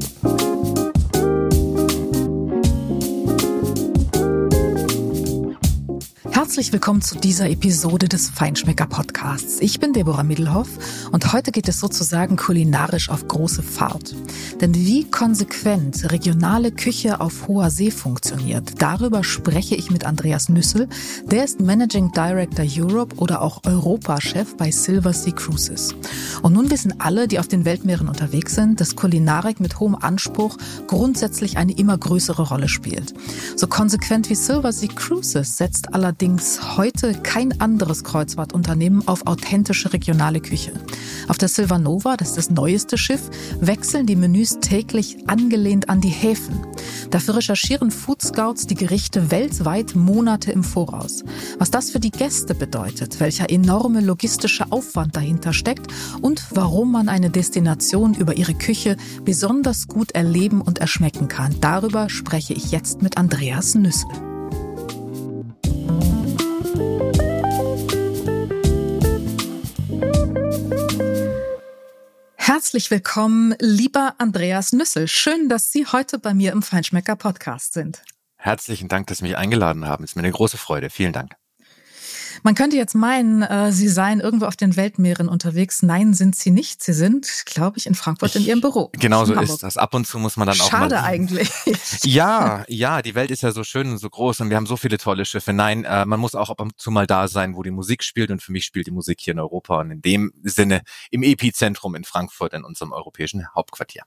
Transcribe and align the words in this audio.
Thank 0.00 0.42
you. 0.42 0.53
Herzlich 6.44 6.74
willkommen 6.74 7.00
zu 7.00 7.16
dieser 7.16 7.48
Episode 7.48 8.06
des 8.06 8.28
Feinschmecker 8.28 8.84
Podcasts. 8.84 9.60
Ich 9.60 9.80
bin 9.80 9.94
Deborah 9.94 10.24
Middelhoff 10.24 10.68
und 11.10 11.32
heute 11.32 11.52
geht 11.52 11.68
es 11.68 11.80
sozusagen 11.80 12.36
kulinarisch 12.36 13.08
auf 13.08 13.26
große 13.26 13.62
Fahrt. 13.62 14.14
Denn 14.60 14.74
wie 14.74 15.10
konsequent 15.10 16.12
regionale 16.12 16.70
Küche 16.70 17.22
auf 17.22 17.48
hoher 17.48 17.70
See 17.70 17.90
funktioniert, 17.90 18.74
darüber 18.82 19.24
spreche 19.24 19.74
ich 19.74 19.90
mit 19.90 20.04
Andreas 20.04 20.50
Nüssel. 20.50 20.86
Der 21.24 21.46
ist 21.46 21.60
Managing 21.60 22.12
Director 22.12 22.66
Europe 22.68 23.16
oder 23.16 23.40
auch 23.40 23.62
Europachef 23.64 24.54
bei 24.58 24.70
Silver 24.70 25.14
Sea 25.14 25.32
Cruises. 25.32 25.94
Und 26.42 26.52
nun 26.52 26.70
wissen 26.70 27.00
alle, 27.00 27.26
die 27.26 27.38
auf 27.38 27.48
den 27.48 27.64
Weltmeeren 27.64 28.06
unterwegs 28.06 28.54
sind, 28.54 28.82
dass 28.82 28.96
Kulinarik 28.96 29.60
mit 29.60 29.80
hohem 29.80 29.94
Anspruch 29.94 30.58
grundsätzlich 30.88 31.56
eine 31.56 31.72
immer 31.72 31.96
größere 31.96 32.42
Rolle 32.42 32.68
spielt. 32.68 33.14
So 33.56 33.66
konsequent 33.66 34.28
wie 34.28 34.34
Silver 34.34 34.72
Sea 34.72 34.90
Cruises 34.94 35.56
setzt 35.56 35.94
allerdings 35.94 36.33
allerdings 36.34 36.76
heute 36.76 37.12
kein 37.22 37.60
anderes 37.60 38.02
Kreuzfahrtunternehmen 38.02 39.06
auf 39.06 39.26
authentische 39.26 39.92
regionale 39.92 40.40
Küche. 40.40 40.72
Auf 41.28 41.38
der 41.38 41.48
Silvanova, 41.48 42.16
das 42.16 42.30
ist 42.30 42.36
das 42.36 42.50
neueste 42.50 42.98
Schiff, 42.98 43.30
wechseln 43.60 44.06
die 44.06 44.16
Menüs 44.16 44.58
täglich 44.60 45.28
angelehnt 45.28 45.88
an 45.88 46.00
die 46.00 46.08
Häfen. 46.08 46.66
Dafür 47.10 47.36
recherchieren 47.36 47.92
Food 47.92 48.22
Scouts 48.22 48.66
die 48.66 48.74
Gerichte 48.74 49.30
weltweit 49.30 49.94
Monate 49.94 50.50
im 50.50 50.64
Voraus. 50.64 51.22
Was 51.58 51.70
das 51.70 51.90
für 51.90 52.00
die 52.00 52.10
Gäste 52.10 52.56
bedeutet, 52.56 53.20
welcher 53.20 53.50
enorme 53.50 54.00
logistische 54.00 54.72
Aufwand 54.72 55.14
dahinter 55.14 55.52
steckt 55.52 55.86
und 56.20 56.44
warum 56.50 56.90
man 56.90 57.08
eine 57.08 57.30
Destination 57.30 58.14
über 58.14 58.36
ihre 58.36 58.54
Küche 58.54 58.96
besonders 59.24 59.86
gut 59.86 60.12
erleben 60.12 60.60
und 60.62 60.78
erschmecken 60.78 61.28
kann, 61.28 61.54
darüber 61.60 62.10
spreche 62.10 62.54
ich 62.54 62.72
jetzt 62.72 63.02
mit 63.02 63.18
Andreas 63.18 63.76
Nüssel. 63.76 64.33
Herzlich 72.54 72.88
willkommen, 72.92 73.56
lieber 73.58 74.14
Andreas 74.18 74.72
Nüssel. 74.72 75.08
Schön, 75.08 75.48
dass 75.48 75.72
Sie 75.72 75.86
heute 75.86 76.20
bei 76.20 76.34
mir 76.34 76.52
im 76.52 76.62
Feinschmecker 76.62 77.16
Podcast 77.16 77.72
sind. 77.72 78.04
Herzlichen 78.36 78.86
Dank, 78.86 79.08
dass 79.08 79.18
Sie 79.18 79.24
mich 79.24 79.36
eingeladen 79.36 79.88
haben. 79.88 80.04
Es 80.04 80.10
ist 80.10 80.14
mir 80.14 80.22
eine 80.22 80.30
große 80.30 80.56
Freude. 80.56 80.88
Vielen 80.88 81.12
Dank. 81.12 81.34
Man 82.44 82.54
könnte 82.54 82.76
jetzt 82.76 82.94
meinen, 82.94 83.40
äh, 83.40 83.72
Sie 83.72 83.88
seien 83.88 84.20
irgendwo 84.20 84.44
auf 84.44 84.54
den 84.54 84.76
Weltmeeren 84.76 85.28
unterwegs. 85.28 85.82
Nein, 85.82 86.12
sind 86.12 86.36
Sie 86.36 86.50
nicht. 86.50 86.82
Sie 86.82 86.92
sind, 86.92 87.26
glaube 87.46 87.78
ich, 87.78 87.86
in 87.86 87.94
Frankfurt 87.94 88.36
ich, 88.36 88.36
in 88.36 88.46
Ihrem 88.46 88.60
Büro. 88.60 88.90
Genau 88.92 89.24
so 89.24 89.32
ist 89.32 89.62
das. 89.62 89.78
Ab 89.78 89.94
und 89.94 90.06
zu 90.06 90.18
muss 90.18 90.36
man 90.36 90.46
dann 90.46 90.54
Schade 90.54 90.68
auch 90.68 90.72
mal. 90.72 90.90
Schade 90.90 91.02
eigentlich. 91.02 91.50
Ja, 92.04 92.64
ja, 92.68 93.00
die 93.00 93.14
Welt 93.14 93.30
ist 93.30 93.42
ja 93.42 93.50
so 93.50 93.64
schön 93.64 93.90
und 93.90 93.96
so 93.96 94.10
groß 94.10 94.40
und 94.40 94.50
wir 94.50 94.58
haben 94.58 94.66
so 94.66 94.76
viele 94.76 94.98
tolle 94.98 95.24
Schiffe. 95.24 95.54
Nein, 95.54 95.84
äh, 95.84 96.04
man 96.04 96.20
muss 96.20 96.34
auch 96.34 96.50
ab 96.50 96.60
und 96.60 96.78
zu 96.78 96.90
mal 96.90 97.06
da 97.06 97.28
sein, 97.28 97.56
wo 97.56 97.62
die 97.62 97.70
Musik 97.70 98.04
spielt 98.04 98.30
und 98.30 98.42
für 98.42 98.52
mich 98.52 98.66
spielt 98.66 98.86
die 98.86 98.90
Musik 98.90 99.20
hier 99.22 99.32
in 99.32 99.38
Europa 99.40 99.80
und 99.80 99.90
in 99.90 100.02
dem 100.02 100.32
Sinne 100.42 100.82
im 101.10 101.22
Epizentrum 101.22 101.94
in 101.94 102.04
Frankfurt 102.04 102.52
in 102.52 102.62
unserem 102.62 102.92
europäischen 102.92 103.46
Hauptquartier. 103.54 104.02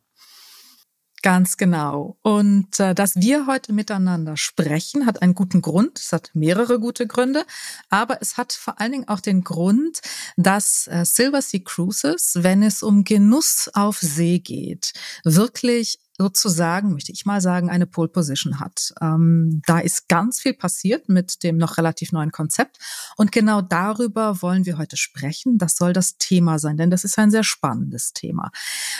Ganz 1.24 1.58
genau. 1.58 2.18
Und 2.22 2.80
äh, 2.80 2.94
dass 2.94 3.16
wir 3.16 3.48
heute 3.48 3.74
miteinander 3.74 4.38
sprechen, 4.38 5.08
hat 5.08 5.22
einen 5.24 5.34
guten 5.34 5.62
Grund. 5.62 6.00
Es 6.00 6.12
hat 6.14 6.30
mehrere 6.34 6.80
gute 6.80 7.08
Gründe. 7.08 7.44
Aber 7.90 8.22
es 8.22 8.38
hat 8.38 8.54
vor 8.54 8.80
allen 8.80 8.92
Dingen 8.92 9.08
auch 9.08 9.20
den 9.20 9.44
Grund, 9.44 10.00
dass 10.36 10.88
äh, 10.88 11.06
Silver 11.06 11.42
Sea 11.42 11.62
Cruises, 11.64 12.34
wenn 12.36 12.62
es 12.62 12.84
um 12.84 13.04
Genuss 13.04 13.70
auf 13.74 13.98
See 13.98 14.40
geht, 14.40 14.94
wirklich 15.24 16.00
sozusagen, 16.18 16.94
möchte 16.94 17.12
ich 17.12 17.26
mal 17.26 17.42
sagen, 17.42 17.70
eine 17.70 17.86
Pole 17.86 18.08
Position 18.08 18.60
hat. 18.60 18.94
Ähm, 19.02 19.62
da 19.68 19.80
ist 19.80 20.10
ganz 20.10 20.40
viel 20.40 20.54
passiert 20.54 21.10
mit 21.10 21.44
dem 21.44 21.58
noch 21.58 21.78
relativ 21.78 22.12
neuen 22.12 22.32
Konzept. 22.32 22.80
Und 23.18 23.32
genau 23.32 23.62
darüber 23.62 24.42
wollen 24.42 24.66
wir 24.66 24.78
heute 24.78 24.98
sprechen. 24.98 25.58
Das 25.58 25.76
soll 25.76 25.94
das 25.94 26.18
Thema 26.18 26.58
sein, 26.58 26.78
denn 26.78 26.90
das 26.90 27.04
ist 27.04 27.20
ein 27.20 27.30
sehr 27.30 27.44
spannendes 27.44 28.14
Thema. 28.14 28.52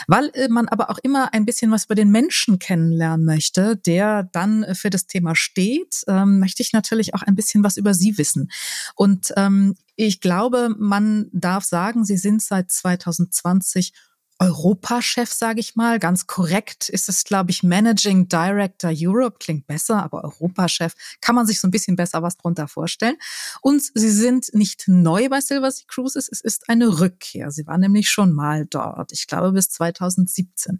Weil 0.06 0.30
äh, 0.34 0.48
man 0.48 0.68
aber 0.68 0.90
auch 0.90 0.98
immer 1.02 1.34
ein 1.34 1.44
bisschen 1.44 1.72
was 1.72 1.86
über 1.86 1.96
den 1.96 2.10
Menschen 2.10 2.58
kennenlernen 2.58 3.26
möchte, 3.26 3.76
der 3.76 4.24
dann 4.32 4.64
für 4.74 4.90
das 4.90 5.06
Thema 5.06 5.34
steht, 5.34 6.02
ähm, 6.06 6.38
möchte 6.38 6.62
ich 6.62 6.72
natürlich 6.72 7.14
auch 7.14 7.22
ein 7.22 7.34
bisschen 7.34 7.64
was 7.64 7.76
über 7.76 7.94
Sie 7.94 8.16
wissen. 8.16 8.50
Und 8.94 9.32
ähm, 9.36 9.74
ich 9.96 10.20
glaube, 10.20 10.74
man 10.78 11.28
darf 11.32 11.64
sagen, 11.64 12.04
Sie 12.04 12.16
sind 12.16 12.42
seit 12.42 12.70
2020 12.70 13.92
Europachef, 14.40 15.32
sage 15.32 15.58
ich 15.58 15.74
mal. 15.74 15.98
Ganz 15.98 16.26
korrekt 16.26 16.88
ist 16.88 17.08
es, 17.08 17.24
glaube 17.24 17.50
ich, 17.50 17.62
Managing 17.64 18.28
Director 18.28 18.92
Europe. 18.94 19.38
Klingt 19.40 19.66
besser, 19.66 20.02
aber 20.02 20.22
Europachef 20.22 20.94
kann 21.20 21.34
man 21.34 21.46
sich 21.46 21.60
so 21.60 21.66
ein 21.66 21.72
bisschen 21.72 21.96
besser 21.96 22.22
was 22.22 22.36
drunter 22.36 22.68
vorstellen. 22.68 23.16
Und 23.60 23.82
sie 23.94 24.10
sind 24.10 24.54
nicht 24.54 24.84
neu 24.86 25.28
bei 25.28 25.40
Silver 25.40 25.70
Sea 25.72 25.86
Cruises. 25.88 26.28
Es 26.30 26.40
ist 26.40 26.68
eine 26.68 27.00
Rückkehr. 27.00 27.50
Sie 27.50 27.66
waren 27.66 27.80
nämlich 27.80 28.10
schon 28.10 28.32
mal 28.32 28.66
dort. 28.66 29.12
Ich 29.12 29.26
glaube 29.26 29.52
bis 29.52 29.70
2017. 29.70 30.78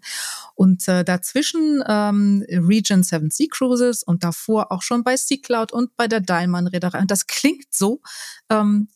Und 0.55 0.87
äh, 0.87 1.03
dazwischen 1.03 1.83
ähm, 1.85 2.45
Region 2.49 3.03
Seven 3.03 3.29
Sea 3.29 3.47
Cruises 3.51 4.03
und 4.03 4.23
davor 4.23 4.71
auch 4.71 4.81
schon 4.81 5.03
bei 5.03 5.17
Sea 5.17 5.37
Cloud 5.41 5.73
und 5.73 5.97
bei 5.97 6.07
der 6.07 6.21
Diamond 6.21 6.71
Reederei. 6.71 6.99
Und 6.99 7.11
das 7.11 7.27
klingt 7.27 7.73
so, 7.73 8.01
ähm, 8.49 8.87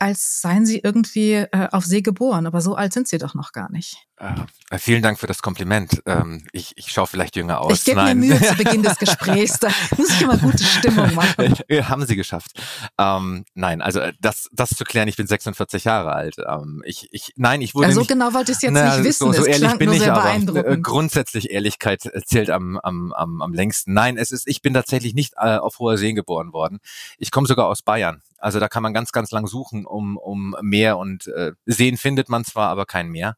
als 0.00 0.40
seien 0.40 0.66
Sie 0.66 0.78
irgendwie 0.78 1.32
äh, 1.34 1.68
auf 1.72 1.84
See 1.84 2.00
geboren, 2.00 2.46
aber 2.46 2.60
so 2.60 2.74
alt 2.74 2.92
sind 2.92 3.06
Sie 3.06 3.18
doch 3.18 3.34
noch 3.34 3.52
gar 3.52 3.70
nicht. 3.70 4.08
Äh, 4.20 4.78
vielen 4.78 5.02
Dank 5.02 5.18
für 5.18 5.26
das 5.26 5.40
Kompliment. 5.40 6.02
Ähm, 6.04 6.46
ich, 6.52 6.72
ich 6.76 6.92
schaue 6.92 7.06
vielleicht 7.06 7.36
jünger 7.36 7.60
aus. 7.60 7.72
Ich 7.72 7.84
gebe 7.84 8.02
mir 8.02 8.14
Mühe 8.14 8.40
zu 8.42 8.54
Beginn 8.54 8.82
des 8.82 8.98
Gesprächs, 8.98 9.58
da 9.58 9.68
muss 9.96 10.10
ich 10.10 10.20
immer 10.20 10.36
gute 10.36 10.62
Stimmung 10.62 11.14
machen. 11.14 11.54
Haben 11.88 12.04
Sie 12.04 12.16
geschafft. 12.16 12.52
Ähm, 12.98 13.46
nein, 13.54 13.80
also 13.80 14.00
äh, 14.00 14.12
das, 14.20 14.50
das 14.52 14.70
zu 14.70 14.84
klären, 14.84 15.08
ich 15.08 15.16
bin 15.16 15.26
46 15.26 15.84
Jahre 15.84 16.12
alt. 16.12 16.36
Ähm, 16.46 16.82
ich, 16.84 17.08
ich, 17.12 17.32
nein, 17.36 17.62
ich 17.62 17.74
wurde 17.74 17.88
ja, 17.88 17.94
so 17.94 18.00
nicht, 18.00 18.08
genau 18.08 18.34
wollte 18.34 18.52
ich 18.52 18.56
es 18.56 18.62
jetzt 18.62 18.72
na, 18.72 18.96
nicht 18.96 19.04
wissen. 19.04 19.32
So, 19.32 19.40
so 19.40 19.46
ehrlich 19.46 19.72
bin 19.78 19.92
ich, 19.92 20.10
aber 20.10 20.34
äh, 20.34 20.76
grundsätzlich 20.76 21.50
Ehrlichkeit 21.50 22.02
zählt 22.26 22.50
am, 22.50 22.78
am, 22.78 23.14
am, 23.14 23.40
am 23.40 23.54
längsten. 23.54 23.94
Nein, 23.94 24.18
es 24.18 24.32
ist, 24.32 24.46
ich 24.46 24.60
bin 24.60 24.74
tatsächlich 24.74 25.14
nicht 25.14 25.32
äh, 25.38 25.56
auf 25.56 25.78
hoher 25.78 25.96
See 25.96 26.12
geboren 26.12 26.52
worden. 26.52 26.80
Ich 27.16 27.30
komme 27.30 27.46
sogar 27.46 27.66
aus 27.68 27.80
Bayern. 27.80 28.22
Also 28.36 28.60
da 28.60 28.68
kann 28.68 28.82
man 28.82 28.94
ganz, 28.94 29.12
ganz 29.12 29.30
lang 29.30 29.46
suchen 29.46 29.86
um, 29.86 30.16
um 30.16 30.56
Meer 30.62 30.98
und 30.98 31.26
äh, 31.28 31.52
Seen 31.66 31.96
findet 31.96 32.28
man 32.28 32.44
zwar, 32.44 32.68
aber 32.68 32.86
kein 32.86 33.08
Meer. 33.08 33.36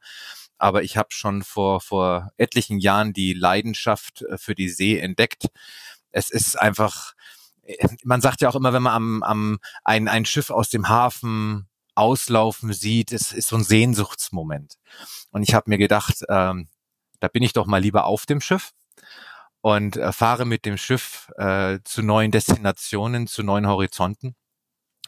Aber 0.62 0.84
ich 0.84 0.96
habe 0.96 1.08
schon 1.10 1.42
vor, 1.42 1.80
vor 1.80 2.30
etlichen 2.36 2.78
Jahren 2.78 3.12
die 3.12 3.32
Leidenschaft 3.32 4.22
äh, 4.22 4.38
für 4.38 4.54
die 4.54 4.68
See 4.68 4.96
entdeckt. 4.96 5.46
Es 6.12 6.30
ist 6.30 6.54
einfach, 6.54 7.14
äh, 7.64 7.88
man 8.04 8.20
sagt 8.20 8.42
ja 8.42 8.48
auch 8.48 8.54
immer, 8.54 8.72
wenn 8.72 8.84
man 8.84 8.94
am, 8.94 9.22
am 9.24 9.58
ein, 9.82 10.06
ein 10.06 10.24
Schiff 10.24 10.50
aus 10.50 10.70
dem 10.70 10.88
Hafen 10.88 11.68
auslaufen 11.96 12.72
sieht, 12.72 13.10
es 13.10 13.32
ist 13.32 13.48
so 13.48 13.56
ein 13.56 13.64
Sehnsuchtsmoment. 13.64 14.76
Und 15.32 15.42
ich 15.42 15.52
habe 15.52 15.68
mir 15.68 15.78
gedacht, 15.78 16.22
ähm, 16.28 16.68
da 17.18 17.26
bin 17.26 17.42
ich 17.42 17.52
doch 17.52 17.66
mal 17.66 17.80
lieber 17.80 18.04
auf 18.04 18.24
dem 18.24 18.40
Schiff 18.40 18.70
und 19.62 19.96
äh, 19.96 20.12
fahre 20.12 20.44
mit 20.44 20.64
dem 20.64 20.76
Schiff 20.76 21.28
äh, 21.38 21.80
zu 21.82 22.02
neuen 22.02 22.30
Destinationen, 22.30 23.26
zu 23.26 23.42
neuen 23.42 23.66
Horizonten 23.66 24.36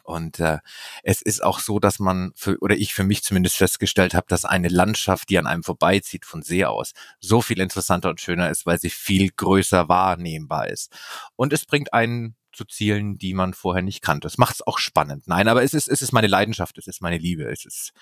und 0.04 0.38
äh, 0.38 0.58
es 1.02 1.22
ist 1.22 1.42
auch 1.42 1.58
so, 1.58 1.78
dass 1.78 1.98
man 1.98 2.32
für, 2.36 2.58
oder 2.60 2.76
ich 2.76 2.94
für 2.94 3.04
mich 3.04 3.24
zumindest 3.24 3.56
festgestellt 3.56 4.14
habe, 4.14 4.26
dass 4.28 4.44
eine 4.44 4.68
Landschaft, 4.68 5.30
die 5.30 5.38
an 5.38 5.46
einem 5.46 5.62
vorbeizieht 5.62 6.26
von 6.26 6.42
See 6.42 6.64
aus, 6.64 6.92
so 7.20 7.40
viel 7.40 7.60
interessanter 7.60 8.10
und 8.10 8.20
schöner 8.20 8.50
ist, 8.50 8.66
weil 8.66 8.78
sie 8.78 8.90
viel 8.90 9.30
größer 9.30 9.88
wahrnehmbar 9.88 10.68
ist. 10.68 10.92
Und 11.36 11.52
es 11.52 11.64
bringt 11.64 11.92
einen 11.92 12.36
zu 12.52 12.64
Zielen, 12.64 13.18
die 13.18 13.34
man 13.34 13.54
vorher 13.54 13.82
nicht 13.82 14.02
kannte. 14.02 14.28
Es 14.28 14.38
macht 14.38 14.56
es 14.56 14.66
auch 14.66 14.78
spannend. 14.78 15.26
Nein, 15.26 15.48
aber 15.48 15.62
es 15.62 15.74
ist, 15.74 15.88
es 15.88 16.02
ist 16.02 16.12
meine 16.12 16.28
Leidenschaft, 16.28 16.78
es 16.78 16.86
ist 16.86 17.00
meine 17.00 17.18
Liebe, 17.18 17.44
es 17.44 17.64
ist, 17.64 17.92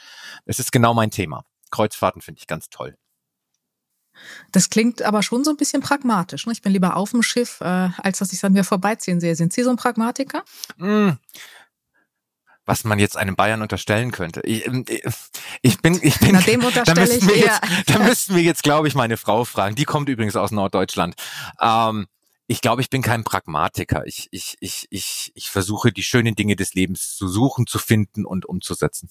es 0.44 0.58
ist 0.58 0.72
genau 0.72 0.94
mein 0.94 1.10
Thema. 1.10 1.44
Kreuzfahrten 1.70 2.20
finde 2.20 2.41
ich 2.41 2.46
ganz 2.46 2.68
toll. 2.68 2.98
Das 4.52 4.70
klingt 4.70 5.02
aber 5.02 5.22
schon 5.22 5.42
so 5.44 5.50
ein 5.50 5.56
bisschen 5.56 5.82
pragmatisch. 5.82 6.47
Ne? 6.47 6.53
Ich 6.53 6.62
bin 6.62 6.72
lieber 6.72 6.97
auf 6.97 7.12
dem 7.12 7.22
Schiff, 7.22 7.60
äh, 7.60 7.88
als 7.97 8.18
dass 8.18 8.32
ich 8.32 8.38
es 8.38 8.44
an 8.44 8.53
mir 8.53 8.65
vorbeiziehen 8.65 9.21
sehe. 9.21 9.34
Sind 9.36 9.53
Sie 9.53 9.62
so 9.62 9.71
ein 9.71 9.77
Pragmatiker? 9.77 10.44
Mm, 10.77 11.12
was 12.72 12.84
man 12.84 12.98
jetzt 12.98 13.19
einem 13.19 13.36
Bayern 13.36 13.60
unterstellen 13.60 14.13
könnte. 14.13 14.41
Ich, 14.45 14.66
ähm, 14.66 14.86
ich 15.60 15.83
bin, 15.83 16.01
ich 16.03 16.19
bin, 16.21 16.30
Na, 16.33 16.41
dem 16.41 16.65
unterstelle 16.65 17.15
ich 17.15 17.22
jetzt, 17.22 17.60
da 17.84 17.98
müssten 17.98 18.34
wir 18.34 18.42
jetzt, 18.42 18.63
glaube 18.63 18.89
ich, 18.89 18.95
meine 18.95 19.19
Frau 19.19 19.45
fragen. 19.45 19.74
Die 19.74 19.84
kommt 19.84 20.09
übrigens 20.09 20.36
aus 20.36 20.53
Norddeutschland. 20.53 21.15
Ähm, 21.60 22.07
ich 22.47 22.63
glaube, 22.63 22.80
ich 22.80 22.89
bin 22.89 23.03
kein 23.03 23.24
Pragmatiker. 23.24 24.07
Ich, 24.07 24.28
ich, 24.30 24.57
ich, 24.60 24.86
ich, 24.89 25.33
ich 25.34 25.51
versuche, 25.51 25.92
die 25.92 26.03
schönen 26.03 26.34
Dinge 26.34 26.57
des 26.57 26.72
Lebens 26.72 27.15
zu 27.15 27.28
suchen, 27.28 27.66
zu 27.66 27.78
finden 27.78 28.24
und 28.24 28.47
umzusetzen. 28.47 29.10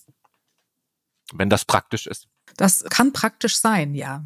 Wenn 1.32 1.52
das 1.52 1.64
praktisch 1.64 2.08
ist. 2.08 2.28
Das 2.58 2.84
kann 2.90 3.14
praktisch 3.14 3.58
sein, 3.58 3.94
ja. 3.96 4.24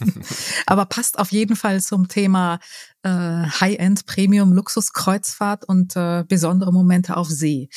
Aber 0.66 0.86
passt 0.86 1.18
auf 1.18 1.32
jeden 1.32 1.56
Fall 1.56 1.80
zum 1.80 2.08
Thema 2.08 2.60
äh, 3.02 3.08
High-End 3.08 4.06
Premium 4.06 4.52
Luxuskreuzfahrt 4.52 5.64
und 5.64 5.94
äh, 5.96 6.24
besondere 6.26 6.72
Momente 6.72 7.16
auf 7.16 7.28
See. 7.28 7.68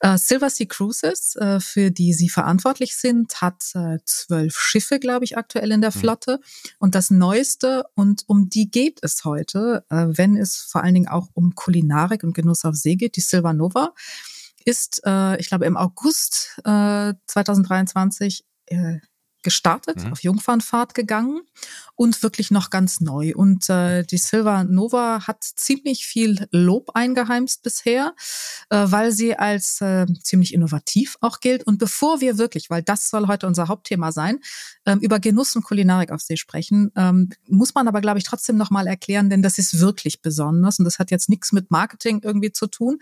Äh, 0.00 0.18
Silver 0.18 0.50
Sea 0.50 0.66
Cruises, 0.66 1.36
äh, 1.36 1.60
für 1.60 1.90
die 1.90 2.12
Sie 2.12 2.28
verantwortlich 2.28 2.96
sind, 2.96 3.40
hat 3.40 3.62
äh, 3.74 3.98
zwölf 4.04 4.58
Schiffe, 4.58 4.98
glaube 4.98 5.24
ich, 5.24 5.38
aktuell 5.38 5.70
in 5.70 5.80
der 5.80 5.94
mhm. 5.94 6.00
Flotte. 6.00 6.40
Und 6.78 6.94
das 6.94 7.10
Neueste, 7.10 7.84
und 7.94 8.24
um 8.26 8.48
die 8.48 8.70
geht 8.70 8.98
es 9.02 9.24
heute, 9.24 9.84
äh, 9.90 10.06
wenn 10.08 10.36
es 10.36 10.56
vor 10.56 10.82
allen 10.82 10.94
Dingen 10.94 11.08
auch 11.08 11.28
um 11.34 11.54
Kulinarik 11.54 12.24
und 12.24 12.34
Genuss 12.34 12.64
auf 12.64 12.74
See 12.74 12.96
geht, 12.96 13.16
die 13.16 13.20
Silver 13.20 13.52
Nova 13.52 13.94
ist, 14.64 15.02
äh, 15.04 15.38
ich 15.38 15.48
glaube, 15.48 15.66
im 15.66 15.76
August 15.76 16.58
äh, 16.64 17.14
2023 17.26 18.44
äh, 18.66 18.98
gestartet, 19.44 20.02
mhm. 20.02 20.12
auf 20.12 20.22
Jungfernfahrt 20.22 20.94
gegangen 20.94 21.42
und 21.94 22.22
wirklich 22.22 22.50
noch 22.50 22.70
ganz 22.70 23.00
neu. 23.00 23.32
Und 23.36 23.68
äh, 23.70 24.02
die 24.02 24.18
Silva 24.18 24.64
Nova 24.64 25.26
hat 25.26 25.44
ziemlich 25.44 26.06
viel 26.06 26.48
Lob 26.50 26.90
eingeheimst 26.94 27.62
bisher, 27.62 28.14
äh, 28.70 28.86
weil 28.86 29.12
sie 29.12 29.36
als 29.36 29.80
äh, 29.80 30.06
ziemlich 30.22 30.52
innovativ 30.52 31.16
auch 31.20 31.40
gilt. 31.40 31.64
Und 31.64 31.78
bevor 31.78 32.20
wir 32.20 32.38
wirklich, 32.38 32.70
weil 32.70 32.82
das 32.82 33.08
soll 33.08 33.28
heute 33.28 33.46
unser 33.46 33.68
Hauptthema 33.68 34.10
sein, 34.10 34.40
ähm, 34.86 34.98
über 35.00 35.20
Genuss 35.20 35.54
und 35.54 35.62
Kulinarik 35.62 36.10
auf 36.10 36.20
See 36.20 36.36
sprechen, 36.36 36.90
ähm, 36.96 37.30
muss 37.48 37.74
man 37.74 37.86
aber, 37.86 38.00
glaube 38.00 38.18
ich, 38.18 38.24
trotzdem 38.24 38.56
nochmal 38.56 38.86
erklären, 38.86 39.30
denn 39.30 39.42
das 39.42 39.58
ist 39.58 39.78
wirklich 39.78 40.22
besonders 40.22 40.78
und 40.78 40.84
das 40.84 40.98
hat 40.98 41.10
jetzt 41.10 41.28
nichts 41.28 41.52
mit 41.52 41.70
Marketing 41.70 42.20
irgendwie 42.24 42.50
zu 42.50 42.66
tun. 42.66 42.98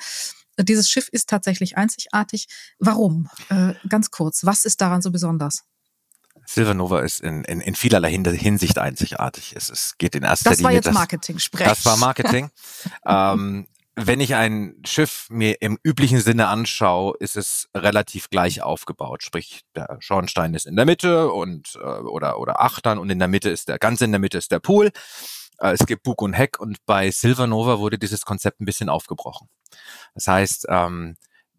Dieses 0.58 0.90
Schiff 0.90 1.08
ist 1.08 1.28
tatsächlich 1.30 1.78
einzigartig. 1.78 2.46
Warum? 2.78 3.28
Äh, 3.48 3.74
ganz 3.88 4.10
kurz, 4.10 4.44
was 4.44 4.64
ist 4.64 4.80
daran 4.80 5.00
so 5.00 5.10
besonders? 5.10 5.64
Silvernova 6.46 7.00
ist 7.00 7.20
in, 7.20 7.44
in, 7.44 7.60
in 7.60 7.74
vielerlei 7.74 8.10
Hinsicht 8.10 8.78
einzigartig. 8.78 9.54
Es, 9.56 9.70
es 9.70 9.96
geht 9.98 10.14
in 10.14 10.22
erster 10.22 10.50
das 10.50 10.58
Linie. 10.58 10.80
Das 10.80 10.86
war 10.86 10.92
jetzt 10.92 10.94
Marketing-Sprech. 10.94 11.66
Das 11.66 11.84
war 11.84 11.96
Marketing. 11.96 12.50
ähm, 13.06 13.66
wenn 13.94 14.20
ich 14.20 14.34
ein 14.34 14.76
Schiff 14.86 15.26
mir 15.28 15.60
im 15.60 15.78
üblichen 15.82 16.20
Sinne 16.20 16.48
anschaue, 16.48 17.14
ist 17.20 17.36
es 17.36 17.68
relativ 17.76 18.30
gleich 18.30 18.62
aufgebaut. 18.62 19.22
Sprich, 19.22 19.62
der 19.76 19.98
Schornstein 20.00 20.54
ist 20.54 20.66
in 20.66 20.76
der 20.76 20.86
Mitte 20.86 21.30
und 21.30 21.74
äh, 21.76 21.86
oder 21.86 22.38
oder 22.38 22.60
Achtern 22.60 22.98
und 22.98 23.10
in 23.10 23.18
der 23.18 23.28
Mitte 23.28 23.50
ist 23.50 23.68
der 23.68 23.78
ganz 23.78 24.00
in 24.00 24.12
der 24.12 24.18
Mitte 24.18 24.38
ist 24.38 24.50
der 24.50 24.60
Pool. 24.60 24.92
Äh, 25.58 25.72
es 25.72 25.86
gibt 25.86 26.04
Bug 26.04 26.22
und 26.22 26.32
Heck 26.32 26.58
und 26.58 26.78
bei 26.86 27.10
Silvernova 27.10 27.78
wurde 27.78 27.98
dieses 27.98 28.24
Konzept 28.24 28.60
ein 28.60 28.64
bisschen 28.64 28.88
aufgebrochen. 28.88 29.48
Das 30.14 30.26
heißt, 30.26 30.66
ähm, 30.70 31.16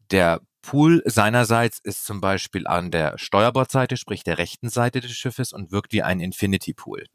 der 0.09 0.41
Pool 0.63 1.03
seinerseits 1.05 1.79
ist 1.83 2.05
zum 2.05 2.21
Beispiel 2.21 2.65
an 2.65 2.89
der 2.89 3.17
Steuerbordseite, 3.19 3.97
sprich 3.97 4.23
der 4.23 4.39
rechten 4.39 4.69
Seite 4.69 5.01
des 5.01 5.11
Schiffes 5.11 5.53
und 5.53 5.71
wirkt 5.71 5.91
wie 5.91 6.01
ein 6.01 6.19
Infinity 6.19 6.73
Pool. 6.73 7.05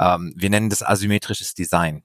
Ähm, 0.00 0.32
wir 0.34 0.50
nennen 0.50 0.70
das 0.70 0.82
asymmetrisches 0.82 1.54
Design. 1.54 2.02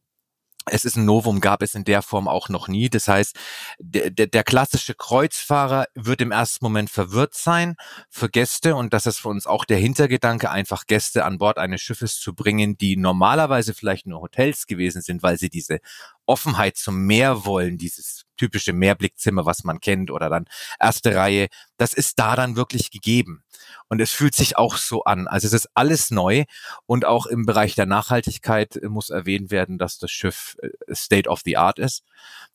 Es 0.68 0.84
ist 0.84 0.96
ein 0.96 1.06
Novum, 1.06 1.42
gab 1.42 1.62
es 1.62 1.76
in 1.76 1.84
der 1.84 2.02
Form 2.02 2.28
auch 2.28 2.50
noch 2.50 2.68
nie. 2.68 2.90
Das 2.90 3.08
heißt, 3.08 3.38
der, 3.78 4.10
der, 4.10 4.44
klassische 4.44 4.96
Kreuzfahrer 4.96 5.86
wird 5.94 6.22
im 6.22 6.32
ersten 6.32 6.66
Moment 6.66 6.90
verwirrt 6.90 7.36
sein 7.36 7.76
für 8.10 8.30
Gäste 8.30 8.76
und 8.76 8.92
das 8.92 9.06
ist 9.06 9.20
für 9.20 9.30
uns 9.30 9.46
auch 9.46 9.64
der 9.64 9.78
Hintergedanke, 9.78 10.50
einfach 10.50 10.88
Gäste 10.88 11.24
an 11.24 11.38
Bord 11.38 11.60
eines 11.60 11.82
Schiffes 11.82 12.20
zu 12.20 12.34
bringen, 12.34 12.78
die 12.78 12.98
normalerweise 12.98 13.76
vielleicht 13.76 14.08
nur 14.08 14.22
Hotels 14.22 14.66
gewesen 14.66 15.04
sind, 15.04 15.22
weil 15.22 15.38
sie 15.38 15.50
diese 15.50 15.80
Offenheit 16.26 16.78
zum 16.78 17.06
Meer 17.06 17.46
wollen, 17.46 17.78
dieses 17.78 18.24
typische 18.36 18.74
Mehrblickzimmer, 18.74 19.46
was 19.46 19.64
man 19.64 19.80
kennt, 19.80 20.12
oder 20.12 20.30
dann 20.30 20.46
erste 20.80 21.16
Reihe, 21.16 21.48
das 21.78 21.94
ist 21.94 22.20
da 22.20 22.36
dann 22.36 22.56
wirklich 22.56 22.92
gegeben. 22.92 23.44
Und 23.88 24.02
es 24.02 24.12
fühlt 24.12 24.36
sich 24.36 24.58
auch 24.58 24.78
so 24.78 25.04
an. 25.04 25.28
Also 25.28 25.48
es 25.48 25.54
ist 25.54 25.70
alles 25.74 26.12
neu 26.12 26.46
und 26.86 27.06
auch 27.06 27.26
im 27.26 27.46
Bereich 27.46 27.76
der 27.76 27.86
Nachhaltigkeit 27.86 28.80
muss 28.84 29.10
erwähnt 29.10 29.52
werden, 29.52 29.78
dass 29.78 29.98
das 29.98 30.12
Schiff 30.12 30.58
äh, 30.62 30.70
State 30.94 31.30
of 31.30 31.42
the 31.46 31.58
Art 31.58 31.80
ist. 31.80 32.04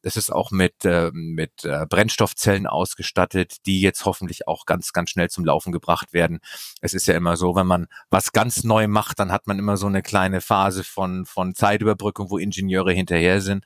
Das 0.03 0.17
ist 0.17 0.31
auch 0.31 0.50
mit, 0.50 0.85
äh, 0.85 1.11
mit 1.12 1.65
äh, 1.65 1.87
Brennstoffzellen 1.87 2.67
ausgestattet, 2.67 3.67
die 3.67 3.81
jetzt 3.81 4.05
hoffentlich 4.05 4.49
auch 4.49 4.67
ganz, 4.67 4.93
ganz 4.93 5.11
schnell 5.11 5.31
zum 5.31 5.44
Laufen 5.44 5.73
gebracht 5.73 6.12
werden. 6.12 6.41
Es 6.81 6.94
ist 6.94 7.06
ja 7.06 7.15
immer 7.15 7.37
so, 7.37 7.55
wenn 7.55 7.67
man 7.67 7.87
was 8.09 8.32
ganz 8.32 8.65
neu 8.65 8.88
macht, 8.88 9.19
dann 9.19 9.31
hat 9.31 9.47
man 9.47 9.59
immer 9.59 9.77
so 9.77 9.87
eine 9.87 10.03
kleine 10.03 10.41
Phase 10.41 10.85
von, 10.85 11.27
von 11.27 11.55
Zeitüberbrückung, 11.55 12.31
wo 12.31 12.38
Ingenieure 12.38 12.93
hinterher 12.93 13.41
sind. 13.41 13.65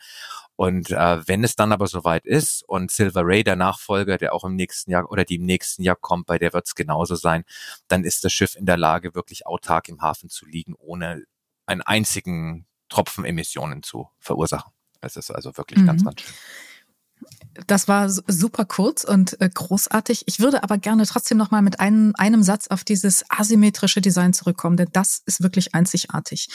Und 0.56 0.91
äh, 0.91 1.27
wenn 1.27 1.43
es 1.43 1.56
dann 1.56 1.73
aber 1.73 1.87
soweit 1.87 2.27
ist 2.27 2.62
und 2.69 2.91
Silver 2.91 3.23
Ray, 3.25 3.43
der 3.43 3.56
Nachfolger, 3.56 4.19
der 4.19 4.33
auch 4.33 4.45
im 4.45 4.55
nächsten 4.55 4.91
Jahr 4.91 5.11
oder 5.11 5.25
die 5.25 5.37
im 5.37 5.47
nächsten 5.47 5.83
Jahr 5.83 5.97
kommt, 5.97 6.27
bei 6.27 6.39
der 6.39 6.53
wird 6.53 6.67
es 6.67 6.75
genauso 6.75 7.17
sein, 7.17 7.45
dann 7.89 8.05
ist 8.05 8.25
das 8.25 8.33
Schiff 8.33 8.55
in 8.55 8.67
der 8.67 8.77
Lage, 8.77 9.15
wirklich 9.15 9.47
autark 9.47 9.89
im 9.89 10.01
Hafen 10.01 10.29
zu 10.29 10.47
liegen, 10.47 10.75
ohne 10.79 11.25
einen 11.67 11.83
einzigen 11.83 12.67
Tropfen 12.89 13.25
Emissionen 13.25 13.83
zu 13.83 14.09
verursachen. 14.21 14.73
Es 15.01 15.17
ist 15.17 15.31
also 15.31 15.56
wirklich 15.56 15.81
mhm. 15.81 15.87
ganz, 15.87 16.05
ganz 16.05 16.21
schön. 16.21 16.35
Das 17.67 17.89
war 17.89 18.09
super 18.09 18.65
kurz 18.65 19.05
und 19.05 19.41
äh, 19.41 19.49
großartig. 19.53 20.25
Ich 20.27 20.41
würde 20.41 20.62
aber 20.62 20.79
gerne 20.79 21.06
trotzdem 21.06 21.39
noch 21.39 21.51
mal 21.51 21.62
mit 21.62 21.81
einem, 21.81 22.12
einem 22.17 22.43
Satz 22.43 22.67
auf 22.69 22.85
dieses 22.85 23.25
asymmetrische 23.29 24.01
Design 24.01 24.33
zurückkommen, 24.33 24.77
denn 24.77 24.89
das 24.93 25.23
ist 25.27 25.43
wirklich 25.43 25.75
einzigartig. 25.75 26.49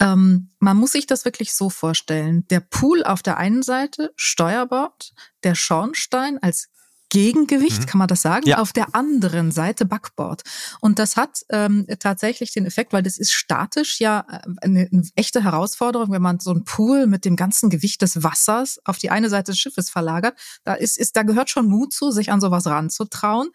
Ähm, 0.00 0.50
man 0.58 0.76
muss 0.76 0.92
sich 0.92 1.06
das 1.06 1.24
wirklich 1.24 1.52
so 1.52 1.70
vorstellen. 1.70 2.46
Der 2.48 2.60
Pool 2.60 3.04
auf 3.04 3.22
der 3.22 3.36
einen 3.36 3.62
Seite, 3.62 4.12
Steuerbord, 4.16 5.12
der 5.44 5.54
Schornstein 5.54 6.38
als 6.42 6.68
Gegengewicht, 7.10 7.82
mhm. 7.82 7.86
kann 7.86 7.98
man 7.98 8.08
das 8.08 8.22
sagen, 8.22 8.46
ja. 8.46 8.58
auf 8.58 8.72
der 8.72 8.94
anderen 8.94 9.50
Seite 9.50 9.86
Backboard. 9.86 10.42
Und 10.80 10.98
das 10.98 11.16
hat 11.16 11.44
ähm, 11.50 11.86
tatsächlich 12.00 12.52
den 12.52 12.66
Effekt, 12.66 12.92
weil 12.92 13.02
das 13.02 13.18
ist 13.18 13.32
statisch 13.32 14.00
ja 14.00 14.26
äh, 14.30 14.40
eine, 14.60 14.88
eine 14.92 15.08
echte 15.14 15.42
Herausforderung, 15.42 16.10
wenn 16.12 16.22
man 16.22 16.38
so 16.38 16.50
einen 16.50 16.64
Pool 16.64 17.06
mit 17.06 17.24
dem 17.24 17.36
ganzen 17.36 17.70
Gewicht 17.70 18.02
des 18.02 18.22
Wassers 18.22 18.80
auf 18.84 18.98
die 18.98 19.10
eine 19.10 19.30
Seite 19.30 19.52
des 19.52 19.58
Schiffes 19.58 19.90
verlagert. 19.90 20.38
Da 20.64 20.74
ist, 20.74 20.98
ist, 20.98 21.16
da 21.16 21.22
gehört 21.22 21.50
schon 21.50 21.66
Mut 21.66 21.92
zu, 21.92 22.10
sich 22.10 22.30
an 22.30 22.40
sowas 22.40 22.66
ranzutrauen. 22.66 23.50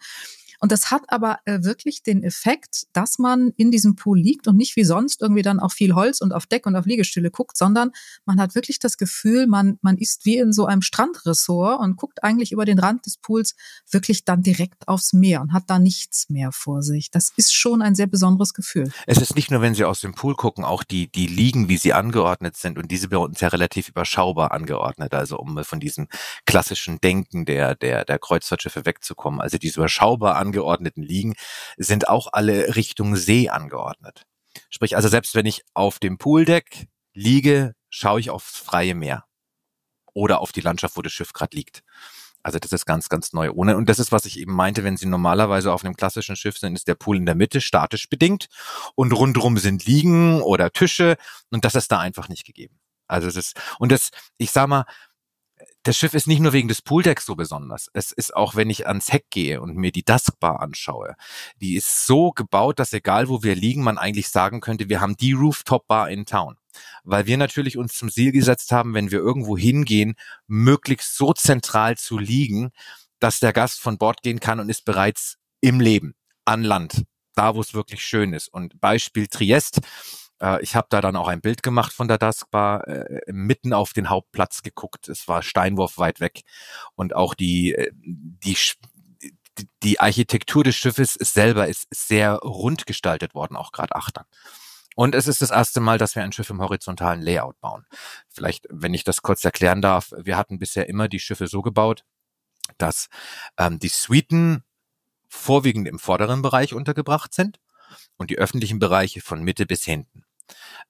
Und 0.60 0.72
das 0.72 0.90
hat 0.90 1.02
aber 1.08 1.38
äh, 1.44 1.62
wirklich 1.62 2.02
den 2.02 2.22
Effekt, 2.22 2.86
dass 2.92 3.18
man 3.18 3.52
in 3.56 3.70
diesem 3.70 3.96
Pool 3.96 4.18
liegt 4.18 4.48
und 4.48 4.56
nicht 4.56 4.76
wie 4.76 4.84
sonst 4.84 5.22
irgendwie 5.22 5.42
dann 5.42 5.60
auch 5.60 5.72
viel 5.72 5.94
Holz 5.94 6.20
und 6.20 6.32
auf 6.32 6.46
Deck 6.46 6.66
und 6.66 6.76
auf 6.76 6.86
Liegestühle 6.86 7.30
guckt, 7.30 7.56
sondern 7.56 7.90
man 8.24 8.40
hat 8.40 8.54
wirklich 8.54 8.78
das 8.78 8.96
Gefühl, 8.96 9.46
man, 9.46 9.78
man 9.82 9.96
ist 9.96 10.24
wie 10.24 10.38
in 10.38 10.52
so 10.52 10.66
einem 10.66 10.82
Strandressort 10.82 11.80
und 11.80 11.96
guckt 11.96 12.22
eigentlich 12.22 12.52
über 12.52 12.64
den 12.64 12.78
Rand 12.78 13.06
des 13.06 13.16
Pools 13.18 13.54
wirklich 13.90 14.24
dann 14.24 14.42
direkt 14.42 14.88
aufs 14.88 15.12
Meer 15.12 15.40
und 15.40 15.52
hat 15.52 15.64
da 15.68 15.78
nichts 15.78 16.28
mehr 16.28 16.52
vor 16.52 16.82
sich. 16.82 17.10
Das 17.10 17.32
ist 17.36 17.54
schon 17.54 17.82
ein 17.82 17.94
sehr 17.94 18.06
besonderes 18.06 18.54
Gefühl. 18.54 18.90
Es 19.06 19.18
ist 19.18 19.36
nicht 19.36 19.50
nur, 19.50 19.60
wenn 19.60 19.74
Sie 19.74 19.84
aus 19.84 20.00
dem 20.00 20.14
Pool 20.14 20.34
gucken, 20.34 20.64
auch 20.64 20.84
die, 20.84 21.10
die 21.10 21.26
Liegen, 21.26 21.68
wie 21.68 21.76
sie 21.76 21.92
angeordnet 21.92 22.56
sind 22.56 22.78
und 22.78 22.90
diese 22.90 23.08
bei 23.08 23.16
uns 23.16 23.40
ja 23.40 23.48
relativ 23.48 23.88
überschaubar 23.88 24.52
angeordnet, 24.52 25.14
also 25.14 25.38
um 25.38 25.62
von 25.64 25.80
diesem 25.80 26.08
klassischen 26.46 27.00
Denken 27.00 27.44
der, 27.44 27.74
der, 27.74 28.04
der 28.04 28.18
Kreuzfahrtschiffe 28.18 28.86
wegzukommen. 28.86 29.40
Also 29.40 29.58
diese 29.58 29.80
überschaubar 29.80 30.36
angeordneten 30.44 31.02
Liegen 31.02 31.34
sind 31.76 32.08
auch 32.08 32.28
alle 32.32 32.76
Richtung 32.76 33.16
See 33.16 33.48
angeordnet. 33.48 34.24
Sprich, 34.70 34.96
also 34.96 35.08
selbst 35.08 35.34
wenn 35.34 35.46
ich 35.46 35.62
auf 35.74 35.98
dem 35.98 36.18
Pooldeck 36.18 36.86
liege, 37.14 37.74
schaue 37.90 38.20
ich 38.20 38.30
aufs 38.30 38.58
freie 38.58 38.94
Meer 38.94 39.24
oder 40.12 40.40
auf 40.40 40.52
die 40.52 40.60
Landschaft, 40.60 40.96
wo 40.96 41.02
das 41.02 41.12
Schiff 41.12 41.32
gerade 41.32 41.56
liegt. 41.56 41.82
Also 42.42 42.58
das 42.58 42.72
ist 42.72 42.84
ganz, 42.84 43.08
ganz 43.08 43.32
neu. 43.32 43.50
Ohne, 43.52 43.76
und 43.76 43.88
das 43.88 43.98
ist, 43.98 44.12
was 44.12 44.26
ich 44.26 44.38
eben 44.38 44.52
meinte, 44.52 44.84
wenn 44.84 44.98
Sie 44.98 45.06
normalerweise 45.06 45.72
auf 45.72 45.82
einem 45.82 45.96
klassischen 45.96 46.36
Schiff 46.36 46.58
sind, 46.58 46.74
ist 46.74 46.86
der 46.86 46.94
Pool 46.94 47.16
in 47.16 47.24
der 47.24 47.34
Mitte 47.34 47.62
statisch 47.62 48.08
bedingt 48.08 48.48
und 48.94 49.12
rundherum 49.12 49.56
sind 49.56 49.86
Liegen 49.86 50.42
oder 50.42 50.70
Tische 50.70 51.16
und 51.50 51.64
das 51.64 51.74
ist 51.74 51.90
da 51.90 52.00
einfach 52.00 52.28
nicht 52.28 52.44
gegeben. 52.44 52.78
Also 53.08 53.28
es 53.28 53.36
ist, 53.36 53.60
und 53.78 53.92
das, 53.92 54.10
ich 54.36 54.50
sag 54.50 54.68
mal, 54.68 54.84
das 55.84 55.98
Schiff 55.98 56.14
ist 56.14 56.26
nicht 56.26 56.40
nur 56.40 56.54
wegen 56.54 56.68
des 56.68 56.80
Pooldecks 56.80 57.26
so 57.26 57.36
besonders. 57.36 57.88
Es 57.92 58.10
ist 58.10 58.34
auch, 58.34 58.54
wenn 58.54 58.70
ich 58.70 58.86
ans 58.86 59.12
Heck 59.12 59.26
gehe 59.30 59.60
und 59.60 59.76
mir 59.76 59.92
die 59.92 60.02
Duskbar 60.02 60.60
anschaue, 60.60 61.14
die 61.60 61.76
ist 61.76 62.06
so 62.06 62.30
gebaut, 62.30 62.78
dass 62.78 62.94
egal 62.94 63.28
wo 63.28 63.42
wir 63.42 63.54
liegen, 63.54 63.84
man 63.84 63.98
eigentlich 63.98 64.28
sagen 64.28 64.60
könnte, 64.60 64.88
wir 64.88 65.02
haben 65.02 65.16
die 65.16 65.32
Rooftop 65.32 65.86
Bar 65.86 66.08
in 66.08 66.24
Town. 66.24 66.56
Weil 67.04 67.26
wir 67.26 67.36
natürlich 67.36 67.76
uns 67.76 67.94
zum 67.94 68.10
Ziel 68.10 68.32
gesetzt 68.32 68.72
haben, 68.72 68.94
wenn 68.94 69.10
wir 69.10 69.18
irgendwo 69.18 69.58
hingehen, 69.58 70.14
möglichst 70.46 71.16
so 71.16 71.34
zentral 71.34 71.96
zu 71.96 72.18
liegen, 72.18 72.70
dass 73.20 73.38
der 73.38 73.52
Gast 73.52 73.80
von 73.80 73.98
Bord 73.98 74.22
gehen 74.22 74.40
kann 74.40 74.60
und 74.60 74.70
ist 74.70 74.86
bereits 74.86 75.36
im 75.60 75.80
Leben, 75.80 76.14
an 76.46 76.64
Land, 76.64 77.04
da 77.34 77.54
wo 77.54 77.60
es 77.60 77.74
wirklich 77.74 78.02
schön 78.02 78.32
ist. 78.32 78.48
Und 78.48 78.80
Beispiel 78.80 79.26
Triest, 79.28 79.80
äh, 80.44 80.62
ich 80.62 80.76
habe 80.76 80.86
da 80.90 81.00
dann 81.00 81.16
auch 81.16 81.28
ein 81.28 81.40
Bild 81.40 81.62
gemacht 81.62 81.92
von 81.92 82.08
der 82.08 82.18
Duskbar, 82.18 82.86
äh, 82.86 83.22
mitten 83.32 83.72
auf 83.72 83.92
den 83.92 84.10
Hauptplatz 84.10 84.62
geguckt. 84.62 85.08
Es 85.08 85.26
war 85.26 85.42
Steinwurf 85.42 85.98
weit 85.98 86.20
weg. 86.20 86.42
Und 86.94 87.16
auch 87.16 87.34
die, 87.34 87.74
äh, 87.74 87.90
die, 87.94 88.56
die 89.82 90.00
Architektur 90.00 90.64
des 90.64 90.76
Schiffes 90.76 91.14
selber 91.14 91.68
ist 91.68 91.86
sehr 91.90 92.34
rund 92.36 92.86
gestaltet 92.86 93.34
worden, 93.34 93.56
auch 93.56 93.72
gerade 93.72 93.96
Achtern. 93.96 94.26
Und 94.96 95.14
es 95.14 95.26
ist 95.26 95.42
das 95.42 95.50
erste 95.50 95.80
Mal, 95.80 95.98
dass 95.98 96.14
wir 96.14 96.22
ein 96.22 96.32
Schiff 96.32 96.50
im 96.50 96.60
horizontalen 96.60 97.20
Layout 97.20 97.58
bauen. 97.60 97.84
Vielleicht, 98.28 98.66
wenn 98.70 98.94
ich 98.94 99.02
das 99.02 99.22
kurz 99.22 99.44
erklären 99.44 99.82
darf, 99.82 100.12
wir 100.16 100.36
hatten 100.36 100.58
bisher 100.58 100.88
immer 100.88 101.08
die 101.08 101.18
Schiffe 101.18 101.48
so 101.48 101.62
gebaut, 101.62 102.04
dass 102.78 103.08
ähm, 103.58 103.78
die 103.80 103.88
Suiten 103.88 104.62
vorwiegend 105.28 105.88
im 105.88 105.98
vorderen 105.98 106.42
Bereich 106.42 106.74
untergebracht 106.74 107.34
sind 107.34 107.58
und 108.16 108.30
die 108.30 108.38
öffentlichen 108.38 108.78
Bereiche 108.78 109.20
von 109.20 109.42
Mitte 109.42 109.66
bis 109.66 109.82
hinten. 109.84 110.24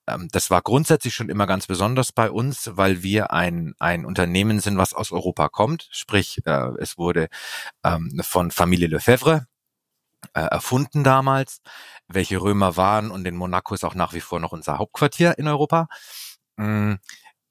Ähm, 0.07 0.29
das 0.33 0.51
war 0.51 0.63
grundsätzlich 0.63 1.15
schon 1.15 1.29
immer 1.29 1.47
ganz 1.47 1.67
besonders 1.67 2.13
bei 2.13 2.31
uns, 2.31 2.71
weil 2.75 3.03
wir 3.03 3.33
ein, 3.33 3.75
ein 3.79 4.05
Unternehmen 4.05 4.61
sind, 4.61 4.79
was 4.79 4.95
aus 4.95 5.13
Europa 5.13 5.49
kommt. 5.49 5.89
Sprich, 5.93 6.41
äh, 6.47 6.71
es 6.79 6.99
wurde 6.99 7.29
ähm, 7.85 8.21
von 8.23 8.51
Familie 8.51 8.89
Lefebvre 8.89 9.47
äh, 10.33 10.41
erfunden 10.41 11.05
damals, 11.05 11.61
welche 12.09 12.41
Römer 12.41 12.77
waren 12.77 13.11
und 13.11 13.27
in 13.27 13.37
Monaco 13.37 13.75
ist 13.75 13.85
auch 13.85 13.95
nach 13.95 14.13
wie 14.15 14.21
vor 14.21 14.41
noch 14.41 14.53
unser 14.53 14.79
Hauptquartier 14.79 15.39
in 15.39 15.49
Europa. 15.49 15.89
Mm, 16.57 16.95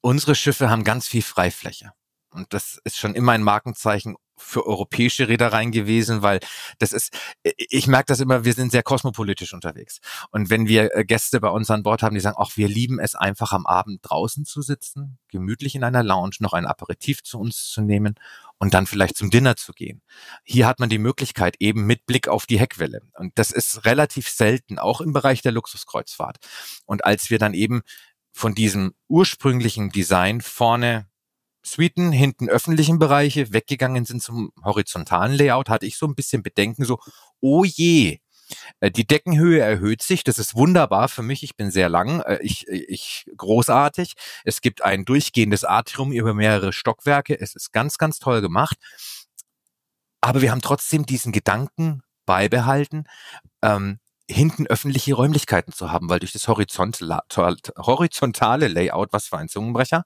unsere 0.00 0.34
Schiffe 0.34 0.70
haben 0.70 0.84
ganz 0.84 1.06
viel 1.06 1.22
Freifläche. 1.22 1.92
Und 2.30 2.52
das 2.52 2.80
ist 2.84 2.96
schon 2.96 3.14
immer 3.14 3.32
ein 3.32 3.42
Markenzeichen 3.42 4.16
für 4.36 4.66
europäische 4.66 5.28
Reedereien 5.28 5.70
gewesen, 5.70 6.22
weil 6.22 6.40
das 6.78 6.92
ist, 6.92 7.16
ich 7.42 7.86
merke 7.86 8.06
das 8.06 8.20
immer, 8.20 8.44
wir 8.44 8.52
sind 8.52 8.72
sehr 8.72 8.82
kosmopolitisch 8.82 9.54
unterwegs. 9.54 10.00
Und 10.30 10.50
wenn 10.50 10.66
wir 10.66 10.94
äh, 10.94 11.04
Gäste 11.04 11.40
bei 11.40 11.48
uns 11.48 11.70
an 11.70 11.82
Bord 11.82 12.02
haben, 12.02 12.14
die 12.14 12.20
sagen, 12.20 12.36
ach, 12.38 12.56
wir 12.56 12.68
lieben 12.68 12.98
es 12.98 13.14
einfach 13.14 13.52
am 13.52 13.66
Abend 13.66 14.00
draußen 14.02 14.44
zu 14.44 14.62
sitzen, 14.62 15.18
gemütlich 15.28 15.74
in 15.74 15.84
einer 15.84 16.02
Lounge 16.02 16.36
noch 16.40 16.52
ein 16.52 16.66
Aperitif 16.66 17.22
zu 17.22 17.38
uns 17.38 17.68
zu 17.68 17.82
nehmen 17.82 18.14
und 18.58 18.74
dann 18.74 18.86
vielleicht 18.86 19.16
zum 19.16 19.30
Dinner 19.30 19.56
zu 19.56 19.72
gehen. 19.72 20.02
Hier 20.44 20.66
hat 20.66 20.80
man 20.80 20.88
die 20.88 20.98
Möglichkeit 20.98 21.56
eben 21.60 21.86
mit 21.86 22.06
Blick 22.06 22.28
auf 22.28 22.46
die 22.46 22.58
Heckwelle. 22.58 23.02
Und 23.14 23.38
das 23.38 23.50
ist 23.50 23.84
relativ 23.84 24.28
selten, 24.28 24.78
auch 24.78 25.00
im 25.00 25.12
Bereich 25.12 25.42
der 25.42 25.52
Luxuskreuzfahrt. 25.52 26.38
Und 26.86 27.04
als 27.04 27.30
wir 27.30 27.38
dann 27.38 27.54
eben 27.54 27.82
von 28.32 28.54
diesem 28.54 28.94
ursprünglichen 29.08 29.90
Design 29.90 30.40
vorne 30.40 31.06
Suiten, 31.64 32.12
hinten 32.12 32.48
öffentlichen 32.48 32.98
Bereiche 32.98 33.52
weggegangen 33.52 34.04
sind 34.04 34.22
zum 34.22 34.52
horizontalen 34.62 35.36
Layout, 35.36 35.68
hatte 35.68 35.86
ich 35.86 35.96
so 35.96 36.06
ein 36.06 36.14
bisschen 36.14 36.42
Bedenken, 36.42 36.84
so, 36.84 36.98
oh 37.40 37.64
je, 37.64 38.18
äh, 38.80 38.90
die 38.90 39.06
Deckenhöhe 39.06 39.60
erhöht 39.60 40.02
sich, 40.02 40.24
das 40.24 40.38
ist 40.38 40.54
wunderbar 40.54 41.08
für 41.08 41.22
mich. 41.22 41.42
Ich 41.42 41.56
bin 41.56 41.70
sehr 41.70 41.88
lang, 41.88 42.20
äh, 42.20 42.38
ich, 42.42 42.68
ich 42.68 43.26
großartig. 43.36 44.14
Es 44.44 44.60
gibt 44.60 44.82
ein 44.82 45.04
durchgehendes 45.04 45.64
Atrium 45.64 46.12
über 46.12 46.34
mehrere 46.34 46.72
Stockwerke. 46.72 47.38
Es 47.38 47.54
ist 47.54 47.72
ganz, 47.72 47.98
ganz 47.98 48.18
toll 48.18 48.40
gemacht. 48.40 48.76
Aber 50.20 50.42
wir 50.42 50.50
haben 50.50 50.62
trotzdem 50.62 51.06
diesen 51.06 51.32
Gedanken 51.32 52.02
beibehalten, 52.26 53.04
ähm, 53.62 53.98
hinten 54.30 54.66
öffentliche 54.66 55.14
Räumlichkeiten 55.14 55.72
zu 55.72 55.92
haben, 55.92 56.08
weil 56.08 56.20
durch 56.20 56.32
das 56.32 56.48
horizontale 56.48 58.68
Layout, 58.68 59.12
was 59.12 59.26
für 59.26 59.38
ein 59.38 59.48
Zungenbrecher, 59.48 60.04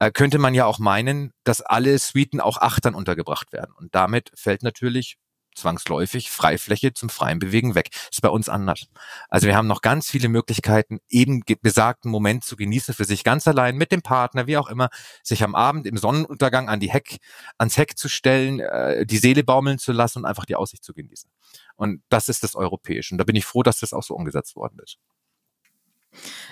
äh, 0.00 0.10
könnte 0.10 0.38
man 0.38 0.54
ja 0.54 0.66
auch 0.66 0.78
meinen, 0.78 1.32
dass 1.44 1.60
alle 1.60 1.98
Suiten 1.98 2.40
auch 2.40 2.58
Achtern 2.58 2.94
untergebracht 2.94 3.52
werden. 3.52 3.74
Und 3.78 3.94
damit 3.94 4.30
fällt 4.34 4.62
natürlich 4.62 5.16
zwangsläufig 5.54 6.30
Freifläche 6.30 6.92
zum 6.92 7.08
freien 7.08 7.38
Bewegen 7.38 7.74
weg. 7.74 7.90
ist 8.10 8.20
bei 8.20 8.28
uns 8.28 8.48
anders. 8.48 8.86
Also 9.28 9.46
wir 9.46 9.56
haben 9.56 9.66
noch 9.66 9.82
ganz 9.82 10.10
viele 10.10 10.28
Möglichkeiten, 10.28 10.98
eben 11.08 11.42
besagten 11.62 12.10
Moment 12.10 12.44
zu 12.44 12.56
genießen 12.56 12.94
für 12.94 13.04
sich 13.04 13.24
ganz 13.24 13.46
allein 13.46 13.76
mit 13.76 13.92
dem 13.92 14.02
Partner, 14.02 14.46
wie 14.46 14.56
auch 14.56 14.68
immer, 14.68 14.88
sich 15.22 15.42
am 15.42 15.54
Abend 15.54 15.86
im 15.86 15.96
Sonnenuntergang 15.96 16.68
an 16.68 16.80
die 16.80 16.90
Heck, 16.90 17.18
ans 17.58 17.76
Heck 17.76 17.96
zu 17.96 18.08
stellen, 18.08 18.60
äh, 18.60 19.06
die 19.06 19.18
Seele 19.18 19.44
baumeln 19.44 19.78
zu 19.78 19.92
lassen 19.92 20.20
und 20.20 20.24
einfach 20.24 20.44
die 20.44 20.56
Aussicht 20.56 20.84
zu 20.84 20.92
genießen. 20.92 21.30
Und 21.76 22.02
das 22.08 22.28
ist 22.28 22.42
das 22.42 22.54
Europäische. 22.54 23.14
Und 23.14 23.18
da 23.18 23.24
bin 23.24 23.36
ich 23.36 23.44
froh, 23.44 23.62
dass 23.62 23.80
das 23.80 23.92
auch 23.92 24.02
so 24.02 24.14
umgesetzt 24.14 24.56
worden 24.56 24.78
ist. 24.82 24.98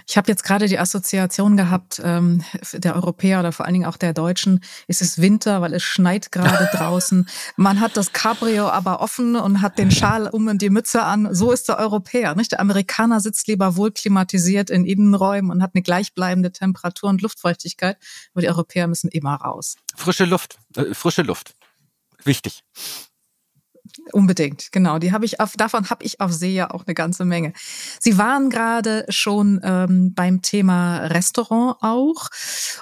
Ich 0.08 0.16
habe 0.16 0.30
jetzt 0.30 0.44
gerade 0.44 0.66
die 0.66 0.78
Assoziation 0.78 1.56
gehabt, 1.56 2.00
ähm, 2.04 2.42
der 2.72 2.94
Europäer 2.96 3.40
oder 3.40 3.52
vor 3.52 3.66
allen 3.66 3.74
Dingen 3.74 3.86
auch 3.86 3.96
der 3.96 4.12
Deutschen, 4.12 4.60
ist 4.86 5.02
es 5.02 5.20
Winter, 5.20 5.60
weil 5.60 5.74
es 5.74 5.82
schneit 5.82 6.32
gerade 6.32 6.68
draußen. 6.76 7.28
Man 7.56 7.80
hat 7.80 7.96
das 7.96 8.12
Cabrio 8.12 8.68
aber 8.68 9.00
offen 9.00 9.36
und 9.36 9.62
hat 9.62 9.78
den 9.78 9.90
Schal 9.90 10.28
um 10.28 10.48
und 10.48 10.62
die 10.62 10.70
Mütze 10.70 11.02
an. 11.02 11.34
So 11.34 11.52
ist 11.52 11.68
der 11.68 11.78
Europäer. 11.78 12.34
Nicht? 12.34 12.52
Der 12.52 12.60
Amerikaner 12.60 13.20
sitzt 13.20 13.46
lieber 13.46 13.76
wohl 13.76 13.92
klimatisiert 13.92 14.70
in 14.70 14.84
Innenräumen 14.84 15.50
und 15.50 15.62
hat 15.62 15.72
eine 15.74 15.82
gleichbleibende 15.82 16.52
Temperatur 16.52 17.10
und 17.10 17.22
Luftfeuchtigkeit. 17.22 17.96
Aber 18.32 18.42
die 18.42 18.48
Europäer 18.48 18.88
müssen 18.88 19.08
immer 19.08 19.34
raus. 19.36 19.76
Frische 19.96 20.24
Luft, 20.24 20.58
äh, 20.76 20.94
frische 20.94 21.22
Luft. 21.22 21.54
Wichtig. 22.24 22.62
Unbedingt, 24.12 24.72
genau. 24.72 24.98
Die 24.98 25.12
habe 25.12 25.24
ich 25.24 25.40
auf, 25.40 25.56
davon 25.56 25.90
habe 25.90 26.04
ich 26.04 26.20
auf 26.20 26.32
See 26.32 26.54
ja 26.54 26.70
auch 26.70 26.86
eine 26.86 26.94
ganze 26.94 27.24
Menge. 27.24 27.52
Sie 28.00 28.18
waren 28.18 28.50
gerade 28.50 29.04
schon 29.08 29.60
ähm, 29.62 30.14
beim 30.14 30.42
Thema 30.42 31.06
Restaurant 31.06 31.76
auch. 31.80 32.28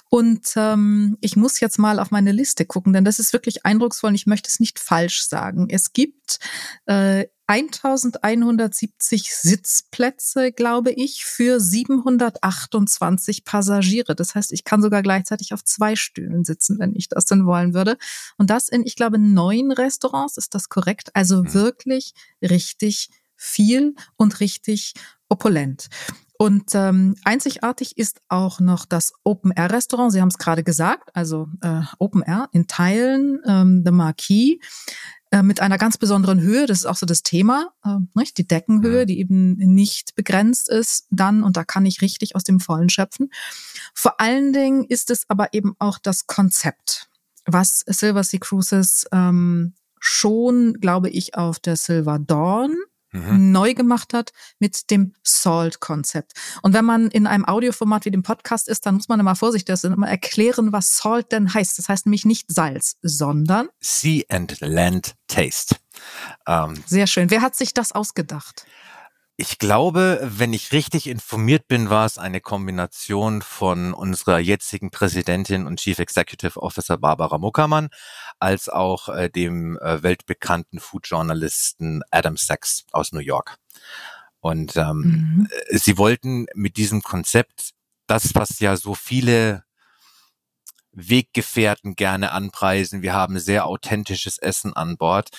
Und 0.08 0.52
ähm, 0.56 1.16
ich 1.20 1.36
muss 1.36 1.60
jetzt 1.60 1.78
mal 1.78 1.98
auf 1.98 2.10
meine 2.10 2.32
Liste 2.32 2.64
gucken, 2.64 2.92
denn 2.92 3.04
das 3.04 3.18
ist 3.18 3.32
wirklich 3.32 3.64
eindrucksvoll 3.64 4.08
und 4.08 4.14
ich 4.14 4.26
möchte 4.26 4.48
es 4.48 4.60
nicht 4.60 4.78
falsch 4.78 5.26
sagen. 5.26 5.68
Es 5.70 5.92
gibt 5.92 6.38
äh, 6.86 7.26
1170 7.50 9.34
Sitzplätze, 9.34 10.52
glaube 10.52 10.92
ich, 10.92 11.24
für 11.24 11.58
728 11.58 13.44
Passagiere. 13.44 14.14
Das 14.14 14.36
heißt, 14.36 14.52
ich 14.52 14.62
kann 14.62 14.80
sogar 14.80 15.02
gleichzeitig 15.02 15.52
auf 15.52 15.64
zwei 15.64 15.96
Stühlen 15.96 16.44
sitzen, 16.44 16.78
wenn 16.78 16.94
ich 16.94 17.08
das 17.08 17.24
denn 17.24 17.46
wollen 17.46 17.74
würde. 17.74 17.98
Und 18.38 18.50
das 18.50 18.68
in, 18.68 18.86
ich 18.86 18.94
glaube, 18.94 19.18
neun 19.18 19.72
Restaurants. 19.72 20.36
Ist 20.36 20.54
das 20.54 20.68
korrekt? 20.68 21.10
Also 21.14 21.42
mhm. 21.42 21.52
wirklich 21.52 22.14
richtig 22.40 23.10
viel 23.34 23.96
und 24.16 24.38
richtig 24.38 24.94
opulent. 25.28 25.88
Und 26.38 26.70
ähm, 26.74 27.16
einzigartig 27.24 27.98
ist 27.98 28.20
auch 28.28 28.60
noch 28.60 28.86
das 28.86 29.12
Open 29.24 29.50
Air 29.50 29.72
Restaurant. 29.72 30.12
Sie 30.12 30.20
haben 30.20 30.28
es 30.28 30.38
gerade 30.38 30.62
gesagt, 30.62 31.10
also 31.14 31.48
äh, 31.62 31.82
Open 31.98 32.22
Air 32.22 32.48
in 32.52 32.68
Teilen, 32.68 33.40
ähm, 33.44 33.82
The 33.84 33.90
Marquis. 33.90 34.58
Äh, 35.32 35.44
mit 35.44 35.60
einer 35.60 35.78
ganz 35.78 35.96
besonderen 35.96 36.40
Höhe. 36.40 36.66
Das 36.66 36.78
ist 36.78 36.86
auch 36.86 36.96
so 36.96 37.06
das 37.06 37.22
Thema, 37.22 37.72
äh, 37.84 37.98
nicht? 38.14 38.36
die 38.36 38.48
Deckenhöhe, 38.48 39.06
die 39.06 39.20
eben 39.20 39.52
nicht 39.52 40.16
begrenzt 40.16 40.68
ist 40.68 41.06
dann 41.10 41.44
und 41.44 41.56
da 41.56 41.62
kann 41.62 41.86
ich 41.86 42.02
richtig 42.02 42.34
aus 42.34 42.42
dem 42.42 42.58
Vollen 42.58 42.88
schöpfen. 42.88 43.30
Vor 43.94 44.20
allen 44.20 44.52
Dingen 44.52 44.84
ist 44.84 45.08
es 45.08 45.30
aber 45.30 45.54
eben 45.54 45.76
auch 45.78 45.98
das 45.98 46.26
Konzept, 46.26 47.08
was 47.46 47.84
Silver 47.86 48.24
Sea 48.24 48.40
Cruises 48.40 49.06
ähm, 49.12 49.74
schon, 50.00 50.74
glaube 50.80 51.10
ich, 51.10 51.36
auf 51.36 51.60
der 51.60 51.76
Silver 51.76 52.18
Dawn 52.18 52.76
mhm. 53.12 53.52
neu 53.52 53.74
gemacht 53.74 54.14
hat 54.14 54.32
mit 54.58 54.90
dem 54.90 55.14
Salt-Konzept. 55.22 56.32
Und 56.62 56.74
wenn 56.74 56.84
man 56.84 57.08
in 57.08 57.26
einem 57.26 57.44
Audioformat 57.44 58.04
wie 58.04 58.10
dem 58.10 58.22
Podcast 58.22 58.68
ist, 58.68 58.86
dann 58.86 58.96
muss 58.96 59.08
man 59.08 59.20
immer 59.20 59.36
vorsichtig 59.36 59.76
sein, 59.76 59.92
immer 59.92 60.08
erklären, 60.08 60.72
was 60.72 60.96
Salt 60.96 61.32
denn 61.32 61.52
heißt. 61.52 61.78
Das 61.78 61.88
heißt 61.88 62.06
nämlich 62.06 62.24
nicht 62.24 62.46
Salz, 62.48 62.96
sondern 63.02 63.68
Sea 63.80 64.24
and 64.28 64.60
Land 64.60 65.14
Taste. 65.28 65.76
Ähm, 66.46 66.82
Sehr 66.86 67.06
schön. 67.06 67.30
Wer 67.30 67.42
hat 67.42 67.54
sich 67.54 67.74
das 67.74 67.92
ausgedacht? 67.92 68.66
Ich 69.40 69.58
glaube, 69.58 70.20
wenn 70.22 70.52
ich 70.52 70.70
richtig 70.70 71.06
informiert 71.06 71.66
bin, 71.66 71.88
war 71.88 72.04
es 72.04 72.18
eine 72.18 72.42
Kombination 72.42 73.40
von 73.40 73.94
unserer 73.94 74.38
jetzigen 74.38 74.90
Präsidentin 74.90 75.66
und 75.66 75.80
Chief 75.80 75.98
Executive 75.98 76.60
Officer 76.60 76.98
Barbara 76.98 77.38
Muckermann 77.38 77.88
als 78.38 78.68
auch 78.68 79.08
äh, 79.08 79.30
dem 79.30 79.78
äh, 79.78 80.02
weltbekannten 80.02 80.78
Food-Journalisten 80.78 82.02
Adam 82.10 82.36
Sachs 82.36 82.84
aus 82.92 83.12
New 83.12 83.20
York. 83.20 83.56
Und 84.40 84.76
ähm, 84.76 84.98
mhm. 84.98 85.48
Äh, 85.70 85.78
sie 85.78 85.96
wollten 85.96 86.44
mit 86.54 86.76
diesem 86.76 87.00
Konzept 87.00 87.70
das, 88.06 88.34
was 88.34 88.58
ja 88.58 88.76
so 88.76 88.94
viele 88.94 89.64
Weggefährten 90.92 91.94
gerne 91.94 92.32
anpreisen. 92.32 93.00
Wir 93.00 93.14
haben 93.14 93.38
sehr 93.38 93.64
authentisches 93.64 94.36
Essen 94.36 94.74
an 94.74 94.98
Bord 94.98 95.30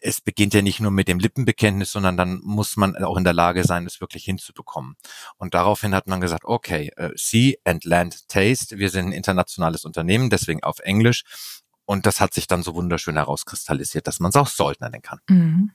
es 0.00 0.20
beginnt 0.20 0.54
ja 0.54 0.62
nicht 0.62 0.80
nur 0.80 0.90
mit 0.90 1.08
dem 1.08 1.18
Lippenbekenntnis, 1.18 1.92
sondern 1.92 2.16
dann 2.16 2.40
muss 2.42 2.76
man 2.76 2.96
auch 2.96 3.16
in 3.16 3.24
der 3.24 3.32
Lage 3.32 3.64
sein, 3.64 3.86
es 3.86 4.00
wirklich 4.00 4.24
hinzubekommen. 4.24 4.96
Und 5.36 5.54
daraufhin 5.54 5.94
hat 5.94 6.06
man 6.06 6.20
gesagt, 6.20 6.44
okay, 6.44 6.92
uh, 6.98 7.10
Sea 7.14 7.54
and 7.64 7.84
Land 7.84 8.28
Taste, 8.28 8.78
wir 8.78 8.90
sind 8.90 9.06
ein 9.06 9.12
internationales 9.12 9.84
Unternehmen, 9.84 10.30
deswegen 10.30 10.62
auf 10.62 10.78
Englisch. 10.80 11.24
Und 11.84 12.06
das 12.06 12.20
hat 12.20 12.34
sich 12.34 12.46
dann 12.46 12.62
so 12.62 12.74
wunderschön 12.74 13.16
herauskristallisiert, 13.16 14.06
dass 14.06 14.20
man 14.20 14.28
es 14.28 14.36
auch 14.36 14.46
Salt 14.46 14.80
nennen 14.80 15.02
kann. 15.02 15.18
Mhm. 15.28 15.72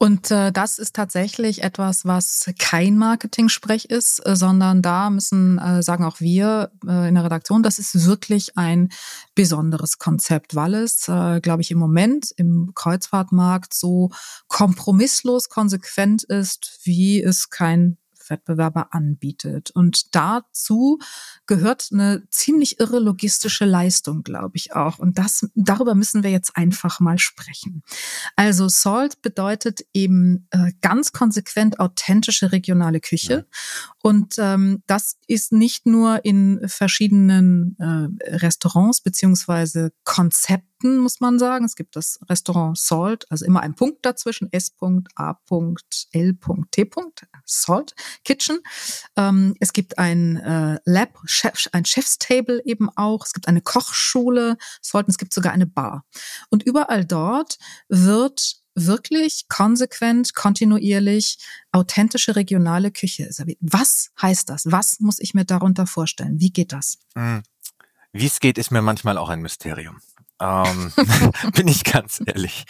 Und 0.00 0.30
äh, 0.30 0.52
das 0.52 0.78
ist 0.78 0.94
tatsächlich 0.94 1.64
etwas, 1.64 2.04
was 2.04 2.48
kein 2.58 2.96
Marketing-Sprech 2.96 3.86
ist, 3.86 4.24
äh, 4.24 4.36
sondern 4.36 4.80
da 4.80 5.10
müssen, 5.10 5.58
äh, 5.58 5.82
sagen 5.82 6.04
auch 6.04 6.20
wir 6.20 6.70
äh, 6.86 7.08
in 7.08 7.16
der 7.16 7.24
Redaktion, 7.24 7.64
das 7.64 7.80
ist 7.80 8.06
wirklich 8.06 8.56
ein 8.56 8.90
besonderes 9.34 9.98
Konzept, 9.98 10.54
weil 10.54 10.74
es, 10.74 11.08
äh, 11.08 11.40
glaube 11.40 11.62
ich, 11.62 11.72
im 11.72 11.78
Moment 11.78 12.32
im 12.36 12.70
Kreuzfahrtmarkt 12.76 13.74
so 13.74 14.10
kompromisslos 14.46 15.48
konsequent 15.48 16.22
ist, 16.22 16.78
wie 16.84 17.20
es 17.20 17.50
kein 17.50 17.98
Wettbewerber 18.30 18.94
anbietet. 18.94 19.70
Und 19.70 20.14
dazu 20.14 20.98
gehört 21.46 21.88
eine 21.92 22.22
ziemlich 22.30 22.80
irre 22.80 22.98
logistische 22.98 23.64
Leistung, 23.64 24.22
glaube 24.22 24.56
ich 24.56 24.74
auch. 24.74 24.98
Und 24.98 25.18
das, 25.18 25.48
darüber 25.54 25.94
müssen 25.94 26.22
wir 26.22 26.30
jetzt 26.30 26.56
einfach 26.56 27.00
mal 27.00 27.18
sprechen. 27.18 27.82
Also 28.36 28.68
Salt 28.68 29.22
bedeutet 29.22 29.86
eben 29.92 30.46
äh, 30.50 30.72
ganz 30.80 31.12
konsequent 31.12 31.80
authentische 31.80 32.52
regionale 32.52 33.00
Küche. 33.00 33.32
Ja. 33.32 33.44
Und 34.08 34.36
ähm, 34.38 34.82
das 34.86 35.18
ist 35.26 35.52
nicht 35.52 35.84
nur 35.84 36.24
in 36.24 36.66
verschiedenen 36.66 37.76
äh, 37.78 38.08
Restaurants 38.36 39.02
beziehungsweise 39.02 39.92
Konzepten, 40.04 40.96
muss 40.96 41.20
man 41.20 41.38
sagen. 41.38 41.66
Es 41.66 41.76
gibt 41.76 41.94
das 41.94 42.18
Restaurant 42.26 42.78
Salt, 42.78 43.26
also 43.28 43.44
immer 43.44 43.60
ein 43.60 43.74
Punkt 43.74 44.06
dazwischen, 44.06 44.50
S.A.L.T. 44.50 45.30
Salt 47.44 47.94
Kitchen. 48.24 48.60
Ähm, 49.14 49.54
es 49.60 49.74
gibt 49.74 49.98
ein 49.98 50.36
äh, 50.38 50.78
Lab, 50.86 51.18
Chef, 51.26 51.68
ein 51.72 51.84
Chefstable 51.84 52.62
eben 52.64 52.88
auch. 52.96 53.26
Es 53.26 53.34
gibt 53.34 53.46
eine 53.46 53.60
Kochschule, 53.60 54.56
Salt, 54.80 55.10
es 55.10 55.18
gibt 55.18 55.34
sogar 55.34 55.52
eine 55.52 55.66
Bar. 55.66 56.06
Und 56.48 56.62
überall 56.62 57.04
dort 57.04 57.58
wird 57.90 58.62
wirklich 58.86 59.46
konsequent, 59.48 60.34
kontinuierlich 60.34 61.38
authentische 61.72 62.36
regionale 62.36 62.90
Küche 62.90 63.32
serviert. 63.32 63.58
Was 63.60 64.10
heißt 64.20 64.48
das? 64.48 64.64
Was 64.66 65.00
muss 65.00 65.18
ich 65.18 65.34
mir 65.34 65.44
darunter 65.44 65.86
vorstellen? 65.86 66.40
Wie 66.40 66.50
geht 66.50 66.72
das? 66.72 66.98
Hm. 67.14 67.42
Wie 68.12 68.26
es 68.26 68.40
geht, 68.40 68.58
ist 68.58 68.70
mir 68.70 68.82
manchmal 68.82 69.18
auch 69.18 69.28
ein 69.28 69.42
Mysterium. 69.42 70.00
Ähm, 70.40 70.92
bin 71.54 71.68
ich 71.68 71.84
ganz 71.84 72.22
ehrlich. 72.24 72.64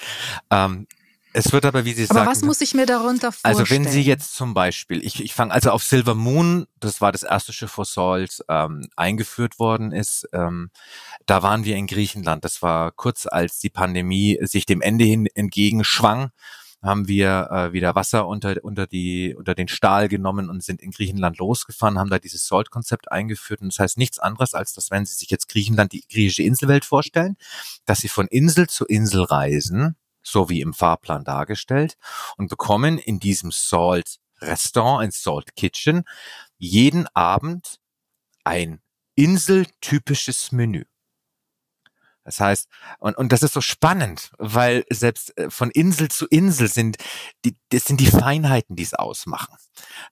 Ähm, 0.50 0.86
es 1.38 1.52
wird 1.52 1.64
aber, 1.64 1.84
wie 1.84 1.92
Sie 1.92 2.04
sagen. 2.04 2.20
Aber 2.20 2.30
was 2.30 2.42
muss 2.42 2.60
ich 2.60 2.74
mir 2.74 2.86
darunter 2.86 3.32
vorstellen? 3.32 3.56
Also 3.56 3.70
wenn 3.70 3.84
Sie 3.84 4.02
jetzt 4.02 4.34
zum 4.34 4.54
Beispiel, 4.54 5.04
ich, 5.04 5.22
ich 5.22 5.34
fange 5.34 5.52
also 5.52 5.70
auf 5.70 5.82
Silver 5.82 6.14
Moon, 6.14 6.66
das 6.80 7.00
war 7.00 7.12
das 7.12 7.22
erste 7.22 7.52
Schiff 7.52 7.70
vor 7.70 7.84
Salt, 7.84 8.44
ähm, 8.48 8.88
eingeführt 8.96 9.58
worden 9.58 9.92
ist. 9.92 10.28
Ähm, 10.32 10.70
da 11.26 11.42
waren 11.42 11.64
wir 11.64 11.76
in 11.76 11.86
Griechenland. 11.86 12.44
Das 12.44 12.62
war 12.62 12.92
kurz 12.92 13.26
als 13.26 13.58
die 13.58 13.70
Pandemie 13.70 14.38
sich 14.42 14.66
dem 14.66 14.80
Ende 14.80 15.04
hin 15.04 15.26
entgegenschwang 15.26 16.30
haben 16.82 17.08
wir 17.08 17.48
äh, 17.50 17.72
wieder 17.72 17.94
Wasser 17.94 18.26
unter, 18.28 18.54
unter, 18.62 18.86
die, 18.86 19.34
unter 19.36 19.54
den 19.54 19.68
Stahl 19.68 20.08
genommen 20.08 20.48
und 20.48 20.62
sind 20.62 20.80
in 20.80 20.92
Griechenland 20.92 21.38
losgefahren, 21.38 21.98
haben 21.98 22.10
da 22.10 22.18
dieses 22.18 22.46
Salt-Konzept 22.46 23.10
eingeführt. 23.10 23.60
Und 23.60 23.72
das 23.72 23.80
heißt 23.80 23.98
nichts 23.98 24.18
anderes, 24.18 24.54
als 24.54 24.74
dass, 24.74 24.90
wenn 24.90 25.04
Sie 25.04 25.14
sich 25.14 25.30
jetzt 25.30 25.48
Griechenland, 25.48 25.92
die 25.92 26.04
griechische 26.08 26.44
Inselwelt 26.44 26.84
vorstellen, 26.84 27.36
dass 27.84 27.98
Sie 27.98 28.08
von 28.08 28.28
Insel 28.28 28.68
zu 28.68 28.84
Insel 28.84 29.24
reisen, 29.24 29.96
so 30.22 30.48
wie 30.48 30.60
im 30.60 30.74
Fahrplan 30.74 31.24
dargestellt, 31.24 31.96
und 32.36 32.48
bekommen 32.48 32.98
in 32.98 33.20
diesem 33.20 33.50
Salt 33.50 34.18
Restaurant, 34.40 35.02
ein 35.02 35.10
Salt 35.10 35.56
Kitchen, 35.56 36.04
jeden 36.58 37.06
Abend 37.14 37.80
ein 38.44 38.80
inseltypisches 39.14 40.52
Menü. 40.52 40.84
Das 42.28 42.40
heißt, 42.40 42.68
und, 42.98 43.16
und 43.16 43.32
das 43.32 43.42
ist 43.42 43.54
so 43.54 43.62
spannend, 43.62 44.32
weil 44.36 44.84
selbst 44.90 45.36
äh, 45.38 45.48
von 45.48 45.70
Insel 45.70 46.10
zu 46.10 46.26
Insel 46.26 46.68
sind 46.68 46.98
die, 47.46 47.56
das 47.70 47.84
sind 47.84 48.00
die 48.00 48.10
Feinheiten, 48.10 48.76
die 48.76 48.82
es 48.82 48.92
ausmachen. 48.92 49.56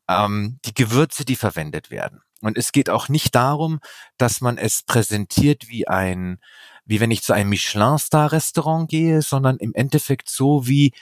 Ähm, 0.08 0.58
die 0.64 0.72
Gewürze, 0.72 1.26
die 1.26 1.36
verwendet 1.36 1.90
werden. 1.90 2.22
Und 2.40 2.56
es 2.56 2.72
geht 2.72 2.88
auch 2.88 3.10
nicht 3.10 3.34
darum, 3.34 3.80
dass 4.16 4.40
man 4.40 4.56
es 4.56 4.82
präsentiert 4.82 5.68
wie 5.68 5.88
ein, 5.88 6.38
wie 6.86 7.00
wenn 7.00 7.10
ich 7.10 7.22
zu 7.22 7.32
einem 7.32 7.50
Michelin-Star-Restaurant 7.50 8.88
gehe, 8.88 9.20
sondern 9.20 9.58
im 9.58 9.74
Endeffekt 9.74 10.30
so 10.30 10.66
wie, 10.66 10.92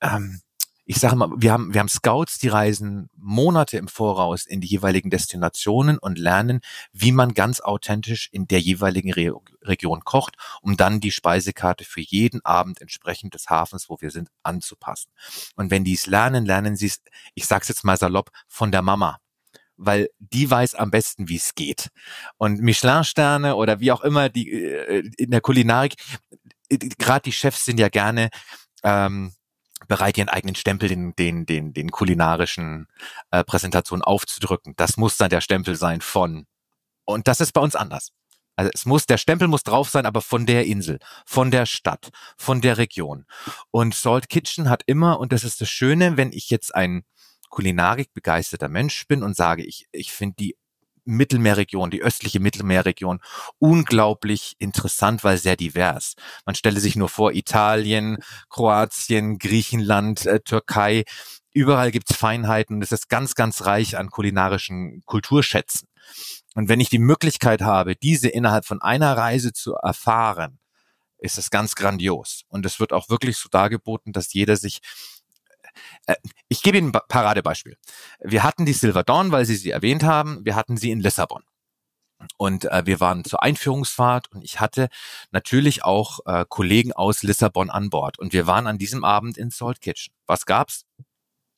ähm, 0.00 0.42
ich 0.84 0.98
sage 0.98 1.16
mal, 1.16 1.30
wir 1.36 1.52
haben, 1.52 1.72
wir 1.74 1.80
haben 1.80 1.88
Scouts, 1.88 2.38
die 2.38 2.48
reisen 2.48 3.08
Monate 3.14 3.76
im 3.76 3.88
Voraus 3.88 4.46
in 4.46 4.60
die 4.60 4.66
jeweiligen 4.66 5.10
Destinationen 5.10 5.98
und 5.98 6.18
lernen, 6.18 6.60
wie 6.92 7.12
man 7.12 7.34
ganz 7.34 7.60
authentisch 7.60 8.28
in 8.32 8.48
der 8.48 8.60
jeweiligen 8.60 9.12
Re 9.12 9.32
Region 9.62 10.00
kocht, 10.02 10.36
um 10.62 10.78
dann 10.78 11.00
die 11.00 11.10
Speisekarte 11.10 11.84
für 11.84 12.00
jeden 12.00 12.42
Abend 12.44 12.80
entsprechend 12.80 13.34
des 13.34 13.50
Hafens, 13.50 13.90
wo 13.90 14.00
wir 14.00 14.10
sind, 14.10 14.30
anzupassen. 14.42 15.10
Und 15.56 15.70
wenn 15.70 15.84
die 15.84 15.92
es 15.92 16.06
lernen, 16.06 16.46
lernen 16.46 16.74
sie 16.74 16.86
es, 16.86 17.02
ich 17.34 17.46
sag's 17.46 17.68
jetzt 17.68 17.84
mal 17.84 17.98
salopp, 17.98 18.30
von 18.46 18.72
der 18.72 18.82
Mama 18.82 19.18
weil 19.78 20.10
die 20.18 20.50
weiß 20.50 20.74
am 20.74 20.90
besten, 20.90 21.28
wie 21.28 21.36
es 21.36 21.54
geht. 21.54 21.88
Und 22.36 22.60
Michelin-Sterne 22.60 23.54
oder 23.56 23.80
wie 23.80 23.92
auch 23.92 24.02
immer 24.02 24.28
die 24.28 24.52
äh, 24.52 25.08
in 25.16 25.30
der 25.30 25.40
Kulinarik, 25.40 25.94
äh, 26.68 26.76
gerade 26.76 27.22
die 27.22 27.32
Chefs 27.32 27.64
sind 27.64 27.80
ja 27.80 27.88
gerne 27.88 28.28
ähm, 28.82 29.32
bereit, 29.86 30.18
ihren 30.18 30.28
eigenen 30.28 30.56
Stempel 30.56 30.88
den, 30.88 31.14
den, 31.16 31.46
den, 31.46 31.72
den 31.72 31.90
kulinarischen 31.90 32.88
äh, 33.30 33.44
Präsentationen 33.44 34.02
aufzudrücken. 34.02 34.74
Das 34.76 34.96
muss 34.96 35.16
dann 35.16 35.30
der 35.30 35.40
Stempel 35.40 35.76
sein 35.76 36.00
von. 36.00 36.46
Und 37.04 37.28
das 37.28 37.40
ist 37.40 37.52
bei 37.52 37.60
uns 37.60 37.76
anders. 37.76 38.10
Also 38.56 38.72
es 38.74 38.86
muss, 38.86 39.06
der 39.06 39.18
Stempel 39.18 39.46
muss 39.46 39.62
drauf 39.62 39.88
sein, 39.88 40.04
aber 40.04 40.20
von 40.20 40.44
der 40.44 40.66
Insel, 40.66 40.98
von 41.24 41.52
der 41.52 41.64
Stadt, 41.64 42.10
von 42.36 42.60
der 42.60 42.76
Region. 42.76 43.24
Und 43.70 43.94
Salt 43.94 44.28
Kitchen 44.28 44.68
hat 44.68 44.82
immer, 44.86 45.20
und 45.20 45.32
das 45.32 45.44
ist 45.44 45.60
das 45.60 45.70
Schöne, 45.70 46.16
wenn 46.16 46.32
ich 46.32 46.50
jetzt 46.50 46.74
ein 46.74 47.04
Kulinarik 47.48 48.12
begeisterter 48.14 48.68
Mensch 48.68 49.06
bin 49.06 49.22
und 49.22 49.36
sage, 49.36 49.64
ich, 49.64 49.86
ich 49.92 50.12
finde 50.12 50.36
die 50.38 50.56
Mittelmeerregion, 51.08 51.90
die 51.90 52.02
östliche 52.02 52.38
Mittelmeerregion, 52.38 53.20
unglaublich 53.58 54.54
interessant, 54.58 55.24
weil 55.24 55.38
sehr 55.38 55.56
divers. 55.56 56.14
Man 56.44 56.54
stelle 56.54 56.80
sich 56.80 56.96
nur 56.96 57.08
vor, 57.08 57.32
Italien, 57.32 58.18
Kroatien, 58.50 59.38
Griechenland, 59.38 60.26
äh, 60.26 60.40
Türkei, 60.40 61.04
überall 61.52 61.90
gibt's 61.90 62.14
Feinheiten. 62.14 62.82
Es 62.82 62.92
ist 62.92 63.08
ganz, 63.08 63.34
ganz 63.34 63.64
reich 63.64 63.96
an 63.96 64.10
kulinarischen 64.10 65.02
Kulturschätzen. 65.06 65.88
Und 66.54 66.68
wenn 66.68 66.80
ich 66.80 66.90
die 66.90 66.98
Möglichkeit 66.98 67.62
habe, 67.62 67.96
diese 67.96 68.28
innerhalb 68.28 68.66
von 68.66 68.82
einer 68.82 69.16
Reise 69.16 69.52
zu 69.52 69.74
erfahren, 69.74 70.58
ist 71.18 71.38
es 71.38 71.50
ganz 71.50 71.74
grandios. 71.74 72.42
Und 72.48 72.64
es 72.66 72.80
wird 72.80 72.92
auch 72.92 73.08
wirklich 73.08 73.36
so 73.36 73.48
dargeboten, 73.48 74.12
dass 74.12 74.32
jeder 74.32 74.56
sich 74.56 74.80
ich 76.48 76.62
gebe 76.62 76.78
Ihnen 76.78 76.94
ein 76.94 77.00
Paradebeispiel. 77.08 77.76
Wir 78.20 78.42
hatten 78.42 78.66
die 78.66 78.72
Silver 78.72 79.02
Dawn, 79.04 79.32
weil 79.32 79.44
Sie 79.44 79.56
sie 79.56 79.70
erwähnt 79.70 80.02
haben. 80.02 80.44
Wir 80.44 80.56
hatten 80.56 80.76
sie 80.76 80.90
in 80.90 81.00
Lissabon. 81.00 81.42
Und 82.36 82.64
äh, 82.64 82.84
wir 82.84 83.00
waren 83.00 83.24
zur 83.24 83.42
Einführungsfahrt 83.42 84.32
und 84.32 84.42
ich 84.42 84.58
hatte 84.58 84.88
natürlich 85.30 85.84
auch 85.84 86.20
äh, 86.26 86.44
Kollegen 86.48 86.92
aus 86.92 87.22
Lissabon 87.22 87.70
an 87.70 87.90
Bord. 87.90 88.18
Und 88.18 88.32
wir 88.32 88.46
waren 88.46 88.66
an 88.66 88.78
diesem 88.78 89.04
Abend 89.04 89.38
in 89.38 89.50
Salt 89.50 89.80
Kitchen. 89.80 90.12
Was 90.26 90.44
gab's? 90.44 90.84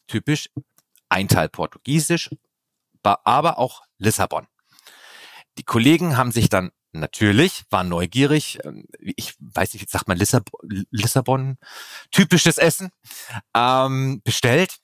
Typisch 0.06 0.50
ein 1.08 1.28
Teil 1.28 1.48
Portugiesisch, 1.48 2.30
aber 3.02 3.58
auch 3.58 3.82
Lissabon. 3.98 4.46
Die 5.60 5.64
Kollegen 5.64 6.16
haben 6.16 6.32
sich 6.32 6.48
dann 6.48 6.70
natürlich, 6.92 7.64
war 7.68 7.84
neugierig. 7.84 8.60
Ähm, 8.64 8.86
ich 8.98 9.34
weiß 9.38 9.74
nicht, 9.74 9.90
sagt 9.90 10.08
man 10.08 10.16
Lissabon, 10.16 10.86
Lissabon 10.90 11.58
typisches 12.10 12.56
Essen 12.56 12.88
ähm, 13.54 14.22
bestellt. 14.24 14.78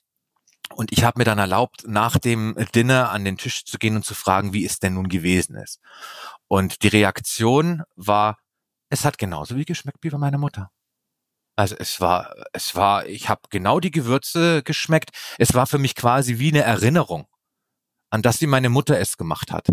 Und 0.75 0.91
ich 0.91 1.03
habe 1.03 1.17
mir 1.17 1.23
dann 1.23 1.39
erlaubt, 1.39 1.87
nach 1.87 2.19
dem 2.19 2.55
Dinner 2.75 3.09
an 3.09 3.25
den 3.25 3.39
Tisch 3.39 3.65
zu 3.65 3.79
gehen 3.79 3.95
und 3.95 4.05
zu 4.05 4.13
fragen, 4.13 4.53
wie 4.53 4.65
es 4.65 4.77
denn 4.77 4.93
nun 4.93 5.09
gewesen 5.09 5.55
ist. 5.55 5.79
Und 6.47 6.83
die 6.83 6.89
Reaktion 6.89 7.81
war, 7.95 8.37
es 8.91 9.03
hat 9.03 9.17
genauso 9.17 9.55
wie 9.55 9.65
geschmeckt 9.65 10.03
wie 10.03 10.11
bei 10.11 10.19
meiner 10.19 10.37
Mutter. 10.37 10.69
Also 11.55 11.75
es 11.79 11.99
war, 11.99 12.35
es 12.53 12.75
war, 12.75 13.07
ich 13.07 13.29
habe 13.29 13.41
genau 13.49 13.79
die 13.79 13.89
Gewürze 13.89 14.61
geschmeckt. 14.61 15.09
Es 15.39 15.55
war 15.55 15.65
für 15.65 15.79
mich 15.79 15.95
quasi 15.95 16.37
wie 16.37 16.49
eine 16.49 16.61
Erinnerung 16.61 17.27
an 18.11 18.21
das, 18.21 18.41
wie 18.41 18.47
meine 18.47 18.69
Mutter 18.69 18.99
es 18.99 19.17
gemacht 19.17 19.51
hat. 19.51 19.69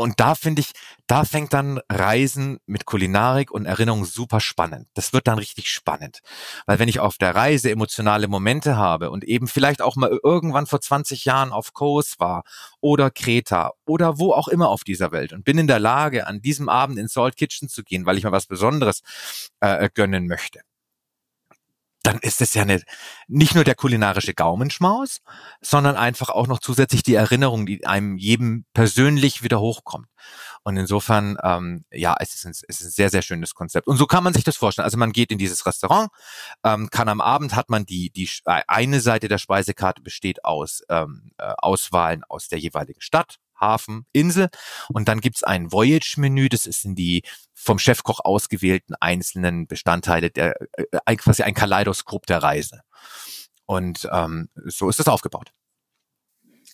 Und 0.00 0.20
da 0.20 0.34
finde 0.34 0.60
ich, 0.60 0.72
da 1.06 1.24
fängt 1.24 1.52
dann 1.52 1.80
Reisen 1.90 2.58
mit 2.66 2.84
Kulinarik 2.86 3.50
und 3.50 3.66
Erinnerung 3.66 4.04
super 4.04 4.40
spannend. 4.40 4.88
Das 4.94 5.12
wird 5.12 5.26
dann 5.26 5.38
richtig 5.38 5.68
spannend. 5.68 6.20
Weil 6.66 6.78
wenn 6.78 6.88
ich 6.88 7.00
auf 7.00 7.18
der 7.18 7.34
Reise 7.34 7.70
emotionale 7.70 8.28
Momente 8.28 8.76
habe 8.76 9.10
und 9.10 9.24
eben 9.24 9.48
vielleicht 9.48 9.82
auch 9.82 9.96
mal 9.96 10.18
irgendwann 10.22 10.66
vor 10.66 10.80
20 10.80 11.24
Jahren 11.24 11.52
auf 11.52 11.72
Kos 11.72 12.18
war 12.18 12.44
oder 12.80 13.10
Kreta 13.10 13.72
oder 13.86 14.18
wo 14.18 14.32
auch 14.32 14.48
immer 14.48 14.68
auf 14.68 14.84
dieser 14.84 15.12
Welt 15.12 15.32
und 15.32 15.44
bin 15.44 15.58
in 15.58 15.66
der 15.66 15.80
Lage, 15.80 16.26
an 16.26 16.40
diesem 16.40 16.68
Abend 16.68 16.98
in 16.98 17.08
Salt 17.08 17.36
Kitchen 17.36 17.68
zu 17.68 17.82
gehen, 17.82 18.06
weil 18.06 18.18
ich 18.18 18.24
mir 18.24 18.32
was 18.32 18.46
Besonderes 18.46 19.02
äh, 19.60 19.88
gönnen 19.92 20.26
möchte 20.26 20.60
dann 22.02 22.18
ist 22.18 22.40
es 22.40 22.54
ja 22.54 22.62
eine, 22.62 22.82
nicht 23.28 23.54
nur 23.54 23.64
der 23.64 23.74
kulinarische 23.74 24.34
Gaumenschmaus, 24.34 25.20
sondern 25.60 25.96
einfach 25.96 26.30
auch 26.30 26.46
noch 26.46 26.58
zusätzlich 26.58 27.02
die 27.02 27.14
Erinnerung, 27.14 27.66
die 27.66 27.86
einem 27.86 28.16
jedem 28.16 28.64
persönlich 28.72 29.42
wieder 29.42 29.60
hochkommt. 29.60 30.06
Und 30.62 30.76
insofern, 30.76 31.36
ähm, 31.42 31.84
ja, 31.90 32.14
es 32.18 32.34
ist, 32.34 32.46
ein, 32.46 32.50
es 32.50 32.80
ist 32.80 32.86
ein 32.86 32.90
sehr, 32.90 33.10
sehr 33.10 33.22
schönes 33.22 33.54
Konzept. 33.54 33.86
Und 33.86 33.96
so 33.96 34.06
kann 34.06 34.24
man 34.24 34.34
sich 34.34 34.44
das 34.44 34.56
vorstellen. 34.56 34.84
Also 34.84 34.98
man 34.98 35.12
geht 35.12 35.30
in 35.30 35.38
dieses 35.38 35.66
Restaurant, 35.66 36.10
ähm, 36.64 36.88
kann 36.90 37.08
am 37.08 37.20
Abend 37.20 37.54
hat 37.54 37.70
man 37.70 37.84
die, 37.86 38.10
die 38.10 38.28
eine 38.44 39.00
Seite 39.00 39.28
der 39.28 39.38
Speisekarte 39.38 40.02
besteht 40.02 40.44
aus 40.44 40.82
ähm, 40.88 41.32
äh, 41.38 41.52
Auswahlen 41.58 42.24
aus 42.28 42.48
der 42.48 42.58
jeweiligen 42.58 43.00
Stadt, 43.00 43.36
Hafen, 43.60 44.06
Insel. 44.12 44.48
Und 44.88 45.08
dann 45.08 45.20
gibt's 45.20 45.44
ein 45.44 45.70
Voyage-Menü, 45.72 46.48
das 46.48 46.66
ist 46.66 46.84
in 46.84 46.94
die 46.94 47.22
vom 47.54 47.78
Chefkoch 47.78 48.20
ausgewählten 48.24 48.94
einzelnen 49.00 49.66
Bestandteile 49.66 50.30
der 50.30 50.54
äh, 50.72 51.16
quasi 51.16 51.42
ein 51.42 51.54
Kaleidoskop 51.54 52.26
der 52.26 52.42
Reise. 52.42 52.80
Und 53.66 54.08
ähm, 54.10 54.48
so 54.64 54.88
ist 54.88 54.98
es 54.98 55.08
aufgebaut. 55.08 55.52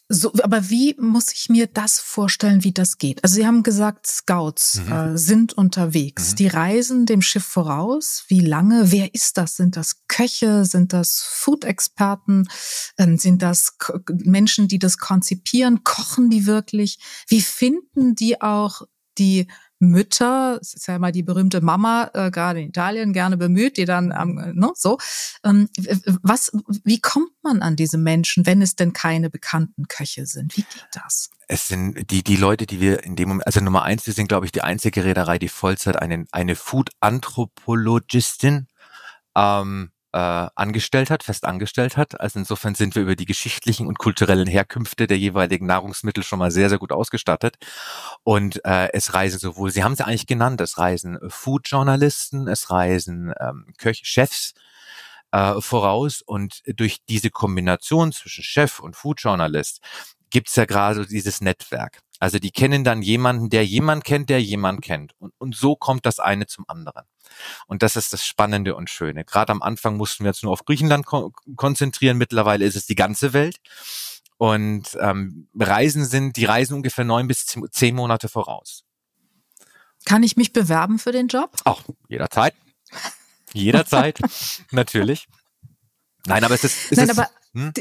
So, 0.08 0.32
aber 0.42 0.70
wie 0.70 0.94
muss 0.98 1.32
ich 1.32 1.48
mir 1.48 1.66
das 1.66 1.98
vorstellen, 1.98 2.62
wie 2.62 2.72
das 2.72 2.98
geht? 2.98 3.24
Also 3.24 3.34
Sie 3.34 3.46
haben 3.46 3.64
gesagt, 3.64 4.06
Scouts 4.06 4.80
mhm. 4.86 4.92
äh, 4.92 5.18
sind 5.18 5.54
unterwegs. 5.54 6.32
Mhm. 6.32 6.36
Die 6.36 6.46
reisen 6.46 7.06
dem 7.06 7.22
Schiff 7.22 7.44
voraus. 7.44 8.24
Wie 8.28 8.40
lange? 8.40 8.92
Wer 8.92 9.14
ist 9.14 9.36
das? 9.36 9.56
Sind 9.56 9.76
das 9.76 10.02
Köche? 10.06 10.64
Sind 10.64 10.92
das 10.92 11.24
Food-Experten? 11.28 12.48
Ähm, 12.98 13.18
sind 13.18 13.42
das 13.42 13.78
K 13.78 14.00
Menschen, 14.08 14.68
die 14.68 14.78
das 14.78 14.98
konzipieren? 14.98 15.82
Kochen 15.82 16.30
die 16.30 16.46
wirklich? 16.46 16.98
Wie 17.26 17.40
finden 17.40 18.14
die 18.14 18.40
auch 18.40 18.82
die 19.18 19.48
Mütter, 19.78 20.56
das 20.58 20.74
ist 20.74 20.88
ja 20.88 20.96
immer 20.96 21.12
die 21.12 21.22
berühmte 21.22 21.60
Mama, 21.60 22.10
äh, 22.14 22.30
gerade 22.30 22.60
in 22.60 22.68
Italien 22.68 23.12
gerne 23.12 23.36
bemüht, 23.36 23.76
die 23.76 23.84
dann, 23.84 24.14
ähm, 24.18 24.54
ne, 24.54 24.70
so. 24.74 24.96
Ähm, 25.44 25.68
was, 26.22 26.50
wie 26.84 27.00
kommt 27.00 27.32
man 27.42 27.60
an 27.62 27.76
diese 27.76 27.98
Menschen, 27.98 28.46
wenn 28.46 28.62
es 28.62 28.76
denn 28.76 28.92
keine 28.92 29.30
bekannten 29.30 29.88
Köche 29.88 30.26
sind? 30.26 30.56
Wie 30.56 30.62
geht 30.62 30.88
das? 30.92 31.30
Es 31.48 31.68
sind 31.68 32.10
die, 32.10 32.24
die 32.24 32.36
Leute, 32.36 32.66
die 32.66 32.80
wir 32.80 33.04
in 33.04 33.16
dem 33.16 33.28
Moment, 33.28 33.46
also 33.46 33.60
Nummer 33.60 33.82
eins, 33.82 34.06
wir 34.06 34.14
sind, 34.14 34.28
glaube 34.28 34.46
ich, 34.46 34.52
die 34.52 34.62
einzige 34.62 35.04
Reederei, 35.04 35.38
die 35.38 35.48
Vollzeit 35.48 35.96
einen, 35.96 36.26
eine 36.32 36.56
Food-Anthropologistin 36.56 38.66
ähm, 39.36 39.90
äh, 40.16 40.48
angestellt 40.54 41.10
hat, 41.10 41.22
fest 41.22 41.44
angestellt 41.44 41.98
hat. 41.98 42.18
Also 42.18 42.38
insofern 42.38 42.74
sind 42.74 42.94
wir 42.94 43.02
über 43.02 43.16
die 43.16 43.26
geschichtlichen 43.26 43.86
und 43.86 43.98
kulturellen 43.98 44.46
Herkünfte 44.46 45.06
der 45.06 45.18
jeweiligen 45.18 45.66
Nahrungsmittel 45.66 46.24
schon 46.24 46.38
mal 46.38 46.50
sehr, 46.50 46.70
sehr 46.70 46.78
gut 46.78 46.90
ausgestattet. 46.90 47.56
Und 48.24 48.64
äh, 48.64 48.88
es 48.94 49.12
reisen 49.12 49.38
sowohl, 49.38 49.70
Sie 49.70 49.84
haben 49.84 49.92
es 49.92 50.00
eigentlich 50.00 50.26
genannt, 50.26 50.62
es 50.62 50.78
reisen 50.78 51.18
Food-Journalisten, 51.28 52.48
es 52.48 52.70
reisen 52.70 53.34
ähm, 53.38 53.66
Köche, 53.76 54.06
Chefs, 54.06 54.54
äh, 55.32 55.60
voraus 55.60 56.22
und 56.22 56.62
durch 56.66 57.04
diese 57.06 57.28
Kombination 57.30 58.10
zwischen 58.10 58.42
Chef 58.42 58.80
und 58.80 58.96
Food-Journalist 58.96 59.80
gibt's 60.30 60.56
ja 60.56 60.64
gerade 60.64 61.06
dieses 61.06 61.42
Netzwerk. 61.42 62.00
Also 62.18 62.38
die 62.38 62.50
kennen 62.50 62.82
dann 62.82 63.02
jemanden, 63.02 63.50
der 63.50 63.66
jemand 63.66 64.04
kennt, 64.04 64.30
der 64.30 64.40
jemand 64.42 64.82
kennt. 64.82 65.14
Und, 65.18 65.34
und 65.38 65.54
so 65.54 65.76
kommt 65.76 66.06
das 66.06 66.18
eine 66.18 66.46
zum 66.46 66.64
anderen. 66.68 67.04
Und 67.66 67.82
das 67.82 67.96
ist 67.96 68.12
das 68.12 68.24
Spannende 68.24 68.74
und 68.74 68.88
Schöne. 68.88 69.24
Gerade 69.24 69.52
am 69.52 69.62
Anfang 69.62 69.96
mussten 69.96 70.24
wir 70.24 70.30
jetzt 70.30 70.42
nur 70.42 70.52
auf 70.52 70.64
Griechenland 70.64 71.04
ko 71.04 71.32
konzentrieren. 71.56 72.16
Mittlerweile 72.16 72.64
ist 72.64 72.76
es 72.76 72.86
die 72.86 72.94
ganze 72.94 73.32
Welt. 73.32 73.58
Und 74.38 74.96
ähm, 75.00 75.48
Reisen 75.54 76.04
sind, 76.04 76.36
die 76.36 76.44
reisen 76.44 76.74
ungefähr 76.74 77.04
neun 77.04 77.26
bis 77.26 77.46
zehn 77.70 77.94
Monate 77.94 78.28
voraus. 78.28 78.84
Kann 80.04 80.22
ich 80.22 80.36
mich 80.36 80.52
bewerben 80.52 80.98
für 80.98 81.12
den 81.12 81.28
Job? 81.28 81.56
Auch 81.64 81.82
jederzeit. 82.08 82.54
Jederzeit, 83.52 84.20
natürlich. 84.70 85.26
Nein, 86.26 86.44
aber 86.44 86.54
es 86.54 86.64
ist. 86.64 86.92
Es 86.92 86.98
Nein, 86.98 87.08
ist, 87.08 87.18
aber 87.18 87.30
hm? 87.52 87.72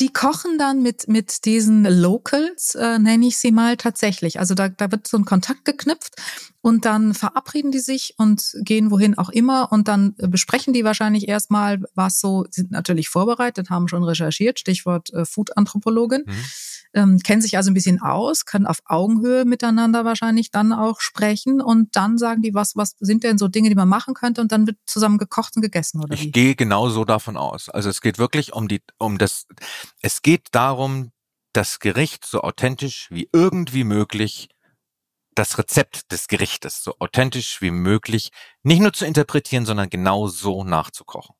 Die 0.00 0.12
kochen 0.12 0.58
dann 0.58 0.82
mit, 0.82 1.08
mit 1.08 1.44
diesen 1.44 1.84
Locals, 1.84 2.74
äh, 2.74 2.98
nenne 2.98 3.26
ich 3.26 3.38
sie 3.38 3.52
mal 3.52 3.76
tatsächlich. 3.76 4.38
Also 4.38 4.54
da, 4.54 4.68
da 4.68 4.90
wird 4.90 5.06
so 5.06 5.16
ein 5.16 5.24
Kontakt 5.24 5.64
geknüpft 5.64 6.14
und 6.64 6.86
dann 6.86 7.12
verabreden 7.12 7.72
die 7.72 7.78
sich 7.78 8.14
und 8.16 8.54
gehen 8.62 8.90
wohin 8.90 9.18
auch 9.18 9.28
immer 9.28 9.70
und 9.70 9.86
dann 9.86 10.14
besprechen 10.16 10.72
die 10.72 10.82
wahrscheinlich 10.82 11.28
erstmal, 11.28 11.82
was 11.94 12.20
so, 12.20 12.46
sind 12.50 12.70
natürlich 12.70 13.10
vorbereitet, 13.10 13.68
haben 13.68 13.86
schon 13.86 14.02
recherchiert, 14.02 14.58
Stichwort 14.58 15.12
äh, 15.12 15.26
Food-Anthropologin. 15.26 16.22
Mhm 16.26 16.44
ähm, 16.96 17.18
kennen 17.18 17.42
sich 17.42 17.56
also 17.56 17.72
ein 17.72 17.74
bisschen 17.74 18.00
aus, 18.00 18.44
können 18.44 18.68
auf 18.68 18.78
Augenhöhe 18.84 19.44
miteinander 19.44 20.04
wahrscheinlich 20.04 20.52
dann 20.52 20.72
auch 20.72 21.00
sprechen 21.00 21.60
und 21.60 21.96
dann 21.96 22.18
sagen 22.18 22.40
die, 22.40 22.54
was, 22.54 22.76
was 22.76 22.94
sind 23.00 23.24
denn 23.24 23.36
so 23.36 23.48
Dinge, 23.48 23.68
die 23.68 23.74
man 23.74 23.88
machen 23.88 24.14
könnte 24.14 24.40
und 24.40 24.52
dann 24.52 24.68
wird 24.68 24.76
zusammen 24.86 25.18
gekocht 25.18 25.56
und 25.56 25.62
gegessen, 25.62 26.00
oder 26.00 26.16
wie? 26.16 26.26
Ich 26.26 26.32
gehe 26.32 26.54
genau 26.54 26.88
so 26.90 27.04
davon 27.04 27.36
aus. 27.36 27.68
Also 27.68 27.90
es 27.90 28.00
geht 28.00 28.18
wirklich 28.18 28.52
um 28.52 28.68
die, 28.68 28.80
um 28.96 29.18
das, 29.18 29.46
es 30.02 30.22
geht 30.22 30.46
darum, 30.52 31.10
das 31.52 31.80
Gericht 31.80 32.24
so 32.24 32.42
authentisch 32.42 33.08
wie 33.10 33.28
irgendwie 33.32 33.82
möglich 33.82 34.50
das 35.34 35.58
Rezept 35.58 36.10
des 36.12 36.28
Gerichtes 36.28 36.82
so 36.82 36.94
authentisch 36.98 37.60
wie 37.60 37.70
möglich 37.70 38.30
nicht 38.62 38.80
nur 38.80 38.92
zu 38.92 39.06
interpretieren, 39.06 39.66
sondern 39.66 39.90
genau 39.90 40.28
so 40.28 40.64
nachzukochen. 40.64 41.34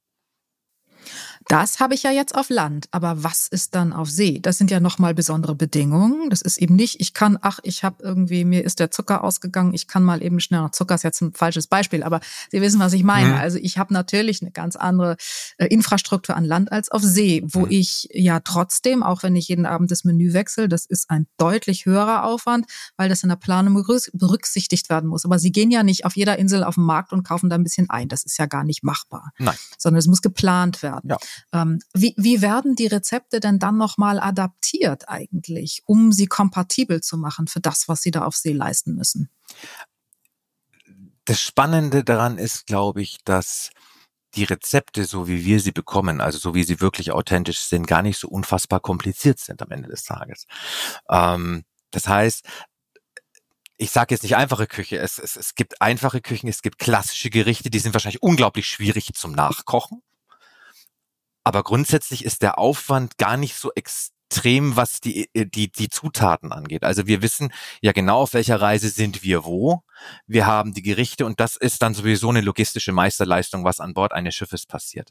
Das 1.49 1.81
habe 1.81 1.95
ich 1.95 2.03
ja 2.03 2.11
jetzt 2.11 2.35
auf 2.35 2.49
Land, 2.49 2.89
aber 2.91 3.23
was 3.23 3.49
ist 3.49 3.75
dann 3.75 3.93
auf 3.93 4.09
See? 4.09 4.41
Das 4.41 4.59
sind 4.59 4.71
ja 4.71 4.81
nochmal 4.81 5.15
besondere 5.15 5.55
Bedingungen. 5.55 6.31
Das 6.31 6.43
ist 6.43 6.59
eben 6.59 6.75
nicht, 6.75 7.01
ich 7.01 7.13
kann, 7.13 7.39
ach, 7.41 7.59
ich 7.63 7.85
habe 7.85 8.03
irgendwie, 8.03 8.45
mir 8.45 8.65
ist 8.65 8.81
der 8.81 8.91
Zucker 8.91 9.23
ausgegangen, 9.23 9.75
ich 9.75 9.87
kann 9.87 10.03
mal 10.03 10.23
eben 10.23 10.41
schnell, 10.41 10.61
noch 10.61 10.71
Zucker 10.71 10.95
ist 10.95 11.03
jetzt 11.03 11.21
ein 11.21 11.33
falsches 11.33 11.67
Beispiel, 11.67 12.03
aber 12.03 12.21
Sie 12.51 12.61
wissen, 12.61 12.81
was 12.81 12.93
ich 12.93 13.05
meine. 13.05 13.31
Mhm. 13.31 13.35
Also 13.35 13.59
ich 13.59 13.79
habe 13.79 13.93
natürlich 13.93 14.43
eine 14.43 14.53
ganz 14.53 14.77
andere 14.77 15.17
äh, 15.59 15.67
Infrastruktur 15.67 16.37
an 16.37 16.45
Land 16.45 16.73
als 16.73 16.91
auf 16.91 17.03
See, 17.03 17.43
wo 17.47 17.61
mhm. 17.61 17.71
ich 17.71 18.09
ja 18.13 18.41
trotzdem, 18.41 19.03
auch 19.03 19.23
wenn 19.23 19.37
ich 19.37 19.49
jeden 19.49 19.67
Abend 19.67 19.91
das 19.91 20.05
Menü 20.05 20.33
wechsle, 20.33 20.69
das 20.69 20.87
ist 20.87 21.11
ein 21.11 21.27
deutlich 21.37 21.85
höherer 21.85 22.25
Aufwand, 22.25 22.67
weil 22.97 23.09
das 23.09 23.23
in 23.23 23.29
der 23.29 23.37
Planung 23.37 23.75
berücksichtigt 24.13 24.89
werden 24.89 25.09
muss. 25.11 25.25
Aber 25.25 25.39
Sie 25.39 25.53
gehen 25.53 25.71
ja 25.71 25.83
nicht 25.83 26.05
auf 26.05 26.17
jeder 26.17 26.39
Insel 26.39 26.65
auf 26.65 26.77
den 26.77 26.85
Markt 26.85 27.13
und 27.13 27.23
kaufen 27.23 27.51
da 27.51 27.57
ein 27.57 27.65
bisschen 27.65 27.91
ein. 27.91 28.09
Das 28.09 28.25
ist 28.25 28.39
ja 28.39 28.47
gar 28.47 28.65
nicht 28.65 28.83
machbar. 28.83 29.33
Nein. 29.39 29.57
Sondern 29.79 29.99
es 29.99 30.07
muss 30.07 30.23
geplant 30.23 30.83
werden. 30.83 31.11
Ja. 31.11 31.19
Ähm, 31.53 31.81
wie, 31.93 32.15
wie 32.17 32.43
werden 32.43 32.75
die 32.75 32.87
Rezepte 32.87 33.41
denn 33.41 33.59
dann 33.59 33.77
nochmal 33.77 34.21
adaptiert 34.21 35.09
eigentlich, 35.09 35.83
um 35.87 36.13
sie 36.13 36.27
kompatibel 36.27 37.01
zu 37.01 37.17
machen 37.17 37.47
für 37.47 37.61
das, 37.61 37.89
was 37.89 38.03
sie 38.03 38.11
da 38.11 38.25
auf 38.25 38.37
See 38.37 38.53
leisten 38.53 38.95
müssen? 38.95 39.31
Das 41.25 41.41
Spannende 41.41 42.05
daran 42.05 42.39
ist, 42.39 42.67
glaube 42.67 43.03
ich, 43.03 43.19
dass 43.25 43.71
die 44.35 44.45
Rezepte, 44.45 45.05
so 45.05 45.29
wie 45.29 45.45
wir 45.45 45.61
sie 45.61 45.73
bekommen, 45.73 46.21
also 46.21 46.39
so 46.39 46.55
wie 46.55 46.65
sie 46.65 46.81
wirklich 46.81 47.13
authentisch 47.13 47.61
sind, 47.61 47.87
gar 47.87 48.03
nicht 48.03 48.19
so 48.19 48.29
unfassbar 48.29 48.81
kompliziert 48.81 49.39
sind 49.39 49.63
am 49.63 49.71
Ende 49.71 49.89
des 49.89 50.05
Tages. 50.05 50.47
Ähm, 51.09 51.65
das 51.91 52.09
heißt, 52.09 52.45
ich 53.77 53.91
sage 53.91 54.15
jetzt 54.15 54.23
nicht 54.23 54.37
einfache 54.37 54.67
Küche, 54.67 54.99
es, 54.99 55.19
es, 55.19 55.37
es 55.37 55.55
gibt 55.55 55.81
einfache 55.81 56.21
Küchen, 56.21 56.49
es 56.49 56.63
gibt 56.63 56.79
klassische 56.79 57.31
Gerichte, 57.31 57.71
die 57.71 57.79
sind 57.79 57.95
wahrscheinlich 57.95 58.23
unglaublich 58.23 58.67
schwierig 58.67 59.13
zum 59.15 59.33
Nachkochen. 59.33 60.03
Aber 61.45 61.63
grundsätzlich 61.63 62.25
ist 62.25 62.43
der 62.43 62.59
Aufwand 62.59 63.19
gar 63.19 63.37
nicht 63.37 63.55
so 63.55 63.71
extrem, 63.75 64.77
was 64.77 65.01
die, 65.01 65.29
äh, 65.35 65.45
die, 65.47 65.71
die 65.71 65.91
Zutaten 65.91 66.53
angeht. 66.53 66.83
Also 66.85 67.07
wir 67.07 67.21
wissen 67.21 67.53
ja 67.83 67.93
genau, 67.93 68.23
auf 68.23 68.33
welcher 68.33 68.61
Reise 68.61 68.89
sind 68.89 69.23
wir 69.23 69.45
wo. 69.45 69.83
Wir 70.27 70.47
haben 70.47 70.73
die 70.73 70.83
Gerichte 70.83 71.27
und 71.27 71.41
das 71.41 71.57
ist 71.57 71.83
dann 71.83 71.93
sowieso 71.93 72.31
eine 72.31 72.41
logistische 72.41 72.93
Meisterleistung, 72.93 73.63
was 73.65 73.79
an 73.79 73.93
Bord 73.93 74.13
eines 74.13 74.35
Schiffes 74.35 74.65
passiert. 74.65 75.11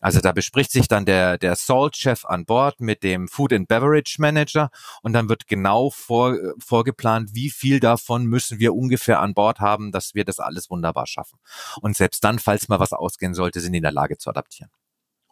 Also 0.00 0.20
da 0.20 0.32
bespricht 0.32 0.72
sich 0.72 0.88
dann 0.88 1.04
der, 1.04 1.36
der 1.36 1.54
Salt-Chef 1.54 2.24
an 2.24 2.46
Bord 2.46 2.80
mit 2.80 3.02
dem 3.02 3.28
Food 3.28 3.52
and 3.52 3.68
Beverage 3.68 4.16
Manager 4.18 4.70
und 5.02 5.12
dann 5.12 5.28
wird 5.28 5.46
genau 5.46 5.90
vor, 5.90 6.36
vorgeplant, 6.58 7.34
wie 7.34 7.50
viel 7.50 7.78
davon 7.78 8.24
müssen 8.24 8.58
wir 8.58 8.74
ungefähr 8.74 9.20
an 9.20 9.34
Bord 9.34 9.60
haben, 9.60 9.92
dass 9.92 10.14
wir 10.14 10.24
das 10.24 10.40
alles 10.40 10.70
wunderbar 10.70 11.06
schaffen. 11.06 11.38
Und 11.82 11.94
selbst 11.96 12.24
dann, 12.24 12.38
falls 12.38 12.68
mal 12.68 12.80
was 12.80 12.94
ausgehen 12.94 13.34
sollte, 13.34 13.60
sind 13.60 13.72
die 13.72 13.78
in 13.78 13.82
der 13.82 13.92
Lage 13.92 14.16
zu 14.16 14.30
adaptieren. 14.30 14.70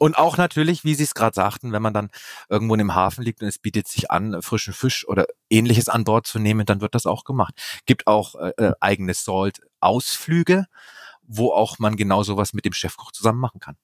Und 0.03 0.19
auch 0.19 0.37
natürlich, 0.37 0.83
wie 0.83 0.97
Sie 0.97 1.05
es 1.05 1.15
gerade 1.15 1.37
sagten, 1.37 1.71
wenn 1.71 1.81
man 1.81 1.95
dann 1.95 2.11
irgendwo 2.49 2.75
in 2.75 2.79
dem 2.79 2.93
Hafen 2.97 3.23
liegt 3.23 3.41
und 3.41 3.47
es 3.47 3.61
bietet 3.61 3.87
sich 3.87 4.11
an, 4.11 4.43
frischen 4.43 4.75
Fisch 4.75 5.07
oder 5.07 5.27
ähnliches 5.49 5.89
an 5.89 6.03
Bord 6.03 6.27
zu 6.27 6.41
nehmen, 6.41 6.67
dann 6.67 6.81
wird 6.81 6.97
das 6.97 7.07
auch 7.07 7.23
gemacht. 7.23 7.55
Gibt 7.87 8.09
auch 8.09 8.35
äh, 8.35 8.51
äh 8.57 8.73
eigene 8.81 9.15
Salt-Ausflüge, 9.15 10.67
wo 11.23 11.53
auch 11.53 11.79
man 11.79 11.95
genau 11.95 12.25
sowas 12.25 12.53
mit 12.53 12.65
dem 12.65 12.73
Chefkoch 12.73 13.13
zusammen 13.13 13.39
machen 13.39 13.61
kann. 13.61 13.77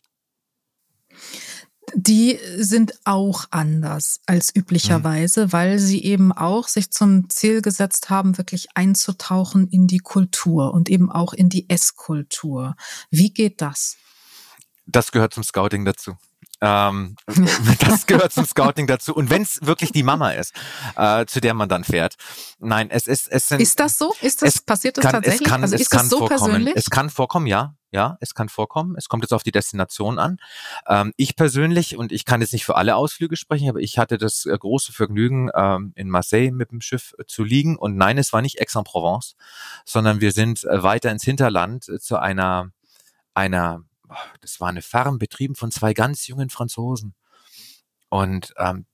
Die 1.94 2.40
sind 2.56 2.94
auch 3.04 3.44
anders 3.52 4.18
als 4.26 4.52
üblicherweise, 4.52 5.46
mhm. 5.46 5.52
weil 5.52 5.78
sie 5.78 6.02
eben 6.02 6.32
auch 6.32 6.66
sich 6.66 6.90
zum 6.90 7.30
Ziel 7.30 7.62
gesetzt 7.62 8.10
haben, 8.10 8.38
wirklich 8.38 8.66
einzutauchen 8.74 9.68
in 9.68 9.86
die 9.86 10.00
Kultur 10.00 10.74
und 10.74 10.88
eben 10.88 11.12
auch 11.12 11.32
in 11.32 11.48
die 11.48 11.70
Esskultur. 11.70 12.74
Wie 13.08 13.32
geht 13.32 13.62
das? 13.62 13.98
Das 14.88 15.12
gehört 15.12 15.34
zum 15.34 15.44
Scouting 15.44 15.84
dazu. 15.84 16.16
Ähm, 16.60 17.14
das 17.80 18.06
gehört 18.06 18.32
zum 18.32 18.44
Scouting 18.46 18.86
dazu. 18.86 19.14
Und 19.14 19.30
wenn 19.30 19.42
es 19.42 19.60
wirklich 19.62 19.92
die 19.92 20.02
Mama 20.02 20.32
ist, 20.32 20.52
äh, 20.96 21.24
zu 21.26 21.40
der 21.40 21.54
man 21.54 21.68
dann 21.68 21.84
fährt. 21.84 22.16
Nein, 22.58 22.90
es 22.90 23.06
ist 23.06 23.28
es 23.28 23.48
sind, 23.48 23.60
Ist 23.60 23.78
das 23.78 23.98
so? 23.98 24.14
Ist 24.20 24.42
das 24.42 24.60
passiert 24.60 24.96
das 24.96 25.04
kann, 25.04 25.12
tatsächlich? 25.12 25.42
Es 25.42 25.48
kann, 25.48 25.62
also 25.62 25.76
ist 25.76 25.92
das 25.92 26.08
so 26.08 26.18
vorkommen. 26.18 26.38
persönlich? 26.38 26.74
Es 26.76 26.90
kann 26.90 27.10
vorkommen, 27.10 27.46
ja. 27.46 27.74
Ja, 27.90 28.18
es 28.20 28.34
kann 28.34 28.50
vorkommen. 28.50 28.96
Es 28.98 29.08
kommt 29.08 29.24
jetzt 29.24 29.32
auf 29.32 29.42
die 29.42 29.52
Destination 29.52 30.18
an. 30.18 30.36
Ähm, 30.86 31.14
ich 31.16 31.36
persönlich, 31.36 31.96
und 31.96 32.12
ich 32.12 32.26
kann 32.26 32.42
jetzt 32.42 32.52
nicht 32.52 32.66
für 32.66 32.76
alle 32.76 32.96
Ausflüge 32.96 33.34
sprechen, 33.36 33.70
aber 33.70 33.80
ich 33.80 33.96
hatte 33.96 34.18
das 34.18 34.44
äh, 34.44 34.58
große 34.58 34.92
Vergnügen, 34.92 35.48
ähm, 35.54 35.92
in 35.94 36.10
Marseille 36.10 36.50
mit 36.50 36.70
dem 36.70 36.82
Schiff 36.82 37.14
äh, 37.18 37.24
zu 37.26 37.44
liegen. 37.44 37.78
Und 37.78 37.96
nein, 37.96 38.18
es 38.18 38.34
war 38.34 38.42
nicht 38.42 38.60
Aix-en-Provence, 38.60 39.36
sondern 39.86 40.20
wir 40.20 40.32
sind 40.32 40.64
äh, 40.64 40.82
weiter 40.82 41.10
ins 41.10 41.24
Hinterland 41.24 41.84
zu 41.84 42.18
einer 42.18 42.72
einer 43.32 43.84
das 44.40 44.60
war 44.60 44.68
eine 44.68 44.82
Farm 44.82 45.18
betrieben 45.18 45.54
von 45.54 45.70
zwei 45.70 45.94
ganz 45.94 46.26
jungen 46.26 46.50
Franzosen. 46.50 47.14
Und 48.08 48.54
ähm, 48.58 48.86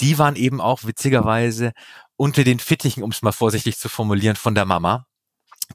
die 0.00 0.18
waren 0.18 0.36
eben 0.36 0.60
auch 0.60 0.84
witzigerweise 0.84 1.72
unter 2.16 2.44
den 2.44 2.58
Fittichen, 2.58 3.02
um 3.02 3.10
es 3.10 3.22
mal 3.22 3.32
vorsichtig 3.32 3.78
zu 3.78 3.88
formulieren, 3.88 4.36
von 4.36 4.54
der 4.54 4.64
Mama. 4.66 5.06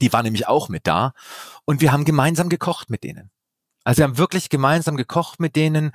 Die 0.01 0.13
war 0.13 0.23
nämlich 0.23 0.47
auch 0.47 0.69
mit 0.69 0.85
da 0.87 1.13
und 1.65 1.81
wir 1.81 1.91
haben 1.91 2.05
gemeinsam 2.05 2.49
gekocht 2.49 2.89
mit 2.89 3.03
denen. 3.03 3.31
Also 3.83 3.99
wir 3.99 4.03
haben 4.03 4.17
wirklich 4.17 4.49
gemeinsam 4.49 4.97
gekocht 4.97 5.39
mit 5.39 5.55
denen, 5.55 5.91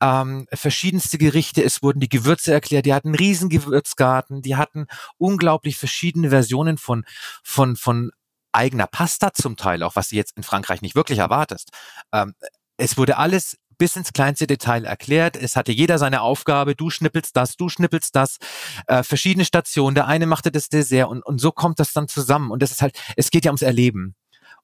ähm, 0.00 0.46
verschiedenste 0.52 1.18
Gerichte, 1.18 1.64
es 1.64 1.82
wurden 1.82 1.98
die 1.98 2.08
Gewürze 2.08 2.52
erklärt, 2.52 2.86
die 2.86 2.94
hatten 2.94 3.08
einen 3.08 3.14
riesen 3.16 3.48
Gewürzgarten, 3.48 4.42
die 4.42 4.56
hatten 4.56 4.86
unglaublich 5.16 5.76
verschiedene 5.76 6.30
Versionen 6.30 6.78
von, 6.78 7.04
von, 7.42 7.74
von 7.74 8.12
eigener 8.52 8.86
Pasta 8.86 9.32
zum 9.32 9.56
Teil, 9.56 9.82
auch 9.82 9.96
was 9.96 10.08
du 10.08 10.16
jetzt 10.16 10.36
in 10.36 10.42
Frankreich 10.42 10.82
nicht 10.82 10.94
wirklich 10.94 11.18
erwartest. 11.18 11.70
Ähm, 12.12 12.34
es 12.76 12.96
wurde 12.96 13.16
alles 13.16 13.58
bis 13.78 13.96
ins 13.96 14.12
kleinste 14.12 14.46
Detail 14.46 14.84
erklärt. 14.84 15.36
Es 15.36 15.56
hatte 15.56 15.72
jeder 15.72 15.98
seine 15.98 16.22
Aufgabe. 16.22 16.76
Du 16.76 16.90
schnippelst 16.90 17.36
das, 17.36 17.56
du 17.56 17.68
schnippelst 17.68 18.14
das. 18.14 18.38
Äh, 18.86 19.02
verschiedene 19.02 19.44
Stationen. 19.44 19.94
Der 19.94 20.06
eine 20.06 20.26
machte 20.26 20.52
das 20.52 20.68
Dessert 20.68 21.08
und, 21.08 21.24
und 21.24 21.40
so 21.40 21.50
kommt 21.50 21.80
das 21.80 21.92
dann 21.92 22.08
zusammen. 22.08 22.50
Und 22.50 22.62
das 22.62 22.70
ist 22.70 22.82
halt, 22.82 22.96
es 23.16 23.30
geht 23.30 23.44
ja 23.44 23.50
ums 23.50 23.62
Erleben. 23.62 24.14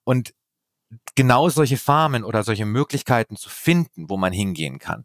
Und 0.04 0.34
genau 1.14 1.48
solche 1.48 1.76
Farmen 1.76 2.24
oder 2.24 2.44
solche 2.44 2.64
Möglichkeiten 2.64 3.36
zu 3.36 3.50
finden, 3.50 4.08
wo 4.08 4.16
man 4.16 4.32
hingehen 4.32 4.78
kann, 4.78 5.04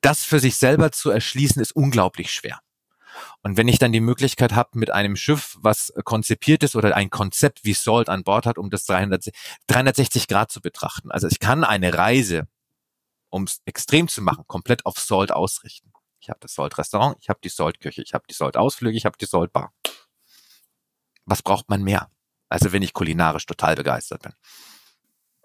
das 0.00 0.24
für 0.24 0.40
sich 0.40 0.56
selber 0.56 0.90
zu 0.92 1.10
erschließen, 1.10 1.62
ist 1.62 1.72
unglaublich 1.72 2.32
schwer. 2.32 2.60
Und 3.42 3.56
wenn 3.56 3.68
ich 3.68 3.78
dann 3.78 3.92
die 3.92 4.00
Möglichkeit 4.00 4.52
habe, 4.52 4.78
mit 4.78 4.90
einem 4.90 5.16
Schiff, 5.16 5.56
was 5.60 5.92
konzipiert 6.04 6.62
ist 6.62 6.76
oder 6.76 6.94
ein 6.96 7.10
Konzept 7.10 7.64
wie 7.64 7.74
Salt 7.74 8.08
an 8.08 8.24
Bord 8.24 8.46
hat, 8.46 8.58
um 8.58 8.70
das 8.70 8.84
300, 8.86 9.30
360 9.66 10.28
Grad 10.28 10.50
zu 10.50 10.60
betrachten. 10.60 11.10
Also 11.10 11.28
ich 11.28 11.38
kann 11.38 11.64
eine 11.64 11.94
Reise, 11.94 12.48
um 13.30 13.44
es 13.44 13.60
extrem 13.64 14.08
zu 14.08 14.22
machen, 14.22 14.44
komplett 14.46 14.86
auf 14.86 14.98
Salt 14.98 15.32
ausrichten. 15.32 15.92
Ich 16.20 16.30
habe 16.30 16.40
das 16.40 16.54
Salt-Restaurant, 16.54 17.16
ich 17.20 17.28
habe 17.28 17.40
die 17.42 17.48
Salt-Küche, 17.48 18.02
ich 18.02 18.14
habe 18.14 18.24
die 18.28 18.34
Salt-Ausflüge, 18.34 18.96
ich 18.96 19.06
habe 19.06 19.16
die 19.18 19.26
Salt-Bar. 19.26 19.72
Was 21.24 21.42
braucht 21.42 21.68
man 21.68 21.82
mehr? 21.82 22.10
Also 22.48 22.72
wenn 22.72 22.82
ich 22.82 22.92
kulinarisch 22.92 23.46
total 23.46 23.74
begeistert 23.74 24.22
bin. 24.22 24.32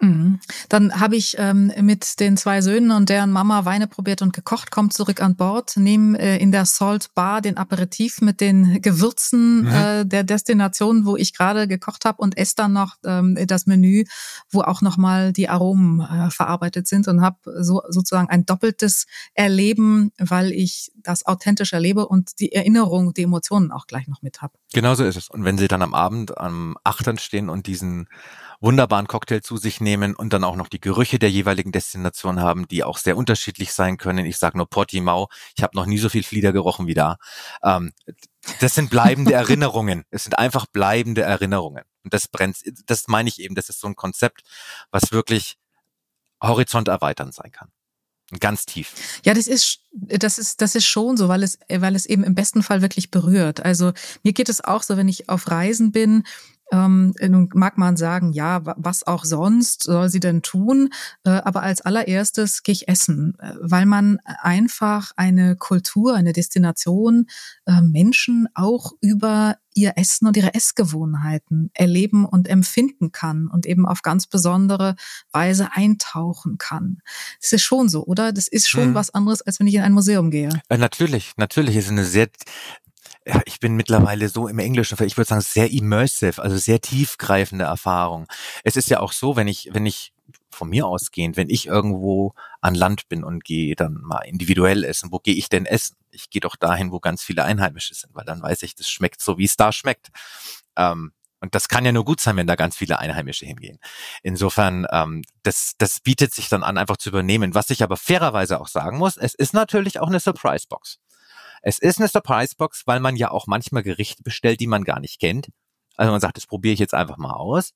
Mhm. 0.03 0.39
Dann 0.69 0.99
habe 0.99 1.15
ich 1.15 1.35
ähm, 1.39 1.71
mit 1.81 2.19
den 2.19 2.37
zwei 2.37 2.61
Söhnen 2.61 2.91
und 2.91 3.09
deren 3.09 3.31
Mama 3.31 3.65
Weine 3.65 3.87
probiert 3.87 4.21
und 4.21 4.33
gekocht, 4.33 4.71
komme 4.71 4.89
zurück 4.89 5.21
an 5.21 5.35
Bord, 5.35 5.77
nehme 5.77 6.19
äh, 6.19 6.37
in 6.37 6.51
der 6.51 6.65
Salt 6.65 7.13
Bar 7.15 7.41
den 7.41 7.57
Aperitif 7.57 8.21
mit 8.21 8.41
den 8.41 8.81
Gewürzen 8.81 9.61
mhm. 9.61 9.67
äh, 9.67 10.05
der 10.05 10.23
Destination, 10.23 11.05
wo 11.05 11.15
ich 11.15 11.33
gerade 11.33 11.67
gekocht 11.67 12.05
habe 12.05 12.21
und 12.21 12.37
esse 12.37 12.55
dann 12.55 12.73
noch 12.73 12.95
ähm, 13.05 13.37
das 13.47 13.65
Menü, 13.65 14.03
wo 14.51 14.61
auch 14.61 14.81
nochmal 14.81 15.33
die 15.33 15.49
Aromen 15.49 16.01
äh, 16.01 16.29
verarbeitet 16.29 16.87
sind 16.87 17.07
und 17.07 17.21
habe 17.21 17.37
so 17.61 17.81
sozusagen 17.89 18.29
ein 18.29 18.45
doppeltes 18.45 19.05
Erleben, 19.33 20.11
weil 20.17 20.51
ich 20.51 20.91
das 20.95 21.25
authentisch 21.25 21.73
erlebe 21.73 22.07
und 22.07 22.39
die 22.39 22.51
Erinnerung, 22.51 23.13
die 23.13 23.23
Emotionen 23.23 23.71
auch 23.71 23.87
gleich 23.87 24.07
noch 24.07 24.21
mit 24.21 24.41
habe. 24.41 24.53
Genauso 24.73 25.03
ist 25.05 25.15
es. 25.15 25.29
Und 25.29 25.43
wenn 25.45 25.57
Sie 25.57 25.67
dann 25.67 25.81
am 25.81 25.93
Abend 25.93 26.37
am 26.37 26.77
Achtern 26.83 27.17
stehen 27.17 27.49
und 27.49 27.67
diesen 27.67 28.07
wunderbaren 28.63 29.07
Cocktail 29.07 29.41
zu 29.41 29.57
sich 29.57 29.81
nehmen 29.81 30.15
und 30.15 30.31
dann 30.31 30.45
auch 30.45 30.55
noch 30.55 30.69
die 30.69 30.79
Gerüche 30.79 31.19
der 31.19 31.29
jeweiligen 31.29 31.73
Destination 31.73 32.39
haben, 32.39 32.65
die 32.69 32.83
auch 32.85 32.97
sehr 32.97 33.17
unterschiedlich 33.17 33.73
sein 33.73 33.97
können. 33.97 34.25
Ich 34.25 34.37
sage 34.37 34.57
nur 34.57 34.69
Portimao, 34.69 35.27
ich 35.55 35.63
habe 35.63 35.75
noch 35.75 35.85
nie 35.85 35.97
so 35.97 36.07
viel 36.07 36.23
Flieder 36.23 36.53
gerochen 36.53 36.87
wie 36.87 36.93
da. 36.93 37.17
Ähm, 37.61 37.91
das 38.61 38.73
sind 38.73 38.89
bleibende 38.89 39.33
Erinnerungen. 39.33 40.05
Es 40.11 40.23
sind 40.23 40.39
einfach 40.39 40.65
bleibende 40.65 41.23
Erinnerungen. 41.23 41.83
Und 42.03 42.13
das 42.13 42.29
brennt, 42.29 42.57
das 42.85 43.09
meine 43.09 43.27
ich 43.27 43.39
eben, 43.41 43.53
das 43.53 43.67
ist 43.67 43.81
so 43.81 43.87
ein 43.87 43.97
Konzept, 43.97 44.43
was 44.91 45.11
wirklich 45.11 45.57
Horizont 46.41 46.87
erweitern 46.87 47.33
sein 47.33 47.51
kann. 47.51 47.69
Ganz 48.39 48.65
tief. 48.65 48.93
Ja, 49.25 49.33
das 49.33 49.47
ist, 49.47 49.81
das 49.91 50.39
ist, 50.39 50.61
das 50.61 50.75
ist 50.75 50.85
schon 50.85 51.17
so, 51.17 51.27
weil 51.27 51.43
es, 51.43 51.59
weil 51.69 51.95
es 51.95 52.05
eben 52.05 52.23
im 52.23 52.33
besten 52.33 52.63
Fall 52.63 52.81
wirklich 52.81 53.11
berührt. 53.11 53.63
Also 53.63 53.91
mir 54.23 54.33
geht 54.33 54.49
es 54.49 54.63
auch 54.63 54.81
so, 54.81 54.97
wenn 54.97 55.09
ich 55.09 55.29
auf 55.29 55.51
Reisen 55.51 55.91
bin 55.91 56.23
ähm, 56.71 57.13
nun 57.21 57.49
mag 57.53 57.77
man 57.77 57.97
sagen, 57.97 58.33
ja, 58.33 58.61
was 58.63 59.05
auch 59.05 59.25
sonst 59.25 59.83
soll 59.83 60.09
sie 60.09 60.19
denn 60.19 60.41
tun? 60.41 60.89
Äh, 61.23 61.31
aber 61.31 61.61
als 61.61 61.81
allererstes 61.81 62.63
gehe 62.63 62.73
ich 62.73 62.87
essen, 62.87 63.35
äh, 63.39 63.53
weil 63.61 63.85
man 63.85 64.19
einfach 64.25 65.11
eine 65.15 65.55
Kultur, 65.55 66.15
eine 66.15 66.33
Destination, 66.33 67.27
äh, 67.65 67.81
Menschen 67.81 68.47
auch 68.55 68.93
über 69.01 69.57
ihr 69.75 69.93
Essen 69.95 70.27
und 70.27 70.37
ihre 70.37 70.53
Essgewohnheiten 70.53 71.71
erleben 71.73 72.25
und 72.25 72.47
empfinden 72.47 73.11
kann 73.11 73.47
und 73.47 73.65
eben 73.65 73.85
auf 73.85 74.01
ganz 74.01 74.27
besondere 74.27 74.95
Weise 75.31 75.69
eintauchen 75.73 76.57
kann. 76.57 76.99
Das 77.41 77.53
ist 77.53 77.63
schon 77.63 77.89
so, 77.89 78.05
oder? 78.05 78.31
Das 78.31 78.47
ist 78.47 78.69
schon 78.69 78.87
hm. 78.89 78.93
was 78.93 79.13
anderes, 79.13 79.41
als 79.41 79.59
wenn 79.59 79.67
ich 79.67 79.75
in 79.75 79.81
ein 79.81 79.93
Museum 79.93 80.31
gehe. 80.31 80.49
Äh, 80.69 80.77
natürlich, 80.77 81.33
natürlich 81.37 81.75
ist 81.75 81.89
eine 81.89 82.05
sehr 82.05 82.27
ja, 83.25 83.41
ich 83.45 83.59
bin 83.59 83.75
mittlerweile 83.75 84.29
so 84.29 84.47
im 84.47 84.59
Englischen, 84.59 84.97
ich 85.03 85.17
würde 85.17 85.27
sagen, 85.27 85.41
sehr 85.41 85.71
immersive, 85.71 86.41
also 86.41 86.57
sehr 86.57 86.81
tiefgreifende 86.81 87.65
Erfahrung. 87.65 88.27
Es 88.63 88.75
ist 88.75 88.89
ja 88.89 88.99
auch 88.99 89.11
so, 89.11 89.35
wenn 89.35 89.47
ich, 89.47 89.69
wenn 89.71 89.85
ich 89.85 90.13
von 90.49 90.69
mir 90.69 90.87
ausgehend, 90.87 91.37
wenn 91.37 91.49
ich 91.49 91.67
irgendwo 91.67 92.33
an 92.61 92.75
Land 92.75 93.09
bin 93.09 93.23
und 93.23 93.43
gehe 93.43 93.75
dann 93.75 93.99
mal 94.01 94.21
individuell 94.21 94.83
essen, 94.83 95.11
wo 95.11 95.19
gehe 95.19 95.35
ich 95.35 95.49
denn 95.49 95.65
essen? 95.65 95.95
Ich 96.11 96.29
gehe 96.29 96.41
doch 96.41 96.55
dahin, 96.55 96.91
wo 96.91 96.99
ganz 96.99 97.23
viele 97.23 97.43
Einheimische 97.43 97.93
sind, 97.93 98.13
weil 98.13 98.25
dann 98.25 98.41
weiß 98.41 98.61
ich, 98.63 98.75
das 98.75 98.89
schmeckt 98.89 99.21
so, 99.21 99.37
wie 99.37 99.45
es 99.45 99.57
da 99.57 99.71
schmeckt. 99.71 100.09
Ähm, 100.75 101.13
und 101.43 101.55
das 101.55 101.67
kann 101.67 101.83
ja 101.83 101.91
nur 101.91 102.05
gut 102.05 102.21
sein, 102.21 102.37
wenn 102.37 102.47
da 102.47 102.55
ganz 102.55 102.77
viele 102.77 102.99
Einheimische 102.99 103.45
hingehen. 103.45 103.77
Insofern, 104.21 104.87
ähm, 104.91 105.23
das, 105.43 105.73
das 105.77 105.99
bietet 105.99 106.33
sich 106.33 106.47
dann 106.47 106.63
an, 106.63 106.77
einfach 106.77 106.95
zu 106.95 107.09
übernehmen. 107.09 107.53
Was 107.53 107.69
ich 107.69 107.83
aber 107.83 107.97
fairerweise 107.97 108.61
auch 108.61 108.69
sagen 108.69 108.97
muss, 108.97 109.17
es 109.17 109.33
ist 109.33 109.53
natürlich 109.53 109.99
auch 109.99 110.07
eine 110.07 110.21
Surprise 110.21 110.67
Box. 110.69 110.99
Es 111.63 111.79
ist 111.79 111.99
eine 111.99 112.07
Surprise 112.07 112.55
Box, 112.57 112.83
weil 112.85 112.99
man 112.99 113.15
ja 113.15 113.31
auch 113.31 113.47
manchmal 113.47 113.81
Gerichte 113.83 114.21
bestellt, 114.21 114.59
die 114.59 114.67
man 114.67 114.83
gar 114.83 114.99
nicht 114.99 115.19
kennt. 115.19 115.47
Also 115.95 116.11
man 116.11 116.21
sagt, 116.21 116.37
das 116.37 116.45
probiere 116.45 116.73
ich 116.73 116.79
jetzt 116.79 116.93
einfach 116.93 117.17
mal 117.17 117.33
aus. 117.33 117.73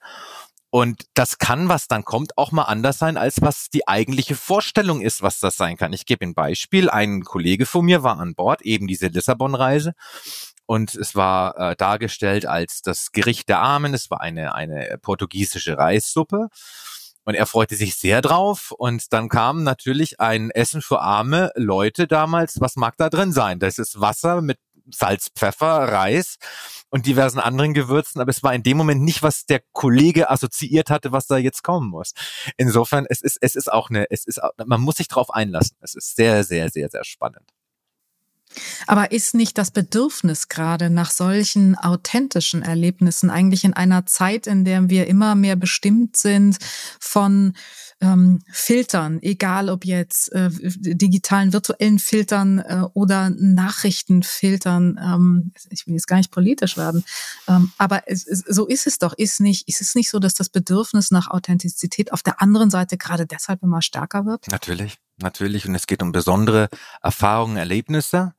Und 0.70 1.06
das 1.14 1.38
kann, 1.38 1.70
was 1.70 1.88
dann 1.88 2.04
kommt, 2.04 2.38
auch 2.38 2.52
mal 2.52 2.64
anders 2.64 3.00
sein, 3.00 3.16
als 3.16 3.42
was 3.42 3.70
die 3.70 3.88
eigentliche 3.88 4.36
Vorstellung 4.36 5.02
ist, 5.02 5.22
was 5.22 5.40
das 5.40 5.56
sein 5.56 5.78
kann. 5.78 5.94
Ich 5.94 6.06
gebe 6.06 6.26
ein 6.26 6.36
Beispiel. 6.36 6.90
Ein 6.90 7.24
Kollege 7.24 7.66
von 7.66 7.86
mir 7.86 8.04
war 8.04 8.20
an 8.20 8.36
Bord, 8.36 8.62
eben 8.64 8.86
diese 8.86 9.08
Lissabon-Reise. 9.08 9.94
Und 10.66 10.94
es 10.96 11.16
war 11.16 11.58
äh, 11.58 11.76
dargestellt 11.78 12.46
als 12.46 12.82
das 12.82 13.14
Gericht 13.14 13.48
der 13.48 13.60
Armen. 13.60 13.94
Es 13.94 14.12
war 14.12 14.20
eine, 14.20 14.54
eine 14.54 14.98
portugiesische 15.02 15.78
Reissuppe. 15.78 16.50
Und 17.28 17.36
er 17.36 17.46
freute 17.46 17.76
sich 17.76 17.96
sehr 17.96 18.22
drauf. 18.22 18.72
Und 18.72 19.12
dann 19.12 19.28
kam 19.28 19.64
natürlich 19.64 20.22
ein 20.22 20.50
Essen 20.50 20.82
für 20.82 21.02
arme 21.02 21.52
Leute 21.56 22.08
damals. 22.08 22.62
Was 22.62 22.78
mag 22.78 22.96
da 22.96 23.10
drin 23.10 23.34
sein? 23.34 23.60
Das 23.60 23.80
ist 23.80 24.00
Wasser 24.00 24.42
mit 24.42 24.58
Salz, 24.90 25.28
Pfeffer, 25.36 25.92
Reis 25.92 26.38
und 26.90 27.06
diversen 27.06 27.40
anderen 27.40 27.74
Gewürzen, 27.74 28.22
aber 28.22 28.30
es 28.30 28.44
war 28.44 28.56
in 28.56 28.64
dem 28.64 28.78
Moment 28.78 29.02
nicht, 29.02 29.24
was 29.24 29.46
der 29.46 29.62
Kollege 29.74 30.30
assoziiert 30.30 30.90
hatte, 30.90 31.12
was 31.12 31.28
da 31.28 31.36
jetzt 31.36 31.64
kommen 31.64 31.90
muss. 31.90 32.14
Insofern, 32.56 33.06
es 33.10 33.22
ist, 33.22 33.40
es 33.42 33.56
ist 33.58 33.70
auch 33.70 33.90
eine, 33.90 34.10
es 34.10 34.24
ist, 34.24 34.40
man 34.66 34.80
muss 34.80 34.96
sich 34.96 35.10
drauf 35.10 35.30
einlassen. 35.30 35.76
Es 35.82 35.96
ist 35.96 36.16
sehr, 36.16 36.46
sehr, 36.46 36.70
sehr, 36.70 36.90
sehr 36.90 37.04
spannend. 37.04 37.52
Aber 38.88 39.12
ist 39.12 39.34
nicht 39.34 39.58
das 39.58 39.72
Bedürfnis 39.72 40.48
gerade 40.48 40.90
nach 40.90 41.12
solchen 41.12 41.76
authentischen 41.76 42.62
Erlebnissen 42.62 43.30
eigentlich 43.30 43.64
in 43.64 43.74
einer 43.74 44.06
Zeit, 44.06 44.48
in 44.48 44.66
der 44.66 44.90
wir 44.90 45.08
immer 45.08 45.36
mehr 45.36 45.56
bestimmt 45.56 46.18
sind 46.18 46.58
von 47.00 47.54
ähm, 48.00 48.40
Filtern, 48.52 49.20
egal 49.22 49.70
ob 49.70 49.84
jetzt 49.86 50.32
äh, 50.32 50.50
digitalen, 50.52 51.52
virtuellen 51.52 51.98
Filtern 52.00 52.60
äh, 52.60 52.84
oder 52.94 53.32
Nachrichtenfiltern, 53.32 55.00
ähm, 55.02 55.52
ich 55.72 55.88
will 55.88 55.96
jetzt 55.96 56.08
gar 56.08 56.18
nicht 56.18 56.32
politisch 56.32 56.78
werden, 56.78 57.04
ähm, 57.48 57.72
aber 57.78 58.04
es, 58.06 58.28
es, 58.28 58.40
so 58.48 58.68
ist 58.68 58.86
es 58.86 59.00
doch, 59.00 59.14
ist 59.14 59.40
nicht, 59.40 59.68
ist 59.68 59.82
es 59.82 59.96
nicht 59.96 60.12
so, 60.12 60.20
dass 60.20 60.36
das 60.36 60.50
Bedürfnis 60.50 61.10
nach 61.10 61.30
Authentizität 61.32 62.14
auf 62.14 62.22
der 62.22 62.42
anderen 62.42 62.70
Seite 62.70 62.98
gerade 62.98 63.26
deshalb 63.26 63.64
immer 63.64 63.82
stärker 63.82 64.26
wird? 64.26 64.48
Natürlich, 64.52 65.00
natürlich. 65.18 65.68
Und 65.68 65.74
es 65.74 65.88
geht 65.88 66.04
um 66.04 66.12
besondere 66.12 66.70
Erfahrungen, 67.02 67.58
Erlebnisse 67.58 68.34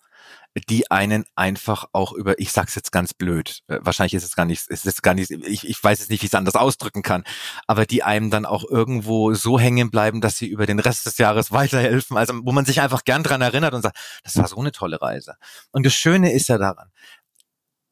die 0.61 0.91
einen 0.91 1.25
einfach 1.35 1.87
auch 1.93 2.13
über, 2.13 2.39
ich 2.39 2.53
sag's 2.53 2.75
jetzt 2.75 2.93
ganz 2.93 3.15
blöd, 3.15 3.61
äh, 3.69 3.79
wahrscheinlich 3.83 4.15
ist 4.15 4.25
es 4.25 4.37
gar 4.37 4.45
nicht, 4.45 4.69
ist 4.69 4.87
es 4.87 5.03
gar 5.03 5.15
nicht, 5.15 5.31
ich, 5.31 5.69
ich 5.69 5.83
weiß 5.83 5.99
jetzt 5.99 6.11
nicht, 6.11 6.23
wie 6.23 6.27
ich 6.27 6.33
es 6.33 6.39
anders 6.39 6.55
ausdrücken 6.55 7.03
kann, 7.03 7.25
aber 7.67 7.87
die 7.87 8.03
einem 8.03 8.31
dann 8.31 8.47
auch 8.47 8.65
irgendwo 8.69 9.35
so 9.35 9.59
hängen 9.59 9.91
bleiben, 9.91 10.21
dass 10.21 10.37
sie 10.39 10.47
über 10.47 10.67
den 10.67 10.79
Rest 10.79 11.07
des 11.07 11.19
Jahres 11.19 11.53
weiterhelfen, 11.53 12.17
also 12.17 12.35
wo 12.45 12.53
man 12.53 12.65
sich 12.65 12.81
einfach 12.81 13.05
gern 13.05 13.23
dran 13.23 13.41
erinnert 13.41 13.75
und 13.75 13.83
sagt, 13.83 13.99
das 14.25 14.37
war 14.37 14.49
so 14.49 14.59
eine 14.59 14.73
tolle 14.73 15.01
Reise. 15.01 15.37
Und 15.73 15.87
das 15.87 15.95
Schöne 15.95 16.33
ist 16.33 16.49
ja 16.49 16.59
daran, 16.59 16.91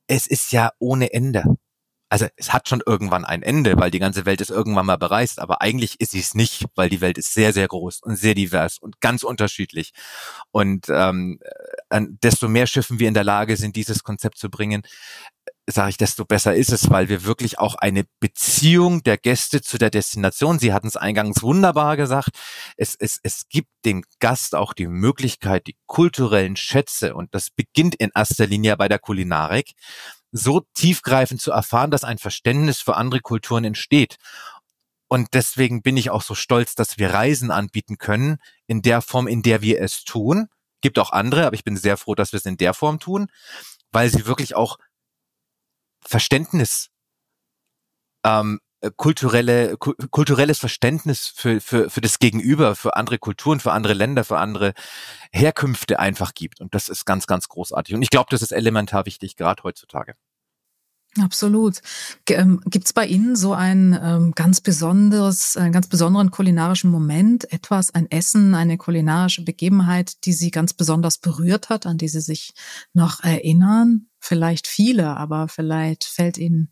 es 0.09 0.27
ist 0.27 0.53
ja 0.53 0.71
ohne 0.79 1.13
Ende 1.13 1.45
also 2.17 2.29
es 2.37 2.55
hat 2.55 2.67
schon 2.67 2.83
irgendwann 2.87 3.27
ein 3.27 3.43
Ende, 3.43 3.77
weil 3.77 3.91
die 3.91 3.99
ganze 3.99 4.25
Welt 4.25 4.41
ist 4.41 4.51
irgendwann 4.51 4.87
mal 4.87 4.97
bereist, 4.97 5.39
aber 5.39 5.61
eigentlich 5.61 6.01
ist 6.01 6.13
sie 6.13 6.21
es 6.21 6.35
nicht, 6.35 6.65
weil 6.75 6.89
die 6.89 7.03
Welt 7.03 7.19
ist 7.19 7.35
sehr, 7.35 7.53
sehr 7.53 7.69
groß 7.69 8.01
und 8.01 8.17
sehr 8.17 8.35
divers 8.35 8.79
und 8.79 9.03
ganz 9.03 9.23
unterschiedlich. 9.23 9.93
Und 10.51 10.87
ähm, 10.89 11.39
desto 11.93 12.49
mehr 12.49 12.67
Schiffen 12.67 12.99
wir 12.99 13.09
in 13.09 13.13
der 13.13 13.23
Lage 13.23 13.59
sind, 13.59 13.77
dieses 13.77 14.03
Konzept 14.03 14.39
zu 14.39 14.49
bringen, 14.49 14.81
sage 15.67 15.91
ich, 15.91 15.97
desto 15.99 16.25
besser 16.25 16.55
ist 16.55 16.73
es, 16.73 16.89
weil 16.89 17.11
wir 17.11 17.25
wirklich 17.25 17.59
auch 17.59 17.75
eine 17.75 18.05
Beziehung 18.19 19.03
der 19.03 19.19
Gäste 19.19 19.61
zu 19.61 19.77
der 19.77 19.91
Destination, 19.91 20.59
Sie 20.59 20.73
hatten 20.73 20.87
es 20.87 20.97
eingangs 20.97 21.43
wunderbar 21.43 21.99
gesagt, 21.99 22.31
es, 22.79 22.95
es, 22.95 23.21
es 23.23 23.47
gibt 23.51 23.69
dem 23.85 24.05
Gast 24.21 24.55
auch 24.55 24.73
die 24.73 24.87
Möglichkeit, 24.87 25.67
die 25.67 25.77
kulturellen 25.87 26.57
Schätze, 26.57 27.15
und 27.15 27.35
das 27.35 27.51
beginnt 27.51 27.95
in 27.97 28.11
erster 28.15 28.47
Linie 28.47 28.79
bei 28.79 28.89
der 28.89 29.01
Kulinarik, 29.01 29.73
so 30.33 30.63
tiefgreifend 30.75 31.41
zu 31.41 31.51
erfahren, 31.53 31.91
dass 31.91 32.05
ein 32.05 32.19
Verständnis 32.19 32.81
für 32.81 32.97
andere 32.97 33.21
Kulturen 33.21 33.65
entsteht. 33.65 34.17
und 35.09 35.29
deswegen 35.35 35.83
bin 35.83 35.97
ich 35.97 36.11
auch 36.11 36.23
so 36.23 36.35
stolz, 36.35 36.75
dass 36.75 36.99
wir 36.99 37.13
Reisen 37.15 37.51
anbieten 37.53 37.99
können, 37.99 38.39
in 38.67 38.83
der 38.83 39.03
Form, 39.03 39.29
in 39.29 39.43
der 39.43 39.63
wir 39.63 39.81
es 39.81 40.05
tun. 40.05 40.49
Gibt 40.81 40.99
auch 40.99 41.13
andere, 41.13 41.47
aber 41.47 41.55
ich 41.55 41.65
bin 41.65 41.77
sehr 41.77 41.97
froh, 41.97 42.15
dass 42.15 42.33
wir 42.33 42.39
es 42.39 42.47
in 42.47 42.57
der 42.57 42.75
Form 42.75 42.99
tun, 43.01 43.29
weil 43.93 44.11
sie 44.11 44.27
wirklich 44.27 44.57
auch 44.57 44.79
Verständnis, 46.03 46.91
ähm, 48.25 48.61
kulturelle, 48.97 49.77
kulturelles 49.77 50.59
Verständnis 50.59 51.27
für, 51.35 51.61
für, 51.61 51.91
für 51.91 52.01
das 52.01 52.19
Gegenüber, 52.19 52.75
für 52.75 52.97
andere 52.97 53.19
Kulturen, 53.19 53.61
für 53.61 53.73
andere 53.73 53.95
Länder, 53.95 54.25
für 54.25 54.39
andere 54.39 54.75
Herkünfte 55.33 55.99
einfach 55.99 56.35
gibt. 56.35 56.61
Und 56.61 56.75
das 56.75 56.89
ist 56.89 57.05
ganz, 57.05 57.27
ganz 57.27 57.49
großartig. 57.49 57.95
Und 57.95 58.03
ich 58.03 58.11
glaube, 58.11 58.29
das 58.31 58.43
ist 58.43 58.53
elementar 58.53 59.07
wichtig, 59.07 59.37
gerade 59.37 59.63
heutzutage. 59.63 60.15
Absolut. 61.19 61.81
Ähm, 62.29 62.61
Gibt 62.67 62.87
es 62.87 62.93
bei 62.93 63.07
Ihnen 63.07 63.37
so 63.37 63.55
ein 63.55 63.99
ähm, 64.03 64.33
ganz 64.35 64.61
besonderes, 64.61 65.57
einen 65.57 65.73
ganz 65.73 65.89
besonderen 65.89 66.31
kulinarischen 66.31 66.91
Moment, 66.91 67.51
etwas, 67.53 67.95
ein 67.95 68.11
Essen, 68.11 68.55
eine 68.55 68.77
kulinarische 68.77 69.43
Begebenheit, 69.43 70.25
die 70.27 70.35
Sie 70.35 70.51
ganz 70.51 70.75
besonders 70.75 71.17
berührt 71.19 71.71
hat, 71.71 71.87
an 71.87 71.97
die 71.97 72.09
Sie 72.09 72.21
sich 72.21 72.53
noch 72.93 73.23
erinnern? 73.25 74.09
Vielleicht 74.21 74.67
viele, 74.67 75.17
aber 75.17 75.49
vielleicht 75.49 76.05
fällt 76.05 76.37
Ihnen 76.37 76.71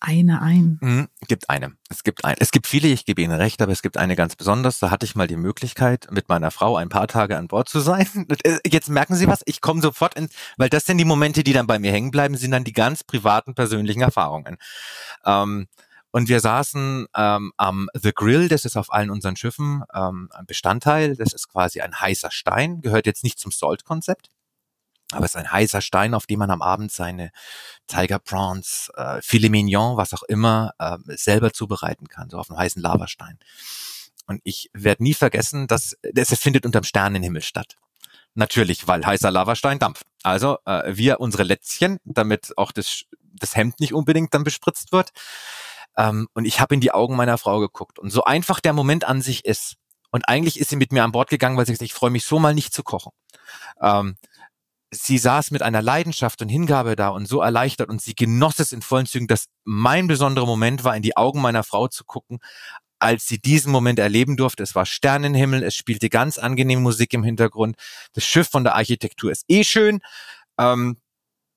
eine 0.00 0.42
ein. 0.42 0.78
Mhm, 0.80 1.08
gibt 1.28 1.50
eine. 1.50 1.72
Es 1.88 2.02
gibt 2.02 2.24
ein. 2.24 2.36
Es 2.38 2.50
gibt 2.50 2.66
viele, 2.66 2.88
ich 2.88 3.04
gebe 3.04 3.22
Ihnen 3.22 3.32
recht, 3.32 3.62
aber 3.62 3.72
es 3.72 3.82
gibt 3.82 3.96
eine 3.96 4.16
ganz 4.16 4.36
besonders. 4.36 4.78
Da 4.78 4.90
hatte 4.90 5.06
ich 5.06 5.14
mal 5.14 5.26
die 5.26 5.36
Möglichkeit, 5.36 6.08
mit 6.10 6.28
meiner 6.28 6.50
Frau 6.50 6.76
ein 6.76 6.88
paar 6.88 7.08
Tage 7.08 7.36
an 7.36 7.48
Bord 7.48 7.68
zu 7.68 7.80
sein. 7.80 8.06
Äh, 8.44 8.58
jetzt 8.66 8.88
merken 8.88 9.14
Sie 9.14 9.26
was, 9.26 9.40
ich 9.46 9.60
komme 9.60 9.80
sofort 9.80 10.14
in, 10.14 10.28
weil 10.56 10.68
das 10.68 10.84
sind 10.84 10.98
die 10.98 11.04
Momente, 11.04 11.42
die 11.42 11.52
dann 11.52 11.66
bei 11.66 11.78
mir 11.78 11.90
hängen 11.90 12.10
bleiben, 12.10 12.36
sind 12.36 12.50
dann 12.50 12.64
die 12.64 12.72
ganz 12.72 13.02
privaten, 13.02 13.54
persönlichen 13.54 14.02
Erfahrungen. 14.02 14.58
Ähm, 15.24 15.66
und 16.10 16.28
wir 16.28 16.40
saßen 16.40 17.06
ähm, 17.14 17.52
am 17.56 17.88
The 17.94 18.12
Grill, 18.14 18.48
das 18.48 18.64
ist 18.64 18.76
auf 18.76 18.92
allen 18.92 19.10
unseren 19.10 19.36
Schiffen 19.36 19.82
ähm, 19.94 20.28
ein 20.32 20.46
Bestandteil. 20.46 21.16
Das 21.16 21.32
ist 21.32 21.48
quasi 21.48 21.80
ein 21.80 22.00
heißer 22.00 22.30
Stein, 22.30 22.80
gehört 22.80 23.06
jetzt 23.06 23.24
nicht 23.24 23.38
zum 23.38 23.52
Salt-Konzept. 23.52 24.30
Aber 25.12 25.24
es 25.24 25.32
ist 25.32 25.36
ein 25.36 25.50
heißer 25.50 25.80
Stein, 25.80 26.14
auf 26.14 26.26
dem 26.26 26.40
man 26.40 26.50
am 26.50 26.62
Abend 26.62 26.90
seine 26.90 27.30
Tiger 27.86 28.18
Prawns, 28.18 28.90
äh, 28.96 29.22
Filet 29.22 29.50
Mignon, 29.50 29.96
was 29.96 30.12
auch 30.12 30.24
immer, 30.24 30.72
äh, 30.78 30.98
selber 31.16 31.52
zubereiten 31.52 32.08
kann, 32.08 32.28
so 32.28 32.38
auf 32.38 32.50
einem 32.50 32.58
heißen 32.58 32.82
Lavastein. 32.82 33.38
Und 34.26 34.40
ich 34.42 34.70
werde 34.72 35.04
nie 35.04 35.14
vergessen, 35.14 35.68
dass 35.68 35.96
das 36.02 36.36
findet 36.38 36.66
unterm 36.66 36.82
Sternenhimmel 36.82 37.42
statt. 37.42 37.76
Natürlich, 38.34 38.86
weil 38.86 39.06
heißer 39.06 39.30
Lavastein 39.30 39.78
dampft. 39.78 40.04
Also 40.22 40.58
äh, 40.66 40.96
wir 40.96 41.20
unsere 41.20 41.44
Lätzchen, 41.44 41.98
damit 42.04 42.52
auch 42.58 42.72
das, 42.72 43.04
das 43.22 43.56
Hemd 43.56 43.80
nicht 43.80 43.94
unbedingt 43.94 44.34
dann 44.34 44.44
bespritzt 44.44 44.92
wird. 44.92 45.12
Ähm, 45.96 46.28
und 46.34 46.44
ich 46.44 46.60
habe 46.60 46.74
in 46.74 46.80
die 46.80 46.92
Augen 46.92 47.16
meiner 47.16 47.38
Frau 47.38 47.60
geguckt. 47.60 47.98
Und 47.98 48.10
so 48.10 48.24
einfach 48.24 48.60
der 48.60 48.72
Moment 48.72 49.04
an 49.04 49.22
sich 49.22 49.44
ist. 49.44 49.76
Und 50.10 50.28
eigentlich 50.28 50.60
ist 50.60 50.70
sie 50.70 50.76
mit 50.76 50.92
mir 50.92 51.04
an 51.04 51.12
Bord 51.12 51.30
gegangen, 51.30 51.56
weil 51.56 51.66
sie 51.66 51.72
gesagt 51.72 51.86
ich 51.90 51.94
freue 51.94 52.10
mich 52.10 52.24
so 52.24 52.38
mal 52.38 52.54
nicht 52.54 52.74
zu 52.74 52.82
kochen. 52.82 53.12
Ähm, 53.80 54.16
sie 54.96 55.18
saß 55.18 55.50
mit 55.50 55.62
einer 55.62 55.82
Leidenschaft 55.82 56.42
und 56.42 56.48
Hingabe 56.48 56.96
da 56.96 57.08
und 57.08 57.26
so 57.26 57.40
erleichtert 57.40 57.88
und 57.88 58.00
sie 58.00 58.14
genoss 58.14 58.58
es 58.58 58.72
in 58.72 58.82
vollen 58.82 59.06
Zügen, 59.06 59.26
dass 59.26 59.46
mein 59.64 60.06
besonderer 60.06 60.46
Moment 60.46 60.84
war, 60.84 60.96
in 60.96 61.02
die 61.02 61.16
Augen 61.16 61.40
meiner 61.40 61.62
Frau 61.62 61.88
zu 61.88 62.04
gucken, 62.04 62.38
als 62.98 63.26
sie 63.26 63.38
diesen 63.38 63.72
Moment 63.72 63.98
erleben 63.98 64.36
durfte. 64.36 64.62
Es 64.62 64.74
war 64.74 64.86
Sternenhimmel, 64.86 65.62
es 65.62 65.74
spielte 65.74 66.08
ganz 66.08 66.38
angenehme 66.38 66.82
Musik 66.82 67.12
im 67.12 67.24
Hintergrund. 67.24 67.76
Das 68.14 68.24
Schiff 68.24 68.48
von 68.48 68.64
der 68.64 68.74
Architektur 68.74 69.30
ist 69.30 69.44
eh 69.48 69.64
schön. 69.64 70.00
Ähm, 70.58 70.96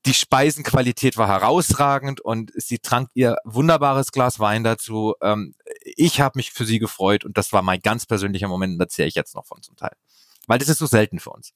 die 0.06 0.14
Speisenqualität 0.14 1.18
war 1.18 1.28
herausragend 1.28 2.22
und 2.22 2.52
sie 2.56 2.80
trank 2.80 3.10
ihr 3.14 3.38
wunderbares 3.44 4.12
Glas 4.12 4.40
Wein 4.40 4.64
dazu. 4.64 5.16
Ähm, 5.22 5.56
ich 5.84 6.22
habe 6.22 6.40
mich 6.40 6.52
für 6.52 6.66
sie 6.66 6.80
gefreut 6.80 7.26
und 7.26 7.38
das 7.38 7.52
war 7.54 7.62
mein 7.62 7.82
ganz 7.82 8.06
persönlicher 8.06 8.48
Moment 8.48 8.74
und 8.74 8.80
da 8.80 8.88
zähle 8.88 9.08
ich 9.10 9.16
jetzt 9.16 9.36
noch 9.36 9.46
von 9.46 9.62
zum 9.62 9.76
Teil. 9.76 9.94
Weil 10.48 10.60
das 10.60 10.70
ist 10.70 10.80
so 10.80 10.86
selten 10.86 11.20
für 11.20 11.32
uns 11.32 11.54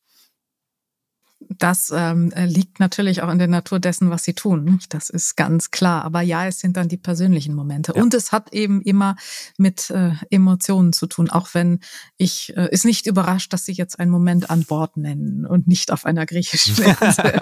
das 1.50 1.92
ähm, 1.96 2.32
liegt 2.36 2.80
natürlich 2.80 3.22
auch 3.22 3.30
in 3.30 3.40
der 3.40 3.48
Natur 3.48 3.80
dessen, 3.80 4.10
was 4.10 4.24
sie 4.24 4.34
tun. 4.34 4.80
Das 4.90 5.10
ist 5.10 5.36
ganz 5.36 5.72
klar. 5.72 6.04
Aber 6.04 6.22
ja, 6.22 6.48
es 6.48 6.60
sind 6.60 6.78
dann 6.78 6.88
die 6.88 6.98
persönlichen 6.98 7.56
Momente. 7.56 7.94
Ja. 7.96 8.02
Und 8.02 8.14
es 8.14 8.32
hat 8.32 8.54
eben 8.54 8.82
immer 8.82 9.16
mit 9.58 9.90
äh, 9.90 10.12
Emotionen 10.30 10.94
zu 10.94 11.08
tun, 11.08 11.30
auch 11.30 11.50
wenn 11.54 11.80
ich 12.18 12.56
äh, 12.56 12.70
ist 12.72 12.86
nicht 12.86 13.06
überrascht, 13.06 13.54
dass 13.54 13.66
Sie 13.66 13.74
jetzt 13.74 14.00
einen 14.00 14.12
Moment 14.12 14.50
an 14.50 14.64
Bord 14.64 14.98
nennen 14.98 15.46
und 15.46 15.68
nicht 15.68 15.92
auf 15.92 16.06
einer 16.06 16.26
griechischen 16.26 16.76
Insel. 17.02 17.42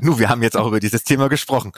Nur, 0.00 0.18
wir 0.18 0.28
haben 0.28 0.42
jetzt 0.42 0.56
auch 0.56 0.66
über 0.66 0.80
dieses 0.80 1.04
Thema 1.04 1.28
gesprochen. 1.28 1.72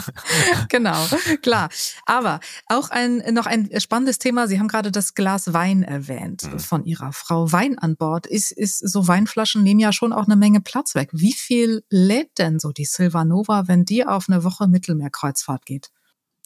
genau, 0.68 1.06
klar. 1.42 1.68
Aber 2.06 2.40
auch 2.66 2.90
ein 2.90 3.22
noch 3.32 3.46
ein 3.46 3.68
spannendes 3.80 4.18
Thema. 4.18 4.46
Sie 4.48 4.58
haben 4.58 4.68
gerade 4.68 4.90
das 4.90 5.14
Glas 5.14 5.52
Wein 5.52 5.82
erwähnt 5.82 6.42
mhm. 6.50 6.58
von 6.58 6.84
Ihrer 6.84 7.12
Frau. 7.12 7.52
Wein 7.52 7.78
an 7.78 7.96
Bord 7.96 8.26
ist 8.26 8.52
ist 8.52 8.78
so 8.78 9.08
Weinflaschen 9.08 9.62
nehmen 9.62 9.80
ja 9.80 9.92
schon 9.92 10.12
auch 10.12 10.26
eine 10.26 10.36
Menge 10.36 10.59
Platz 10.62 10.94
weg. 10.94 11.10
Wie 11.12 11.32
viel 11.32 11.84
lädt 11.90 12.38
denn 12.38 12.58
so 12.58 12.72
die 12.72 12.84
Silvanova, 12.84 13.68
wenn 13.68 13.84
die 13.84 14.06
auf 14.06 14.28
eine 14.28 14.44
Woche 14.44 14.68
Mittelmeerkreuzfahrt 14.68 15.66
geht? 15.66 15.90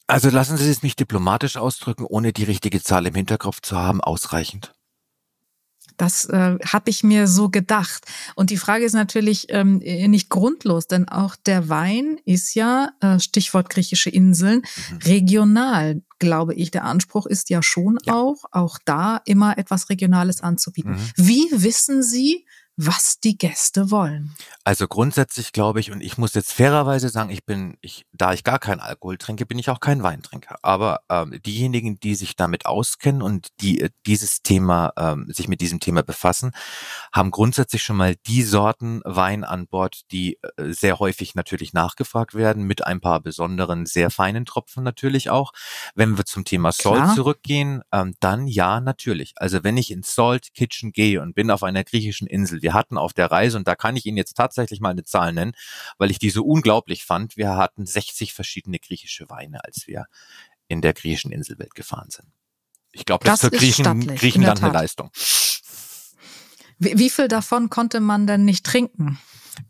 Also 0.06 0.28
lassen 0.28 0.56
Sie 0.56 0.68
es 0.68 0.82
mich 0.82 0.96
diplomatisch 0.96 1.56
ausdrücken, 1.56 2.04
ohne 2.04 2.32
die 2.32 2.44
richtige 2.44 2.82
Zahl 2.82 3.06
im 3.06 3.14
Hinterkopf 3.14 3.60
zu 3.62 3.76
haben, 3.76 4.00
ausreichend. 4.02 4.74
Das 5.96 6.24
äh, 6.24 6.58
habe 6.64 6.90
ich 6.90 7.04
mir 7.04 7.28
so 7.28 7.48
gedacht. 7.48 8.04
Und 8.34 8.50
die 8.50 8.56
Frage 8.56 8.84
ist 8.84 8.94
natürlich 8.94 9.46
ähm, 9.50 9.78
nicht 9.78 10.28
grundlos, 10.28 10.88
denn 10.88 11.08
auch 11.08 11.36
der 11.36 11.68
Wein 11.68 12.18
ist 12.24 12.54
ja, 12.54 12.90
äh, 13.00 13.20
Stichwort 13.20 13.70
griechische 13.70 14.10
Inseln, 14.10 14.62
mhm. 14.90 14.96
regional, 15.04 16.02
glaube 16.18 16.54
ich. 16.54 16.70
Der 16.70 16.84
Anspruch 16.84 17.26
ist 17.26 17.48
ja 17.50 17.62
schon 17.62 17.98
ja. 18.04 18.14
auch, 18.14 18.44
auch 18.50 18.78
da 18.84 19.20
immer 19.24 19.56
etwas 19.56 19.88
Regionales 19.88 20.40
anzubieten. 20.40 20.92
Mhm. 20.92 21.12
Wie 21.16 21.48
wissen 21.52 22.02
Sie, 22.02 22.44
was 22.76 23.20
die 23.20 23.38
Gäste 23.38 23.90
wollen. 23.90 24.34
Also 24.64 24.88
grundsätzlich 24.88 25.52
glaube 25.52 25.78
ich, 25.78 25.92
und 25.92 26.00
ich 26.00 26.18
muss 26.18 26.34
jetzt 26.34 26.52
fairerweise 26.52 27.08
sagen, 27.08 27.30
ich 27.30 27.44
bin, 27.44 27.76
ich, 27.80 28.04
da 28.12 28.32
ich 28.32 28.42
gar 28.42 28.58
keinen 28.58 28.80
Alkohol 28.80 29.16
trinke, 29.16 29.46
bin 29.46 29.58
ich 29.58 29.70
auch 29.70 29.78
kein 29.78 30.02
Weintrinker. 30.02 30.56
Aber 30.62 31.00
ähm, 31.08 31.40
diejenigen, 31.44 32.00
die 32.00 32.14
sich 32.14 32.34
damit 32.34 32.66
auskennen 32.66 33.22
und 33.22 33.48
die 33.60 33.80
äh, 33.80 33.90
dieses 34.06 34.42
Thema, 34.42 34.92
ähm, 34.96 35.26
sich 35.28 35.46
mit 35.46 35.60
diesem 35.60 35.78
Thema 35.78 36.02
befassen, 36.02 36.52
haben 37.12 37.30
grundsätzlich 37.30 37.82
schon 37.82 37.96
mal 37.96 38.16
die 38.26 38.42
Sorten 38.42 39.02
Wein 39.04 39.44
an 39.44 39.68
Bord, 39.68 40.02
die 40.10 40.38
äh, 40.56 40.72
sehr 40.72 40.98
häufig 40.98 41.34
natürlich 41.34 41.74
nachgefragt 41.74 42.34
werden, 42.34 42.64
mit 42.64 42.86
ein 42.86 43.00
paar 43.00 43.20
besonderen, 43.20 43.86
sehr 43.86 44.10
feinen 44.10 44.46
Tropfen 44.46 44.82
natürlich 44.82 45.30
auch. 45.30 45.52
Wenn 45.94 46.16
wir 46.16 46.24
zum 46.24 46.44
Thema 46.44 46.72
Salt 46.72 46.96
Klar. 46.96 47.14
zurückgehen, 47.14 47.82
ähm, 47.92 48.14
dann 48.18 48.48
ja, 48.48 48.80
natürlich. 48.80 49.34
Also 49.36 49.62
wenn 49.62 49.76
ich 49.76 49.92
ins 49.92 50.14
Salt 50.14 50.54
Kitchen 50.54 50.90
gehe 50.90 51.20
und 51.20 51.34
bin 51.34 51.50
auf 51.50 51.62
einer 51.62 51.84
griechischen 51.84 52.26
Insel, 52.26 52.63
wir 52.64 52.74
hatten 52.74 52.98
auf 52.98 53.12
der 53.12 53.30
Reise, 53.30 53.58
und 53.58 53.68
da 53.68 53.76
kann 53.76 53.94
ich 53.94 54.06
Ihnen 54.06 54.16
jetzt 54.16 54.34
tatsächlich 54.34 54.80
mal 54.80 54.90
eine 54.90 55.04
Zahl 55.04 55.32
nennen, 55.32 55.52
weil 55.98 56.10
ich 56.10 56.18
die 56.18 56.30
so 56.30 56.44
unglaublich 56.44 57.04
fand, 57.04 57.36
wir 57.36 57.56
hatten 57.56 57.86
60 57.86 58.32
verschiedene 58.32 58.78
griechische 58.78 59.28
Weine, 59.28 59.62
als 59.64 59.86
wir 59.86 60.06
in 60.66 60.80
der 60.80 60.94
griechischen 60.94 61.30
Inselwelt 61.30 61.74
gefahren 61.74 62.10
sind. 62.10 62.28
Ich 62.90 63.04
glaube, 63.04 63.24
das, 63.24 63.40
das 63.40 63.52
ist 63.52 63.58
für 63.58 63.64
Griechen, 63.64 64.16
Griechenland 64.16 64.62
eine 64.62 64.72
Leistung. 64.72 65.10
Wie, 66.78 66.98
wie 66.98 67.10
viel 67.10 67.28
davon 67.28 67.68
konnte 67.68 68.00
man 68.00 68.26
denn 68.26 68.44
nicht 68.44 68.64
trinken? 68.64 69.18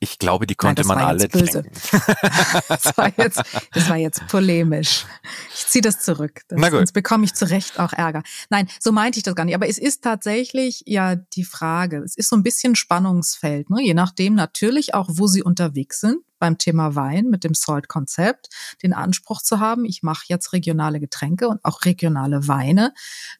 Ich 0.01 0.19
glaube, 0.19 0.47
die 0.47 0.55
konnte 0.55 0.83
Nein, 0.83 0.89
man 0.89 0.99
alle 0.99 1.29
trinken. 1.29 1.65
das, 2.69 2.97
war 2.97 3.13
jetzt, 3.17 3.43
das 3.73 3.89
war 3.89 3.97
jetzt 3.97 4.27
polemisch. 4.29 5.07
Ich 5.55 5.67
ziehe 5.67 5.83
das 5.83 6.01
zurück. 6.01 6.43
Das, 6.49 6.59
Na 6.59 6.69
gut. 6.69 6.79
Sonst 6.79 6.93
bekomme 6.93 7.25
ich 7.25 7.35
zu 7.35 7.49
Recht 7.49 7.79
auch 7.79 7.93
Ärger. 7.93 8.23
Nein, 8.51 8.69
so 8.81 8.93
meinte 8.93 9.19
ich 9.19 9.23
das 9.23 9.35
gar 9.35 9.45
nicht. 9.45 9.55
Aber 9.55 9.69
es 9.69 9.79
ist 9.79 10.03
tatsächlich 10.03 10.83
ja 10.87 11.17
die 11.17 11.45
Frage. 11.45 11.99
Es 11.99 12.17
ist 12.17 12.29
so 12.29 12.37
ein 12.37 12.43
bisschen 12.43 12.75
Spannungsfeld. 12.75 13.71
Ne? 13.71 13.83
Je 13.83 13.95
nachdem 13.95 14.35
natürlich 14.35 14.95
auch, 14.95 15.09
wo 15.11 15.27
Sie 15.27 15.43
unterwegs 15.43 16.01
sind 16.01 16.19
beim 16.39 16.59
Thema 16.59 16.95
Wein 16.95 17.27
mit 17.27 17.45
dem 17.45 17.55
Salt-Konzept 17.55 18.49
den 18.83 18.93
Anspruch 18.93 19.43
zu 19.43 19.61
haben, 19.61 19.85
ich 19.85 20.03
mache 20.03 20.25
jetzt 20.29 20.53
regionale 20.53 21.01
Getränke 21.01 21.49
und 21.49 21.65
auch 21.65 21.85
regionale 21.85 22.49
Weine. 22.49 22.93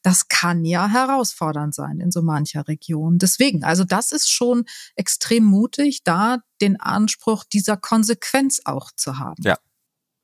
Das 0.03 0.29
kann 0.29 0.65
ja 0.65 0.89
herausfordernd 0.89 1.75
sein 1.75 2.01
in 2.01 2.11
so 2.11 2.23
mancher 2.23 2.67
Region. 2.69 3.19
Deswegen, 3.19 3.65
also 3.65 3.85
das 3.85 4.13
ist 4.13 4.31
schon 4.31 4.65
extrem 4.97 5.45
mutig, 5.45 6.03
da 6.05 6.39
den 6.61 6.81
Anspruch 6.81 7.45
dieser 7.45 7.77
Konsequenz 7.77 8.63
auch 8.65 8.91
zu 8.97 9.19
haben. 9.19 9.43
Ja, 9.43 9.59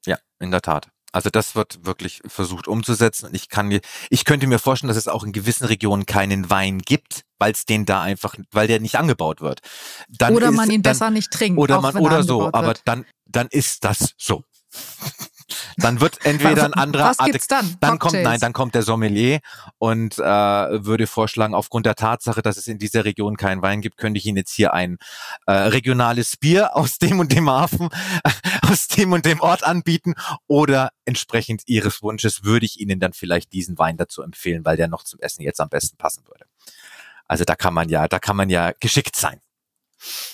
ja, 0.06 0.18
in 0.38 0.50
der 0.50 0.62
Tat. 0.62 0.90
Also 1.12 1.28
das 1.28 1.56
wird 1.56 1.84
wirklich 1.84 2.20
versucht 2.26 2.68
umzusetzen. 2.68 3.30
Ich 3.32 3.48
kann 3.48 3.66
mir, 3.66 3.80
ich 4.10 4.24
könnte 4.24 4.46
mir 4.46 4.58
vorstellen, 4.58 4.88
dass 4.88 4.96
es 4.96 5.08
auch 5.08 5.24
in 5.24 5.32
gewissen 5.32 5.64
Regionen 5.66 6.06
keinen 6.06 6.50
Wein 6.50 6.78
gibt, 6.78 7.24
weil 7.40 7.52
es 7.52 7.64
den 7.64 7.86
da 7.86 8.02
einfach, 8.02 8.36
weil 8.52 8.68
der 8.68 8.78
nicht 8.78 8.96
angebaut 8.96 9.40
wird. 9.40 9.60
Dann 10.08 10.36
oder 10.36 10.50
ist, 10.50 10.54
man 10.54 10.70
ihn 10.70 10.82
dann, 10.82 10.92
besser 10.92 11.10
nicht 11.10 11.32
trinkt. 11.32 11.58
Oder 11.58 11.80
man 11.80 11.96
oder 11.96 12.22
so, 12.22 12.42
wird. 12.42 12.54
aber 12.54 12.74
dann 12.84 13.04
dann 13.26 13.48
ist 13.50 13.84
das 13.84 14.14
so. 14.16 14.44
Dann 15.78 16.00
wird 16.00 16.24
entweder 16.24 16.64
ein 16.64 16.74
anderer 16.74 17.10
Was 17.10 17.18
gibt's 17.18 17.48
dann? 17.48 17.76
Dann 17.80 17.98
kommt 17.98 18.22
nein, 18.22 18.38
dann 18.38 18.52
kommt 18.52 18.74
der 18.74 18.82
Sommelier 18.82 19.40
und 19.78 20.18
äh, 20.18 20.22
würde 20.22 21.06
vorschlagen, 21.06 21.54
aufgrund 21.54 21.86
der 21.86 21.96
Tatsache, 21.96 22.42
dass 22.42 22.56
es 22.56 22.68
in 22.68 22.78
dieser 22.78 23.04
Region 23.04 23.36
keinen 23.36 23.62
Wein 23.62 23.80
gibt, 23.80 23.96
könnte 23.96 24.18
ich 24.18 24.26
Ihnen 24.26 24.36
jetzt 24.36 24.52
hier 24.52 24.72
ein 24.74 24.98
äh, 25.46 25.52
regionales 25.52 26.36
Bier 26.36 26.76
aus 26.76 26.98
dem 26.98 27.18
und 27.18 27.32
dem 27.32 27.50
Hafen, 27.50 27.88
aus 28.70 28.88
dem 28.88 29.12
und 29.12 29.26
dem 29.26 29.40
Ort 29.40 29.64
anbieten 29.64 30.14
oder 30.46 30.90
entsprechend 31.04 31.62
Ihres 31.66 32.02
Wunsches 32.02 32.44
würde 32.44 32.66
ich 32.66 32.78
Ihnen 32.78 33.00
dann 33.00 33.12
vielleicht 33.12 33.52
diesen 33.52 33.78
Wein 33.78 33.96
dazu 33.96 34.22
empfehlen, 34.22 34.64
weil 34.64 34.76
der 34.76 34.88
noch 34.88 35.02
zum 35.02 35.18
Essen 35.20 35.42
jetzt 35.42 35.60
am 35.60 35.68
besten 35.68 35.96
passen 35.96 36.24
würde. 36.26 36.44
Also 37.30 37.44
da 37.44 37.54
kann 37.54 37.72
man 37.72 37.88
ja, 37.88 38.08
da 38.08 38.18
kann 38.18 38.34
man 38.34 38.50
ja 38.50 38.72
geschickt 38.80 39.14
sein. 39.14 39.38